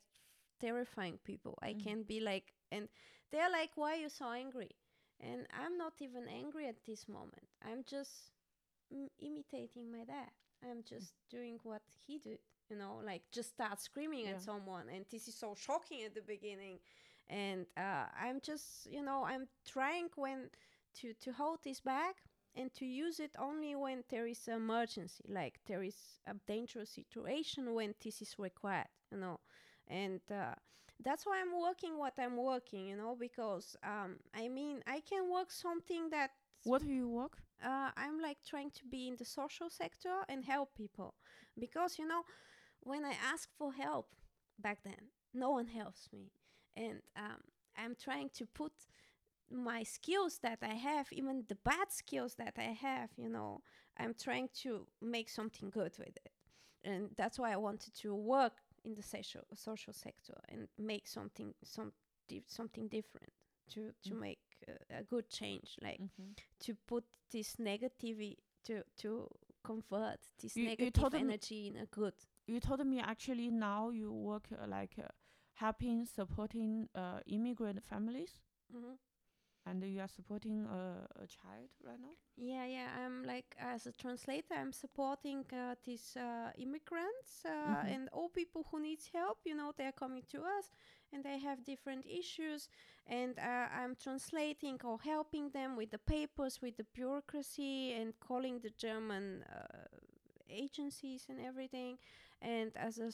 terrifying 0.60 1.18
people. 1.24 1.58
I 1.62 1.74
Mhm. 1.74 1.84
can 1.84 2.04
be 2.04 2.20
like, 2.20 2.54
and 2.72 2.88
they're 3.32 3.50
like, 3.52 3.72
"Why 3.76 3.94
are 3.94 4.02
you 4.06 4.10
so 4.10 4.30
angry?" 4.32 4.72
And 5.20 5.48
I'm 5.52 5.78
not 5.78 5.94
even 6.02 6.28
angry 6.28 6.68
at 6.68 6.84
this 6.86 7.08
moment. 7.08 7.48
I'm 7.62 7.84
just 7.84 8.32
mm, 8.94 9.10
imitating 9.20 9.92
my 9.92 10.06
dad. 10.06 10.32
I'm 10.64 10.84
just 10.84 11.14
doing 11.30 11.60
what 11.64 11.82
he 12.08 12.20
did. 12.20 12.40
You 12.70 12.78
know, 12.78 13.02
like 13.06 13.24
just 13.32 13.50
start 13.54 13.80
screaming 13.82 14.28
Yeah. 14.28 14.30
at 14.30 14.42
someone, 14.42 14.90
and 14.94 15.06
this 15.12 15.28
is 15.28 15.36
so 15.36 15.56
shocking 15.56 16.04
at 16.04 16.14
the 16.14 16.22
beginning. 16.22 16.80
And 17.28 17.66
uh, 17.78 18.06
I'm 18.20 18.40
just, 18.42 18.88
you 18.92 19.02
know, 19.04 19.24
I'm 19.26 19.48
trying 19.66 20.10
when 20.16 20.50
to 21.02 21.14
to 21.14 21.32
hold 21.34 21.60
this 21.64 21.80
back 21.82 22.16
and 22.56 22.74
to 22.74 22.86
use 22.86 23.20
it 23.20 23.32
only 23.38 23.76
when 23.76 24.04
there 24.10 24.28
is 24.28 24.48
an 24.48 24.56
emergency, 24.56 25.24
like 25.30 25.60
there 25.68 25.84
is 25.84 25.96
a 26.28 26.34
dangerous 26.48 26.90
situation 26.90 27.74
when 27.74 27.94
this 28.04 28.22
is 28.22 28.36
required, 28.40 28.88
you 29.12 29.18
know. 29.18 29.40
And 29.88 30.22
uh, 30.32 30.56
that's 31.04 31.26
why 31.26 31.42
I'm 31.42 31.60
working 31.60 31.98
what 31.98 32.14
I'm 32.18 32.38
working, 32.38 32.88
you 32.88 32.98
know, 32.98 33.16
because 33.20 33.76
um, 33.84 34.18
I 34.36 34.48
mean, 34.50 34.82
I 34.88 35.02
can 35.02 35.30
work 35.32 35.52
something 35.52 36.10
that 36.12 36.32
What 36.64 36.82
do 36.82 36.88
you 36.88 37.08
work? 37.10 37.42
uh, 37.64 37.90
I'm 37.98 38.20
like 38.22 38.38
trying 38.46 38.72
to 38.72 38.86
be 38.86 39.08
in 39.08 39.16
the 39.18 39.26
social 39.26 39.70
sector 39.70 40.24
and 40.30 40.46
help 40.46 40.76
people 40.76 41.14
because 41.60 41.98
you 41.98 42.08
know 42.08 42.24
when 42.82 43.06
I 43.06 43.14
ask 43.34 43.50
for 43.58 43.74
help 43.74 44.08
back 44.60 44.84
then, 44.84 45.12
no 45.34 45.50
one 45.52 45.68
helps 45.68 46.10
me, 46.12 46.32
and 46.76 47.02
um, 47.16 47.42
I'm 47.78 47.96
trying 47.96 48.30
to 48.36 48.46
put 48.46 48.74
my 49.50 49.84
skills 49.84 50.40
that 50.40 50.60
I 50.62 50.74
have, 50.74 51.08
even 51.12 51.46
the 51.48 51.56
bad 51.56 51.92
skills 51.92 52.36
that 52.36 52.56
I 52.58 52.76
have, 52.82 53.10
you 53.18 53.30
know, 53.30 53.62
I'm 53.98 54.14
trying 54.14 54.50
to 54.64 54.88
make 55.02 55.30
something 55.30 55.70
good 55.70 55.98
with 55.98 56.18
it, 56.26 56.32
and 56.84 57.10
that's 57.16 57.40
why 57.40 57.52
I 57.54 57.58
wanted 57.58 57.94
to 58.02 58.14
work 58.16 58.54
in 58.84 58.96
the 58.96 59.04
social 59.04 59.42
social 59.56 59.94
sector 59.94 60.36
and 60.50 60.68
make 60.78 61.08
something 61.08 61.54
some 61.64 61.92
di- 62.28 62.44
something 62.48 62.88
different 62.90 63.32
to 63.74 63.92
to 64.04 64.14
Mm. 64.14 64.20
make 64.20 64.40
uh, 64.68 65.00
a 65.00 65.04
good 65.04 65.30
change, 65.30 65.78
like 65.82 66.00
Mm-hmm. 66.00 66.32
to 66.60 66.76
put 66.88 67.04
this 67.32 67.56
negativity 67.58 68.38
to 68.66 68.84
to 69.02 69.28
convert 69.64 70.20
this 70.42 70.56
You- 70.56 70.64
you 70.64 70.70
negative 70.70 71.14
me- 71.14 71.20
energy 71.20 71.68
in 71.68 71.78
a 71.78 71.86
good. 71.86 72.14
You 72.48 72.60
told 72.60 72.86
me 72.86 73.00
actually 73.00 73.50
now 73.52 73.90
you 73.90 74.12
work 74.12 74.48
uh, 74.54 74.68
like 74.68 74.96
uh, 75.00 75.08
helping 75.56 76.06
supporting 76.06 76.90
uh, 76.96 77.20
immigrant 77.28 77.84
families 77.84 78.42
hmm 78.72 78.96
and 79.66 79.84
you 79.84 80.02
are 80.02 80.08
supporting 80.08 80.66
a, 80.66 81.08
a 81.22 81.28
child 81.28 81.70
right 81.84 82.00
now 82.02 82.16
Yeah, 82.38 82.66
yeah. 82.66 82.90
I'm 83.04 83.24
like 83.24 83.56
as 83.60 83.86
a 83.88 83.92
translator, 83.92 84.56
I'm 84.56 84.72
supporting 84.72 85.46
uh, 85.54 85.76
these 85.86 86.16
uh, 86.18 86.52
immigrants 86.58 87.44
uh, 87.46 87.50
Mhm. 87.66 87.94
and 87.94 88.10
all 88.14 88.30
people 88.30 88.66
who 88.72 88.80
needs 88.82 89.10
help. 89.14 89.40
You 89.46 89.56
know, 89.56 89.72
they're 89.78 89.92
coming 89.92 90.24
to 90.32 90.40
us 90.40 90.70
and 91.14 91.24
they 91.24 91.38
have 91.40 91.64
different 91.64 92.06
issues, 92.06 92.70
and 93.08 93.38
uh, 93.40 93.68
I'm 93.74 93.96
translating 93.96 94.80
or 94.84 95.00
helping 95.04 95.50
them 95.50 95.76
with 95.78 95.92
the 95.92 95.98
papers, 96.00 96.60
with 96.62 96.78
the 96.78 96.86
bureaucracy, 96.94 97.94
and 97.94 98.14
calling 98.20 98.60
the 98.60 98.72
German 98.78 99.44
uh, 99.52 99.86
agencies 100.50 101.26
and 101.30 101.40
everything. 101.40 101.98
And 102.42 102.72
as 102.76 103.00
a 103.00 103.08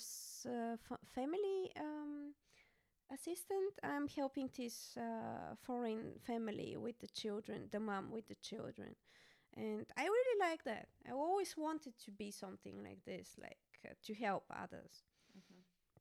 uh, 0.49 0.77
fa- 0.77 0.99
family. 1.13 1.71
Um, 1.79 2.33
assistant 3.13 3.73
i'm 3.83 4.07
helping 4.07 4.49
this 4.57 4.97
uh, 4.97 5.55
foreign 5.61 6.13
family 6.25 6.75
with 6.77 6.99
the 6.99 7.07
children 7.07 7.69
the 7.71 7.79
mom 7.79 8.11
with 8.11 8.27
the 8.27 8.35
children. 8.35 8.95
And 9.55 9.85
i 9.97 10.03
really 10.05 10.39
like 10.51 10.63
that. 10.65 10.87
I 11.07 11.11
always 11.13 11.55
wanted 11.57 11.93
to 12.05 12.11
be 12.11 12.31
something 12.31 12.83
like 12.83 13.03
this 13.05 13.35
like 13.41 13.59
uh, 13.87 13.93
to 14.05 14.13
help 14.15 14.45
others. 14.51 15.03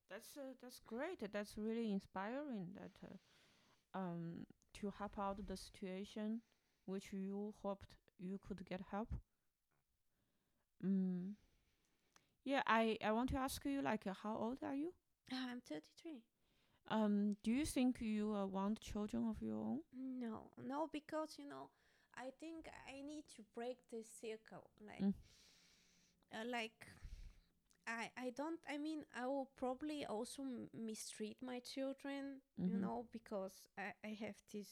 That's 0.09 0.37
uh, 0.37 0.53
that's 0.63 0.81
great. 0.87 1.21
That's 1.33 1.57
really 1.59 1.93
inspiring 1.93 2.69
that 2.75 2.93
uh, 3.05 3.99
um 3.99 4.47
to 4.75 4.93
help 4.99 5.19
out 5.19 5.47
the 5.47 5.57
situation 5.57 6.43
which 6.87 7.13
you 7.13 7.55
hoped 7.63 7.97
you 8.19 8.39
could 8.47 8.65
get 8.67 8.81
help. 8.91 9.15
Mm. 10.85 11.35
Yeah 12.45 12.63
i 12.67 12.97
i 13.05 13.13
want 13.13 13.31
to 13.31 13.37
ask 13.37 13.65
you 13.65 13.83
like 13.83 14.07
uh, 14.07 14.15
how 14.23 14.37
old 14.37 14.59
are 14.63 14.75
you 14.75 14.93
Ah, 15.33 15.49
i'm 15.51 15.61
33 15.61 16.23
um 16.89 17.37
do 17.43 17.51
you 17.51 17.65
think 17.67 18.01
you 18.01 18.35
uh, 18.35 18.47
want 18.47 18.81
children 18.81 19.29
of 19.29 19.41
your 19.43 19.57
own 19.59 19.81
no 19.95 20.51
no 20.59 20.89
because 20.93 21.37
you 21.39 21.49
know 21.49 21.69
i 22.17 22.31
think 22.41 22.69
i 22.89 23.01
need 23.03 23.25
to 23.35 23.43
break 23.55 23.79
this 23.91 24.07
circle 24.21 24.71
like 24.87 25.07
Mm. 25.07 25.13
uh, 26.33 26.45
like 26.51 26.87
I, 27.87 28.11
I 28.17 28.31
don't 28.37 28.61
I 28.69 28.79
mean 28.79 29.05
I 29.17 29.27
will 29.27 29.49
probably 29.57 30.05
also 30.07 30.43
mistreat 30.75 31.37
my 31.43 31.61
children 31.61 32.41
you 32.65 32.77
Mhm. 32.77 32.79
know 32.79 33.07
because 33.13 33.67
I, 33.79 33.93
I 34.05 34.11
have 34.21 34.37
this 34.53 34.69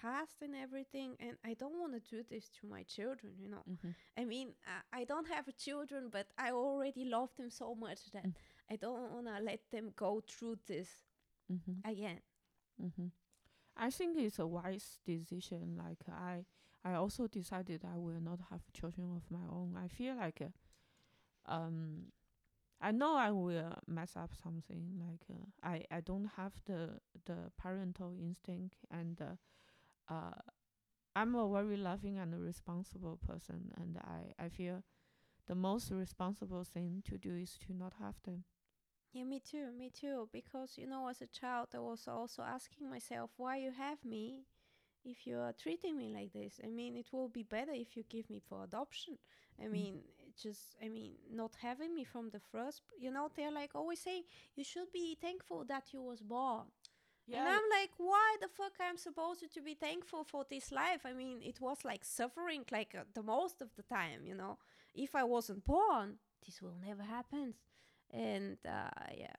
past 0.00 0.42
and 0.42 0.54
everything 0.54 1.16
and 1.20 1.36
I 1.44 1.54
don't 1.54 1.78
want 1.78 1.92
to 1.94 2.00
do 2.16 2.22
this 2.30 2.48
to 2.60 2.66
my 2.66 2.82
children 2.84 3.32
you 3.38 3.48
know 3.48 3.64
mm-hmm. 3.70 3.90
I 4.18 4.24
mean 4.24 4.48
I, 4.66 5.00
I 5.00 5.04
don't 5.04 5.28
have 5.28 5.46
children 5.56 6.08
but 6.10 6.26
I 6.38 6.50
already 6.52 7.04
love 7.04 7.30
them 7.36 7.50
so 7.50 7.74
much 7.74 8.10
that 8.12 8.28
Mm. 8.28 8.34
I 8.70 8.76
don't 8.76 9.12
want 9.12 9.26
to 9.26 9.38
let 9.42 9.60
them 9.70 9.92
go 9.96 10.22
through 10.28 10.58
this 10.66 10.88
Mm-hmm. 11.52 11.80
again 11.84 12.20
Mm-hmm. 12.82 13.06
I 13.76 13.90
think 13.90 14.16
it's 14.18 14.38
a 14.38 14.46
wise 14.46 14.98
decision. 15.06 15.76
Like 15.78 15.98
I, 16.08 16.44
I 16.84 16.94
also 16.94 17.26
decided 17.26 17.84
I 17.84 17.96
will 17.98 18.20
not 18.20 18.40
have 18.50 18.60
children 18.72 19.10
of 19.16 19.22
my 19.30 19.44
own. 19.50 19.76
I 19.82 19.88
feel 19.88 20.16
like, 20.16 20.42
uh, 20.42 21.52
um, 21.52 22.06
I 22.80 22.92
know 22.92 23.16
I 23.16 23.30
will 23.30 23.74
mess 23.86 24.16
up 24.16 24.32
something. 24.42 25.00
Like 25.00 25.24
uh, 25.30 25.46
I, 25.68 25.84
I 25.96 26.00
don't 26.00 26.30
have 26.36 26.52
the 26.66 27.00
the 27.26 27.50
parental 27.58 28.14
instinct, 28.20 28.76
and 28.90 29.20
uh, 29.20 29.36
uh, 30.08 30.32
I'm 31.16 31.34
a 31.34 31.48
very 31.50 31.76
loving 31.76 32.18
and 32.18 32.34
responsible 32.40 33.18
person, 33.26 33.72
and 33.76 33.98
I, 33.98 34.32
I 34.44 34.48
feel 34.48 34.82
the 35.46 35.54
most 35.54 35.90
responsible 35.90 36.64
thing 36.64 37.02
to 37.06 37.18
do 37.18 37.34
is 37.36 37.58
to 37.66 37.74
not 37.74 37.94
have 38.00 38.16
them. 38.24 38.44
Yeah, 39.12 39.24
me 39.24 39.40
too, 39.40 39.70
me 39.72 39.90
too. 39.90 40.28
Because 40.32 40.76
you 40.76 40.86
know, 40.86 41.08
as 41.08 41.20
a 41.22 41.26
child, 41.26 41.68
I 41.74 41.78
was 41.78 42.06
also 42.08 42.42
asking 42.42 42.90
myself, 42.90 43.30
why 43.36 43.56
you 43.58 43.70
have 43.72 44.04
me, 44.04 44.44
if 45.04 45.26
you 45.26 45.38
are 45.38 45.52
treating 45.52 45.96
me 45.96 46.10
like 46.10 46.32
this 46.32 46.60
i 46.64 46.68
mean 46.68 46.96
it 46.96 47.06
will 47.12 47.28
be 47.28 47.42
better 47.42 47.72
if 47.72 47.96
you 47.96 48.04
give 48.10 48.28
me 48.30 48.40
for 48.40 48.64
adoption 48.64 49.16
i 49.62 49.66
Mm. 49.72 49.86
mean 49.86 49.98
it 50.18 50.36
just 50.36 50.76
i 50.84 50.88
mean 50.88 51.12
not 51.32 51.54
having 51.62 51.94
me 51.94 52.04
from 52.04 52.28
the 52.30 52.40
first 52.52 52.82
you 53.00 53.10
know 53.10 53.28
they're 53.36 53.52
like 53.52 53.70
always 53.74 54.00
saying 54.00 54.22
you 54.56 54.64
should 54.64 54.92
be 54.92 55.16
thankful 55.20 55.64
that 55.64 55.92
you 55.92 56.02
was 56.02 56.20
born 56.22 56.64
and 57.32 57.48
i'm 57.48 57.62
like 57.80 57.90
why 57.98 58.36
the 58.40 58.48
fuck 58.48 58.72
i'm 58.80 58.96
supposed 58.96 59.44
to 59.52 59.62
be 59.62 59.74
thankful 59.74 60.24
for 60.24 60.44
this 60.48 60.70
life? 60.72 61.00
I 61.04 61.12
mean 61.12 61.40
it 61.42 61.60
was 61.60 61.78
like 61.84 62.04
suffering 62.04 62.64
like 62.70 62.94
uh, 62.98 63.04
the 63.14 63.22
most 63.22 63.60
of 63.62 63.68
the 63.76 63.82
time 63.82 64.26
you 64.26 64.34
know? 64.34 64.58
If 64.94 65.14
i 65.14 65.24
wasn't 65.24 65.64
born 65.64 66.18
this 66.44 66.60
will 66.60 66.76
never 66.86 67.02
happen. 67.02 67.54
And 68.10 68.58
uh 68.66 68.90
yeah. 69.16 69.36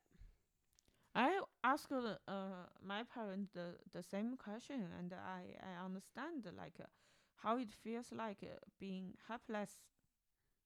I 1.16 1.40
asked 1.64 1.92
uh, 1.94 2.16
uh, 2.28 2.68
my 2.86 3.04
parents 3.04 3.52
the, 3.54 3.76
the 3.94 4.04
same 4.04 4.36
question, 4.36 4.84
and 5.00 5.14
I, 5.14 5.56
I 5.64 5.86
understand 5.86 6.46
like 6.58 6.74
uh, 6.82 6.88
how 7.38 7.58
it 7.58 7.72
feels 7.72 8.08
like 8.12 8.40
uh, 8.44 8.58
being 8.80 9.14
helpless. 9.28 9.72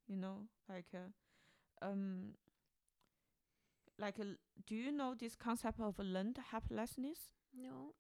You 0.08 0.18
know, 0.18 0.48
like 0.68 0.88
uh, 0.96 1.86
um, 1.86 2.34
like 4.00 4.20
uh, 4.20 4.26
do 4.66 4.76
you 4.76 4.92
know 4.92 5.14
this 5.16 5.36
concept 5.36 5.80
of 5.80 6.00
learned 6.00 6.40
helplessness? 6.52 7.20
no 7.54 7.94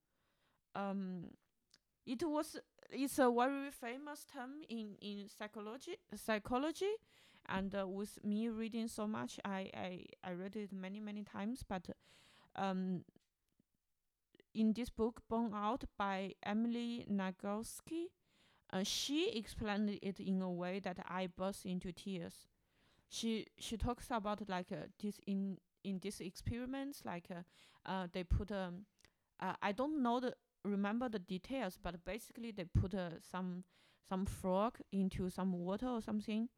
Um, 0.75 1.31
it 2.05 2.23
was 2.23 2.57
it's 2.91 3.19
a 3.19 3.31
very 3.31 3.71
famous 3.71 4.25
term 4.25 4.61
in 4.69 4.95
in 5.01 5.27
psychology 5.29 5.97
psychology, 6.15 6.93
and 7.47 7.75
uh, 7.75 7.87
with 7.87 8.19
me 8.23 8.49
reading 8.49 8.87
so 8.87 9.07
much, 9.07 9.39
I 9.45 9.69
I 9.73 10.05
I 10.23 10.31
read 10.33 10.55
it 10.55 10.71
many 10.73 10.99
many 10.99 11.23
times, 11.23 11.63
but 11.67 11.89
um, 12.55 13.03
in 14.53 14.73
this 14.73 14.89
book, 14.89 15.21
Burnout 15.31 15.83
by 15.97 16.33
Emily 16.43 17.05
Nagoski, 17.09 18.07
uh, 18.71 18.83
she 18.83 19.31
explained 19.35 19.99
it 20.01 20.19
in 20.19 20.41
a 20.41 20.51
way 20.51 20.79
that 20.79 20.99
I 21.07 21.27
burst 21.27 21.65
into 21.65 21.91
tears. 21.91 22.47
She 23.09 23.47
she 23.57 23.77
talks 23.77 24.07
about 24.11 24.47
like 24.49 24.71
uh, 24.71 24.87
this 25.01 25.19
in 25.27 25.57
in 25.84 25.99
these 25.99 26.19
experiments, 26.19 27.01
like 27.05 27.27
uh, 27.32 27.43
uh, 27.89 28.07
they 28.11 28.23
put 28.23 28.51
um, 28.51 28.86
uh, 29.39 29.53
I 29.61 29.71
don't 29.71 30.01
know 30.01 30.19
the 30.19 30.34
remember 30.63 31.09
the 31.09 31.19
details, 31.19 31.77
but 31.82 32.03
basically 32.05 32.51
they 32.51 32.65
put 32.65 32.93
uh, 32.93 33.19
some 33.32 33.63
some 34.07 34.25
frog 34.25 34.80
into 34.91 35.30
some 35.30 35.53
water 35.53 35.88
or 35.88 36.01
something, 36.01 36.49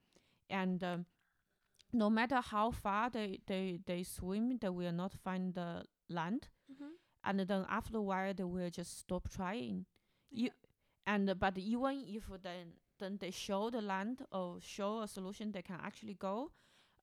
and 0.49 0.84
um, 0.84 1.05
no 1.93 2.09
matter 2.09 2.41
how 2.41 2.72
far 2.72 3.09
they, 3.09 3.39
they, 3.47 3.80
they 3.86 4.03
swim, 4.03 4.57
they 4.59 4.69
will 4.69 4.91
not 4.91 5.13
find 5.13 5.53
the 5.53 5.84
land. 6.09 6.47
mm-hmm. 6.72 6.91
And 7.24 7.39
then 7.41 7.65
after 7.69 7.97
a 7.97 8.01
while, 8.01 8.34
they 8.34 8.43
will 8.43 8.69
just 8.69 8.99
stop 8.99 9.30
trying. 9.30 9.86
You, 10.32 10.49
and 11.05 11.30
uh, 11.30 11.34
but 11.36 11.57
even 11.57 12.03
if 12.07 12.24
then 12.41 12.74
then 12.99 13.17
they 13.19 13.32
show 13.32 13.69
the 13.69 13.82
land 13.82 14.24
or 14.32 14.57
show 14.61 15.01
a 15.01 15.07
solution 15.07 15.51
they 15.51 15.61
can 15.61 15.80
actually 15.84 16.13
go, 16.13 16.51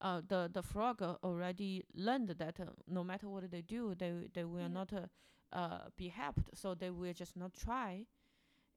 uh, 0.01 0.21
the 0.27 0.51
the 0.53 0.63
frog 0.63 1.03
uh, 1.03 1.17
already 1.23 1.85
learned 1.95 2.29
that 2.39 2.61
uh, 2.61 2.67
no 2.87 3.05
matter 3.05 3.29
what 3.29 3.51
they 3.51 3.63
do, 3.63 3.95
they 3.95 4.29
they 4.35 4.45
will 4.45 4.69
Yeah. 4.69 4.69
not 4.69 4.93
uh, 4.93 5.07
uh, 5.53 5.89
be 5.97 6.09
helped. 6.09 6.51
So 6.57 6.75
they 6.75 6.91
will 6.91 7.13
just 7.15 7.37
not 7.37 7.55
try, 7.55 8.07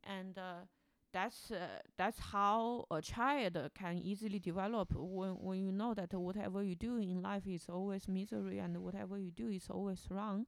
and 0.04 0.38
uh, 0.38 0.66
that's 1.14 1.52
uh, 1.52 1.80
that's 1.98 2.20
how 2.20 2.86
a 2.92 3.02
child 3.02 3.58
can 3.76 3.98
easily 4.00 4.40
develop 4.40 4.94
when 4.96 5.32
when 5.40 5.60
you 5.60 5.72
know 5.72 5.94
that 5.94 6.14
whatever 6.14 6.64
you 6.64 6.76
do 6.76 6.98
in 6.98 7.22
life 7.22 7.48
is 7.48 7.68
always 7.70 8.08
misery 8.08 8.60
and 8.60 8.78
whatever 8.78 9.18
you 9.18 9.32
do 9.32 9.50
is 9.50 9.70
always 9.70 10.08
wrong, 10.10 10.46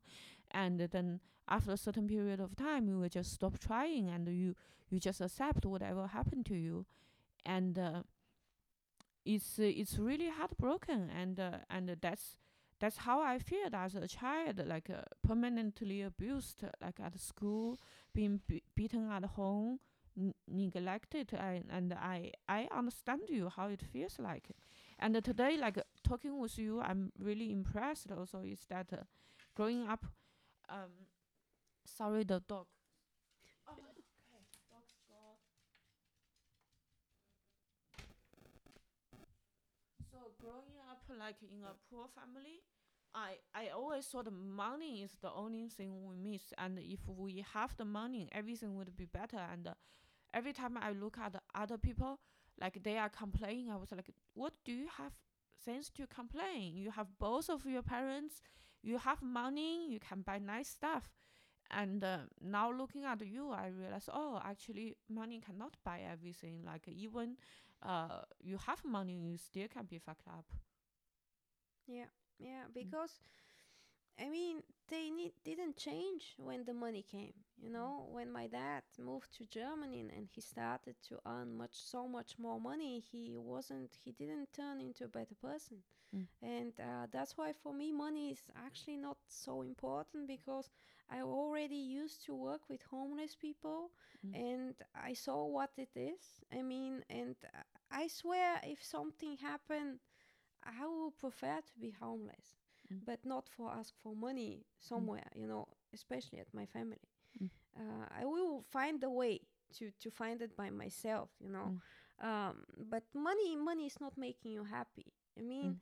and 0.51 0.79
then 0.79 1.19
after 1.47 1.71
a 1.71 1.77
certain 1.77 2.07
period 2.07 2.39
of 2.39 2.55
time 2.55 2.87
you 2.87 2.97
will 2.99 3.09
just 3.09 3.33
stop 3.33 3.59
trying 3.59 4.09
and 4.09 4.27
you 4.27 4.55
you 4.89 4.99
just 4.99 5.21
accept 5.21 5.65
whatever 5.65 6.07
happened 6.07 6.45
to 6.45 6.55
you, 6.55 6.85
and 7.45 7.77
uh, 7.79 8.03
it's 9.25 9.59
uh, 9.59 9.63
it's 9.63 9.97
really 9.97 10.29
heartbroken 10.29 11.09
and 11.09 11.39
uh, 11.39 11.57
and 11.69 11.95
that's 12.01 12.37
that's 12.79 12.97
how 12.97 13.21
I 13.21 13.39
feel 13.39 13.69
as 13.73 13.95
a 13.95 14.07
child, 14.07 14.61
like 14.67 14.89
uh, 14.89 15.03
permanently 15.25 16.01
abused, 16.01 16.63
like 16.81 16.99
at 16.99 17.17
school, 17.19 17.79
being 18.13 18.41
be- 18.47 18.63
beaten 18.75 19.09
at 19.09 19.23
home, 19.23 19.79
n- 20.17 20.33
neglected, 20.47 21.33
and, 21.33 21.63
and 21.71 21.93
I 21.93 22.31
I 22.49 22.67
understand 22.75 23.21
you 23.29 23.49
how 23.49 23.67
it 23.67 23.81
feels 23.81 24.19
like, 24.19 24.49
and 24.99 25.15
uh, 25.15 25.21
today 25.21 25.57
like 25.57 25.77
talking 26.03 26.37
with 26.39 26.57
you, 26.57 26.81
I'm 26.81 27.11
really 27.19 27.51
impressed. 27.51 28.11
Also, 28.11 28.41
is 28.41 28.65
that 28.69 28.87
uh, 28.91 28.97
growing 29.55 29.87
up, 29.87 30.05
um, 30.69 30.91
sorry 31.85 32.23
the 32.25 32.41
dog. 32.47 32.67
Oh, 33.67 33.73
okay, 33.73 34.43
dog's 34.69 34.95
gone. 35.09 35.37
So 40.11 40.17
growing 40.39 40.77
up 40.89 41.02
like 41.19 41.37
in 41.43 41.63
a 41.63 41.73
poor 41.89 42.07
family, 42.15 42.61
I 43.13 43.37
I 43.53 43.69
always 43.69 44.05
thought 44.07 44.31
money 44.31 45.03
is 45.03 45.11
the 45.21 45.31
only 45.31 45.67
thing 45.69 46.05
we 46.05 46.15
miss, 46.15 46.53
and 46.57 46.79
if 46.79 47.01
we 47.07 47.45
have 47.53 47.75
the 47.77 47.85
money, 47.85 48.29
everything 48.31 48.75
would 48.77 48.95
be 48.95 49.05
better. 49.05 49.39
And 49.51 49.67
uh, 49.67 49.73
every 50.33 50.53
time 50.53 50.77
I 50.77 50.91
look 50.91 51.17
at 51.17 51.35
other 51.55 51.77
people, 51.77 52.19
like 52.61 52.83
they 52.83 52.97
are 52.97 53.09
complaining, 53.09 53.69
I 53.71 53.77
was 53.77 53.91
like, 53.91 54.09
what 54.33 54.53
do 54.65 54.71
you 54.73 54.87
have 54.97 55.13
things 55.65 55.89
to 55.97 56.07
complain? 56.07 56.75
You 56.75 56.91
have 56.91 57.07
both 57.19 57.49
of 57.49 57.65
your 57.65 57.83
parents, 57.83 58.41
you 58.83 58.97
have 58.99 59.21
money, 59.21 59.91
you 59.91 59.99
can 59.99 60.21
buy 60.21 60.39
nice 60.39 60.69
stuff. 60.69 61.09
And 61.71 62.03
uh, 62.03 62.17
now 62.41 62.71
looking 62.71 63.03
at 63.05 63.25
you, 63.25 63.51
I 63.51 63.67
realize, 63.67 64.09
oh, 64.13 64.39
actually, 64.45 64.95
money 65.09 65.39
cannot 65.39 65.75
buy 65.83 66.01
everything. 66.11 66.61
Like 66.65 66.87
even 66.87 67.37
uh, 67.81 68.21
you 68.41 68.57
have 68.67 68.83
money, 68.85 69.17
you 69.17 69.37
still 69.37 69.67
can 69.67 69.85
be 69.85 69.97
fucked 69.97 70.27
up. 70.27 70.45
Yeah, 71.87 72.05
yeah, 72.39 72.63
because 72.73 73.19
I 74.19 74.29
mean 74.29 74.61
they 74.89 75.09
need, 75.09 75.33
didn't 75.43 75.77
change 75.77 76.35
when 76.37 76.63
the 76.65 76.73
money 76.73 77.03
came. 77.03 77.33
You 77.57 77.69
know, 77.69 78.07
when 78.11 78.31
my 78.31 78.47
dad 78.47 78.83
moved 78.99 79.33
to 79.37 79.45
Germany 79.45 79.99
and, 80.01 80.27
he 80.29 80.41
started 80.41 80.95
to 81.09 81.19
earn 81.25 81.55
much 81.57 81.73
so 81.75 82.07
much 82.07 82.37
more 82.37 82.59
money, 82.59 82.99
he 82.99 83.35
wasn't 83.37 83.97
he 84.03 84.11
didn't 84.11 84.53
turn 84.53 84.79
into 84.81 85.05
a 85.05 85.07
better 85.07 85.35
person. 85.35 85.77
Mm. 86.13 86.27
And 86.41 86.73
uh, 86.79 87.07
that's 87.11 87.37
why 87.37 87.53
for 87.53 87.73
me 87.73 87.91
money 87.91 88.31
is 88.31 88.41
actually 88.55 88.97
not 88.97 89.17
so 89.27 89.61
important 89.61 90.27
because 90.27 90.71
I 91.09 91.21
already 91.21 91.75
used 91.75 92.25
to 92.25 92.35
work 92.35 92.61
with 92.69 92.83
homeless 92.83 93.35
people 93.35 93.91
Mm. 94.25 94.33
and 94.33 94.75
I 94.95 95.13
saw 95.13 95.45
what 95.47 95.71
it 95.77 95.89
is. 95.95 96.41
I 96.51 96.61
mean, 96.63 97.03
and 97.09 97.35
I 97.91 98.07
swear 98.07 98.59
if 98.63 98.83
something 98.83 99.37
happened 99.37 99.99
I 100.65 100.85
would 100.87 101.17
prefer 101.17 101.61
to 101.61 101.79
be 101.79 101.91
homeless, 101.91 102.55
Mm. 102.91 102.99
but 103.05 103.25
not 103.25 103.49
for 103.49 103.71
ask 103.71 103.93
for 104.01 104.15
money 104.15 104.65
somewhere, 104.79 105.27
you 105.35 105.47
know, 105.47 105.67
especially 105.93 106.39
at 106.39 106.53
my 106.53 106.65
family. 106.65 107.07
Mm. 107.41 107.49
Uh, 107.77 108.05
I 108.19 108.25
will 108.25 108.63
find 108.71 109.03
a 109.03 109.09
way 109.09 109.41
to 109.77 109.91
to 110.01 110.11
find 110.11 110.41
it 110.41 110.55
by 110.55 110.69
myself, 110.69 111.29
you 111.39 111.49
know. 111.49 111.73
Um, 112.21 112.63
but 112.89 113.03
money, 113.13 113.55
money 113.55 113.85
is 113.87 113.99
not 113.99 114.17
making 114.17 114.51
you 114.51 114.63
happy. 114.63 115.13
I 115.37 115.41
mean, 115.41 115.75
Mm. 115.75 115.79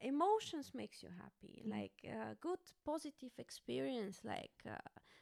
emotions 0.00 0.72
makes 0.74 1.02
you 1.02 1.08
happy, 1.22 1.62
Mm. 1.66 1.70
like 1.70 1.92
uh, 2.06 2.34
good 2.40 2.58
positive 2.84 3.32
experience, 3.38 4.20
like 4.24 4.52
uh, 4.68 4.76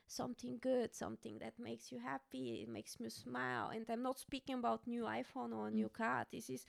something 0.07 0.59
good, 0.61 0.95
something 0.95 1.39
that 1.39 1.55
makes 1.59 1.91
you 1.93 1.99
happy, 1.99 2.63
it 2.63 2.69
makes 2.69 2.99
me 3.01 3.09
smile. 3.11 3.71
And 3.75 3.87
I'm 3.89 4.03
not 4.03 4.19
speaking 4.19 4.57
about 4.57 4.87
new 4.87 5.05
iPhone 5.05 5.53
or 5.57 5.69
a 5.69 5.71
Mm. 5.73 5.83
new 5.83 5.89
car. 5.89 6.27
This 6.33 6.51
is 6.51 6.65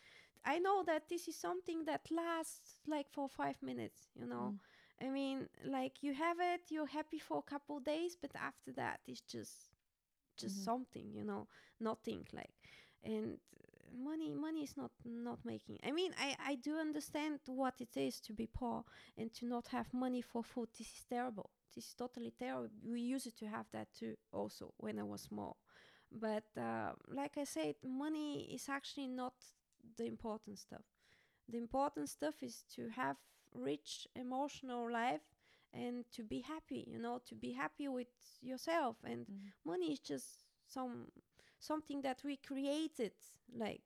I 0.46 0.60
know 0.60 0.84
that 0.86 1.10
this 1.10 1.28
is 1.28 1.36
something 1.36 1.86
that 1.86 2.10
lasts 2.12 2.80
like 2.88 3.08
for 3.12 3.28
five 3.30 3.62
minutes, 3.64 4.10
you 4.16 4.28
know. 4.28 4.54
Mm. 4.54 4.60
I 5.02 5.10
mean, 5.10 5.50
like 5.66 6.04
you 6.04 6.14
have 6.14 6.38
it, 6.40 6.62
you're 6.70 6.88
happy 6.88 7.20
for 7.20 7.40
a 7.40 7.50
couple 7.52 7.80
days, 7.80 8.16
but 8.22 8.32
after 8.36 8.72
that, 8.74 9.00
it's 9.08 9.22
just, 9.22 9.70
just 10.38 10.64
Mhm. 10.64 10.66
something, 10.66 11.12
you 11.14 11.24
know, 11.24 11.48
nothing 11.80 12.26
like, 12.34 12.54
and 13.04 13.38
money, 13.94 14.32
money 14.34 14.64
is 14.64 14.76
not 14.78 14.92
not 15.06 15.40
making. 15.46 15.80
I 15.84 15.92
mean, 15.92 16.14
I 16.20 16.36
I 16.40 16.56
do 16.56 16.78
understand 16.78 17.40
what 17.48 17.76
it 17.82 17.96
is 17.98 18.20
to 18.22 18.34
be 18.34 18.48
poor 18.48 18.84
and 19.18 19.34
to 19.36 19.46
not 19.46 19.68
have 19.70 19.94
money 19.94 20.22
for 20.22 20.44
food. 20.44 20.70
This 20.78 20.88
is 20.88 21.06
terrible. 21.10 21.50
This 21.76 21.86
is 21.88 21.94
totally 21.96 22.32
terrible. 22.38 22.70
We 22.84 23.02
used 23.02 23.38
to 23.40 23.46
have 23.48 23.66
that 23.74 23.90
too, 23.94 24.16
also 24.32 24.74
when 24.78 25.00
I 25.00 25.04
was 25.04 25.22
small, 25.24 25.58
but 26.12 26.46
uh, 26.58 26.94
like 27.10 27.38
I 27.38 27.46
said, 27.46 27.76
money 27.84 28.50
is 28.54 28.70
actually 28.70 29.08
not 29.08 29.34
the 29.98 30.06
important 30.06 30.60
stuff. 30.60 30.84
The 31.50 31.58
important 31.58 32.10
stuff 32.10 32.42
is 32.42 32.64
to 32.76 32.90
have 32.90 33.18
rich 33.54 34.08
emotional 34.16 34.92
life 34.92 35.22
and 35.74 36.06
to 36.12 36.24
be 36.24 36.42
happy, 36.42 36.86
you 36.88 37.00
know, 37.00 37.20
to 37.28 37.36
be 37.36 37.52
happy 37.52 37.88
with 37.88 38.08
yourself 38.42 38.98
and 39.04 39.28
Mm. 39.28 39.52
money 39.64 39.92
is 39.94 40.00
just 40.00 40.44
some 40.68 41.12
something 41.60 42.02
that 42.02 42.24
we 42.24 42.38
created 42.38 43.14
like 43.54 43.84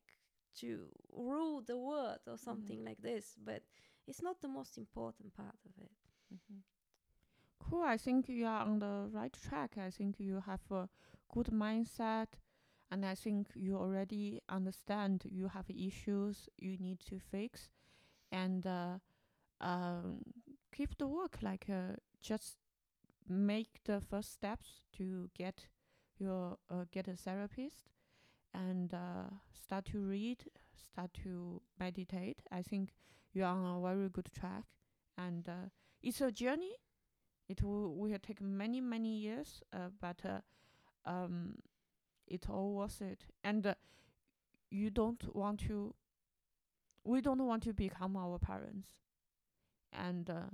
to 0.59 0.87
rule 1.11 1.61
the 1.61 1.77
world 1.77 2.19
or 2.27 2.37
something 2.37 2.83
like 2.83 3.01
this, 3.01 3.35
but 3.43 3.63
it's 4.07 4.21
not 4.21 4.41
the 4.41 4.47
most 4.47 4.77
important 4.77 5.33
part 5.33 5.59
of 5.65 5.71
it. 5.83 5.91
Mhm. 6.33 6.63
Cool. 7.59 7.83
I 7.83 7.97
think 7.97 8.27
you 8.29 8.45
are 8.45 8.61
on 8.61 8.79
the 8.79 9.09
right 9.11 9.33
track. 9.33 9.77
I 9.77 9.89
think 9.91 10.19
you 10.19 10.41
have 10.45 10.61
a 10.71 10.89
good 11.33 11.47
mindset, 11.47 12.27
and 12.91 13.05
I 13.05 13.15
think 13.15 13.47
you 13.55 13.77
already 13.77 14.41
understand 14.49 15.23
you 15.29 15.47
have 15.49 15.69
issues 15.69 16.49
you 16.57 16.77
need 16.77 16.99
to 17.09 17.19
fix, 17.19 17.69
and 18.31 18.65
uh, 18.65 18.99
um, 19.61 20.21
keep 20.75 20.97
the 20.97 21.07
work 21.07 21.39
like 21.41 21.67
uh, 21.69 21.95
just 22.21 22.57
make 23.27 23.79
the 23.85 24.01
first 24.01 24.33
steps 24.33 24.81
to 24.97 25.29
get 25.37 25.67
your 26.17 26.57
uh, 26.69 26.85
get 26.91 27.07
a 27.07 27.15
therapist 27.15 27.89
and 28.53 28.93
uh, 28.93 29.29
start 29.53 29.85
to 29.85 29.99
read, 29.99 30.45
start 30.73 31.11
to 31.23 31.61
meditate. 31.79 32.41
I 32.51 32.61
think 32.61 32.93
you're 33.33 33.45
on 33.47 33.65
a 33.65 33.81
very 33.81 34.09
good 34.09 34.29
track, 34.33 34.65
and 35.17 35.47
uh, 35.47 35.69
it's 36.01 36.21
a 36.21 36.31
journey. 36.31 36.73
It 37.47 37.63
will 37.63 37.95
will 37.95 38.17
take 38.21 38.41
many 38.41 38.81
many 38.81 39.17
years, 39.17 39.61
uh, 39.73 39.89
but 39.99 40.21
uh, 40.25 40.41
um, 41.09 41.55
it's 42.29 42.47
all 42.47 42.73
worth 42.73 43.01
it. 43.01 43.25
And 43.43 43.65
uh, 43.65 43.75
you 44.69 44.89
don't 44.89 45.23
want 45.35 45.59
to. 45.67 45.93
We 47.03 47.21
don't 47.21 47.45
want 47.45 47.63
to 47.63 47.73
become 47.73 48.15
our 48.17 48.37
parents, 48.37 48.89
and 49.91 50.29
uh, 50.29 50.49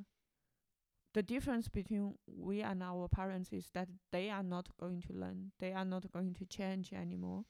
the 1.13 1.23
difference 1.23 1.67
between 1.67 2.15
we 2.27 2.61
and 2.61 2.83
our 2.83 3.07
parents 3.07 3.51
is 3.51 3.69
that 3.73 3.89
they 4.11 4.29
are 4.29 4.43
not 4.43 4.67
going 4.79 5.01
to 5.07 5.13
learn, 5.13 5.51
they 5.59 5.73
are 5.73 5.85
not 5.85 6.11
going 6.11 6.33
to 6.35 6.45
change 6.45 6.93
anymore, 6.93 7.45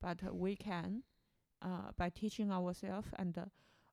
but 0.00 0.18
uh, 0.26 0.32
we 0.32 0.56
can 0.56 1.02
uh, 1.62 1.90
by 1.96 2.10
teaching 2.10 2.52
ourselves 2.52 3.08
and 3.18 3.36
uh, 3.38 3.44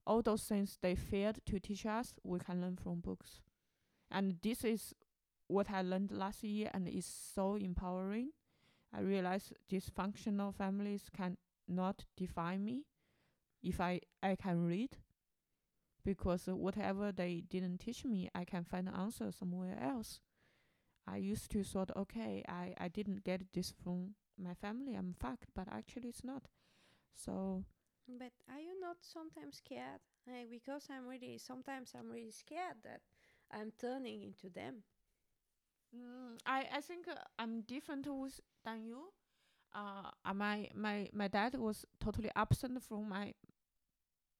all 0.06 0.22
those 0.22 0.44
things 0.44 0.78
they 0.82 0.96
failed 0.96 1.40
to 1.46 1.60
teach 1.60 1.86
us, 1.86 2.14
we 2.24 2.40
can 2.40 2.62
learn 2.62 2.78
from 2.78 3.00
books. 3.00 3.42
And 4.12 4.36
this 4.44 4.64
is 4.64 4.94
what 5.48 5.72
I 5.72 5.82
learned 5.82 6.12
last 6.12 6.44
year, 6.44 6.70
and 6.74 6.88
it's 6.88 7.12
so 7.34 7.56
empowering. 7.56 8.30
I 8.94 9.02
realize 9.02 9.54
dysfunctional 9.72 10.54
families 10.54 11.10
can 11.16 11.38
not 11.68 12.06
define 12.16 12.64
me 12.64 12.84
if 13.62 13.82
I, 13.82 14.02
I 14.22 14.36
can 14.36 14.66
read 14.66 14.98
because 16.06 16.46
whatever 16.48 17.12
they 17.12 17.44
didn't 17.50 17.80
teach 17.80 18.06
me, 18.06 18.30
I 18.36 18.46
can 18.46 18.64
find 18.64 18.88
the 18.88 18.96
answer 18.96 19.32
somewhere 19.32 19.78
else. 19.82 20.20
I 21.08 21.18
used 21.18 21.52
to 21.52 21.64
thought, 21.64 21.92
okay, 21.96 22.44
I, 22.48 22.74
I 22.78 22.88
didn't 22.88 23.24
get 23.24 23.42
this 23.54 23.74
from 23.84 24.16
my 24.38 24.54
family, 24.54 24.96
I'm 24.96 25.16
fucked, 25.20 25.50
but 25.56 25.68
actually 25.72 26.10
it's 26.10 26.24
not. 26.24 26.44
So. 27.16 27.64
But 28.08 28.34
are 28.52 28.60
you 28.60 28.80
not 28.80 28.98
sometimes 29.02 29.58
scared? 29.58 30.02
Like, 30.28 30.50
because 30.50 30.88
I'm 30.92 31.08
really, 31.08 31.38
sometimes 31.40 31.94
I'm 31.98 32.10
really 32.12 32.32
scared 32.32 32.78
that 32.84 33.02
I'm 33.52 33.72
turning 33.80 34.22
into 34.22 34.50
them. 34.50 34.84
Mm, 35.96 36.38
I, 36.46 36.66
I 36.76 36.82
think 36.82 37.08
uh, 37.08 37.16
I'm 37.39 37.62
different 37.62 38.08
with, 38.08 38.39
than 38.64 38.84
you. 38.86 39.12
Uh, 39.74 40.10
uh, 40.26 40.34
my 40.34 40.70
my 40.76 41.10
my 41.14 41.28
dad 41.28 41.56
was 41.56 41.86
totally 42.00 42.32
absent 42.36 42.82
from 42.84 43.10
my 43.10 43.34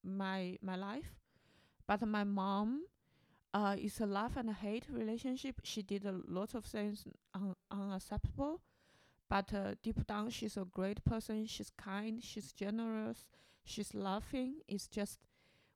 my 0.04 0.58
my 0.62 0.76
life 0.76 1.16
but 1.88 2.02
my 2.08 2.24
mom 2.24 2.84
uh, 3.54 3.76
is 3.80 4.00
a 4.02 4.06
love 4.06 4.38
and 4.38 4.52
hate 4.52 4.86
relationship. 4.92 5.62
She 5.64 5.82
did 5.84 6.06
a 6.06 6.16
lot 6.28 6.56
of 6.56 6.66
things 6.66 7.06
un- 7.36 7.56
unacceptable, 7.72 8.62
but 9.30 9.54
uh, 9.54 9.76
deep 9.84 10.06
down, 10.08 10.30
she's 10.32 10.58
a 10.58 10.66
great 10.66 11.04
person. 11.06 11.46
She's 11.48 11.72
kind. 11.78 12.24
She's 12.24 12.54
generous. 12.54 13.28
She's 13.66 13.94
loving. 13.96 14.56
It's 14.68 14.88
just 14.88 15.20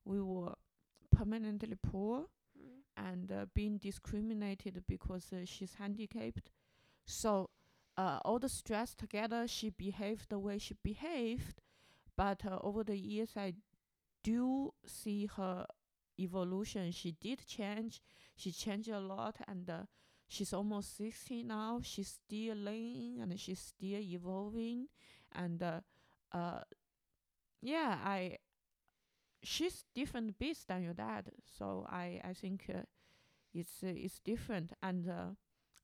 we 0.05 0.21
were 0.21 0.53
permanently 1.11 1.75
poor. 1.82 2.25
And 2.99 3.31
uh, 3.31 3.45
being 3.55 3.77
discriminated 3.77 4.83
because 4.87 5.31
uh, 5.33 5.45
she's 5.45 5.75
handicapped. 5.75 6.51
So 7.05 7.49
uh, 7.97 8.19
all 8.25 8.39
the 8.39 8.49
stress 8.49 8.93
together, 8.95 9.47
she 9.47 9.69
behaved 9.69 10.29
the 10.29 10.39
way 10.39 10.57
she 10.59 10.75
behaved. 10.83 11.61
But 12.15 12.45
uh, 12.45 12.59
over 12.61 12.83
the 12.83 12.97
years, 12.97 13.31
I 13.37 13.53
do 14.23 14.73
see 14.85 15.29
her 15.37 15.65
evolution. 16.19 16.91
She 16.91 17.13
did 17.13 17.45
change. 17.47 18.01
She 18.35 18.51
changed 18.51 18.89
a 18.89 18.99
lot, 18.99 19.37
and 19.47 19.69
uh, 19.69 19.83
she's 20.27 20.53
almost 20.53 20.97
sixty 20.97 21.43
now. 21.43 21.79
She's 21.81 22.19
still 22.19 22.55
learning 22.57 23.19
and 23.21 23.39
she's 23.39 23.59
still 23.59 24.01
evolving, 24.01 24.87
and 25.31 25.63
uh, 25.63 25.81
yeah, 27.61 27.97
I. 28.03 28.37
She's 29.43 29.83
different 29.93 30.37
beast 30.39 30.67
than 30.69 30.81
your 30.83 30.93
dad, 30.93 31.31
so 31.45 31.85
I 31.89 32.21
I 32.23 32.33
think 32.33 32.69
uh, 32.69 32.83
it's 33.53 33.83
uh, 33.83 33.87
it's 33.87 34.19
different, 34.19 34.73
and 34.83 35.09
uh, 35.09 35.29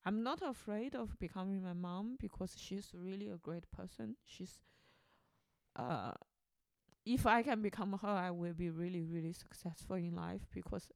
I'm 0.06 0.24
not 0.24 0.42
afraid 0.44 0.96
of 0.96 1.20
becoming 1.20 1.64
my 1.64 1.74
mom 1.74 2.18
because 2.20 2.56
she's 2.58 2.94
really 2.96 3.30
a 3.30 3.38
great 3.38 3.72
person. 3.72 4.18
She's 4.26 4.60
uh 5.76 6.12
if 7.06 7.26
I 7.26 7.44
can 7.44 7.62
become 7.62 8.00
her, 8.02 8.08
I 8.10 8.32
will 8.32 8.54
be 8.54 8.70
really, 8.70 9.04
really 9.04 9.34
successful 9.34 9.96
in 9.98 10.16
life 10.16 10.48
because 10.54 10.92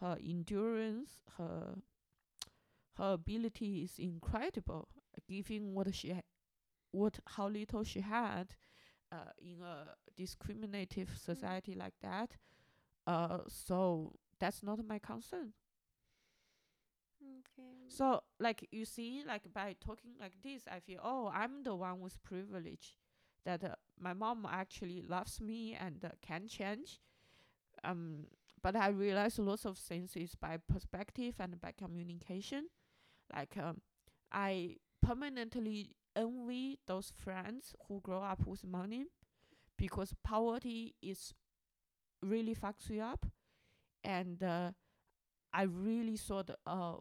her 0.00 0.18
endurance, 0.24 1.22
her 1.38 1.76
her 2.94 3.12
ability 3.14 3.82
is 3.82 3.98
incredible. 3.98 4.88
Given 5.28 5.74
what 5.74 5.94
she, 5.94 6.10
ha- 6.12 6.20
what 6.92 7.18
how 7.26 7.48
little 7.48 7.84
she 7.84 8.00
had, 8.00 8.54
uh, 9.14 9.30
in 9.38 9.62
a 9.62 9.94
discriminative 10.16 11.10
society 11.16 11.74
like 11.74 11.94
that, 12.02 12.30
uh, 13.06 13.38
so 13.48 14.12
that's 14.40 14.62
not 14.62 14.84
my 14.86 14.98
concern. 14.98 15.52
Okay. 17.22 17.88
So 17.88 18.22
like 18.38 18.68
you 18.70 18.84
see, 18.84 19.22
like 19.26 19.52
by 19.52 19.76
talking 19.80 20.12
like 20.20 20.34
this, 20.42 20.62
I 20.70 20.80
feel 20.80 21.00
oh 21.02 21.30
I'm 21.32 21.62
the 21.62 21.74
one 21.74 22.00
with 22.00 22.22
privilege, 22.22 22.96
that 23.44 23.64
uh, 23.64 23.74
my 24.00 24.12
mom 24.12 24.46
actually 24.50 25.02
loves 25.02 25.40
me 25.40 25.76
and 25.80 26.04
uh, 26.04 26.10
can 26.20 26.48
change. 26.48 27.00
Um, 27.84 28.26
but 28.62 28.76
I 28.76 28.88
realize 28.88 29.38
lots 29.38 29.66
of 29.66 29.78
things 29.78 30.16
is 30.16 30.34
by 30.34 30.58
perspective 30.58 31.34
and 31.38 31.60
by 31.60 31.72
communication. 31.72 32.68
Like 33.34 33.56
um, 33.58 33.80
I 34.32 34.76
permanently 35.02 35.96
envy 36.16 36.78
those 36.86 37.12
friends 37.16 37.74
who 37.88 38.00
grow 38.00 38.22
up 38.22 38.46
with 38.46 38.64
money, 38.64 39.06
because 39.78 40.14
poverty 40.24 40.94
is 41.02 41.34
really 42.22 42.54
fucks 42.54 42.90
you 42.90 43.02
up, 43.02 43.26
and 44.04 44.42
uh, 44.42 44.72
I 45.52 45.64
really 45.64 46.16
thought 46.16 46.50
uh 46.66 46.96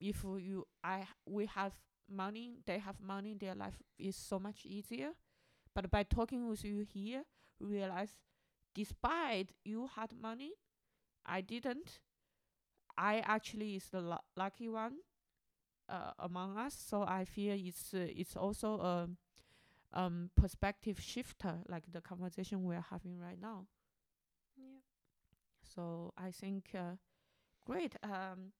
if 0.00 0.22
you 0.24 0.66
I 0.84 1.06
we 1.26 1.46
have 1.46 1.72
money, 2.10 2.58
they 2.66 2.78
have 2.78 3.00
money, 3.00 3.34
their 3.34 3.54
life 3.54 3.80
is 3.98 4.16
so 4.16 4.38
much 4.38 4.64
easier. 4.64 5.10
But 5.74 5.90
by 5.90 6.04
talking 6.04 6.48
with 6.48 6.64
you 6.64 6.86
here, 6.92 7.24
realize 7.60 8.16
despite 8.74 9.52
you 9.64 9.88
had 9.96 10.12
money, 10.20 10.52
I 11.26 11.40
didn't. 11.42 12.00
I 12.98 13.20
actually 13.20 13.76
is 13.76 13.88
the 13.90 14.00
lu- 14.00 14.26
lucky 14.36 14.68
one 14.68 14.96
uh, 15.88 16.12
among 16.18 16.58
us. 16.58 16.74
So 16.74 17.02
I 17.02 17.24
feel 17.24 17.56
it's 17.58 17.94
uh, 17.94 18.06
it's 18.16 18.36
also 18.36 18.80
a 18.80 19.08
um 19.92 20.30
perspective 20.36 21.00
shifter, 21.00 21.58
like 21.68 21.84
the 21.92 22.00
conversation 22.00 22.64
we're 22.64 22.84
having 22.90 23.18
right 23.18 23.40
now. 23.40 23.66
Yeah. 24.56 24.80
So 25.62 26.12
I 26.18 26.30
think 26.30 26.70
uh, 26.74 26.96
great. 27.66 27.96
Um, 28.02 28.52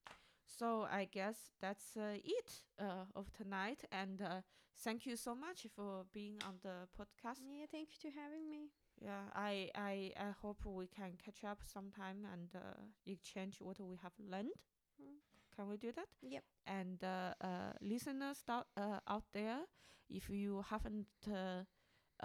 so 0.47 0.87
I 0.91 1.07
guess 1.07 1.37
that's 1.61 1.97
uh, 1.97 2.17
it 2.25 2.63
uh, 2.81 3.05
of 3.17 3.33
tonight, 3.33 3.85
and 3.93 4.21
uh, 4.23 4.41
thank 4.85 5.07
you 5.07 5.17
so 5.17 5.35
much 5.35 5.67
for 5.75 6.05
being 6.13 6.39
on 6.47 6.57
the 6.63 6.89
podcast. 6.99 7.41
Yeah. 7.45 7.67
Thank 7.71 7.89
you 8.05 8.11
for 8.11 8.21
having 8.21 8.51
me. 8.51 8.71
Yeah, 9.01 9.31
I 9.35 9.71
I 9.75 10.13
I 10.19 10.31
hope 10.43 10.65
we 10.67 10.87
can 10.89 11.13
catch 11.25 11.45
up 11.45 11.61
sometime 11.65 12.27
and 12.33 12.49
uh, 12.55 12.83
exchange 13.07 13.59
what 13.61 13.81
we 13.81 13.97
have 14.03 14.13
learned. 14.19 14.57
Mm. 15.01 15.19
Can 15.59 15.69
we 15.69 15.77
do 15.77 15.91
that? 15.93 16.07
Yep. 16.23 16.45
And 16.67 17.03
uh, 17.03 17.35
uh, 17.43 17.73
listeners 17.83 18.45
out, 18.49 18.69
uh, 18.77 19.01
out 19.09 19.25
there, 19.33 19.61
if 20.09 20.31
you 20.31 20.65
haven't 20.71 21.09
uh, 21.29 21.65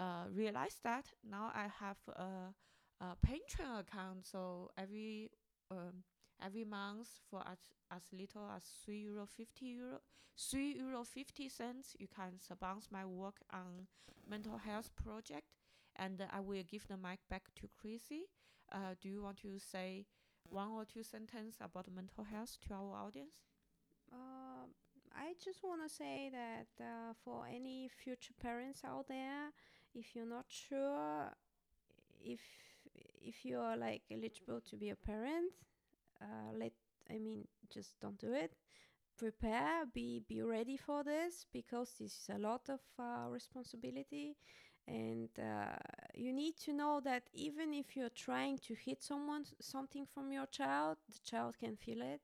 uh, 0.00 0.26
realized 0.30 0.80
that, 0.84 1.06
now 1.28 1.50
I 1.54 1.66
have 1.80 1.98
a, 2.08 2.54
a 3.04 3.16
Patreon 3.26 3.80
account. 3.80 4.26
So 4.26 4.70
every 4.78 5.30
um, 5.70 6.04
every 6.44 6.64
month 6.64 7.08
for 7.30 7.42
as 7.46 7.58
as 7.90 8.02
little 8.12 8.48
as 8.56 8.64
three 8.84 9.00
euro 9.00 9.26
fifty 9.26 9.66
euro 9.66 9.98
three 10.38 10.76
euro 10.78 11.04
fifty 11.04 11.48
cents, 11.48 11.96
you 11.98 12.06
can 12.08 12.38
support 12.40 12.84
my 12.90 13.04
work 13.04 13.36
on 13.52 13.88
mental 14.28 14.58
health 14.58 14.90
project, 14.94 15.48
and 15.96 16.20
uh, 16.20 16.26
I 16.32 16.40
will 16.40 16.62
give 16.62 16.86
the 16.88 16.96
mic 16.96 17.20
back 17.28 17.44
to 17.56 17.68
Chrissy. 17.80 18.26
Uh, 18.72 18.94
do 19.00 19.08
you 19.08 19.22
want 19.22 19.38
to 19.38 19.58
say 19.58 20.06
one 20.50 20.70
or 20.72 20.84
two 20.84 21.02
sentences 21.02 21.56
about 21.60 21.90
mental 21.90 22.24
health 22.24 22.58
to 22.68 22.74
our 22.74 22.94
audience? 23.06 23.34
Um, 24.12 24.70
I 25.14 25.34
just 25.42 25.62
want 25.62 25.82
to 25.82 25.88
say 25.88 26.30
that 26.32 26.68
uh, 26.84 27.14
for 27.24 27.46
any 27.46 27.88
future 27.88 28.34
parents 28.40 28.82
out 28.84 29.08
there, 29.08 29.50
if 29.94 30.14
you're 30.14 30.26
not 30.26 30.46
sure 30.48 31.30
if 32.20 32.40
if 33.22 33.44
you're 33.44 33.76
like 33.76 34.02
eligible 34.10 34.60
to 34.70 34.76
be 34.76 34.90
a 34.90 34.96
parent, 34.96 35.52
uh, 36.20 36.52
let 36.58 36.72
I 37.10 37.18
mean 37.18 37.46
just 37.70 38.00
don't 38.00 38.18
do 38.18 38.32
it. 38.32 38.54
prepare 39.18 39.86
be 39.94 40.20
be 40.28 40.42
ready 40.42 40.76
for 40.76 41.04
this 41.04 41.46
because 41.52 41.94
this 42.00 42.12
is 42.12 42.30
a 42.34 42.38
lot 42.38 42.68
of 42.68 42.80
uh, 42.98 43.28
responsibility 43.30 44.36
and 44.86 45.28
uh, 45.38 45.76
you 46.14 46.32
need 46.32 46.56
to 46.58 46.72
know 46.72 47.00
that 47.04 47.22
even 47.32 47.72
if 47.72 47.96
you're 47.96 48.10
trying 48.10 48.58
to 48.58 48.74
hit 48.74 49.02
someone 49.02 49.44
something 49.60 50.06
from 50.06 50.30
your 50.30 50.46
child 50.46 50.96
the 51.08 51.18
child 51.24 51.54
can 51.58 51.76
feel 51.76 52.02
it 52.02 52.20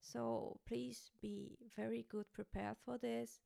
so 0.00 0.58
please 0.66 1.10
be 1.20 1.56
very 1.76 2.04
good 2.10 2.26
prepared 2.32 2.76
for 2.84 2.98
this 2.98 3.40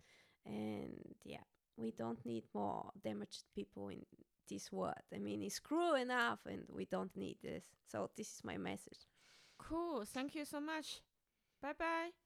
and 0.44 1.14
yeah 1.24 1.44
we 1.76 1.92
don't 1.92 2.24
need 2.24 2.44
more 2.54 2.90
damaged 3.04 3.44
people 3.54 3.88
in 3.88 4.00
this 4.48 4.72
world 4.72 4.94
i 5.14 5.18
mean 5.18 5.42
it's 5.42 5.58
cruel 5.60 5.94
enough 5.94 6.40
and 6.46 6.62
we 6.68 6.84
don't 6.86 7.16
need 7.16 7.36
this 7.42 7.64
so 7.86 8.10
this 8.16 8.28
is 8.28 8.40
my 8.44 8.56
message 8.56 9.06
Cool. 9.58 10.04
Thank 10.04 10.34
you 10.34 10.44
so 10.44 10.60
much. 10.60 11.02
Bye 11.60 11.72
bye. 11.78 12.26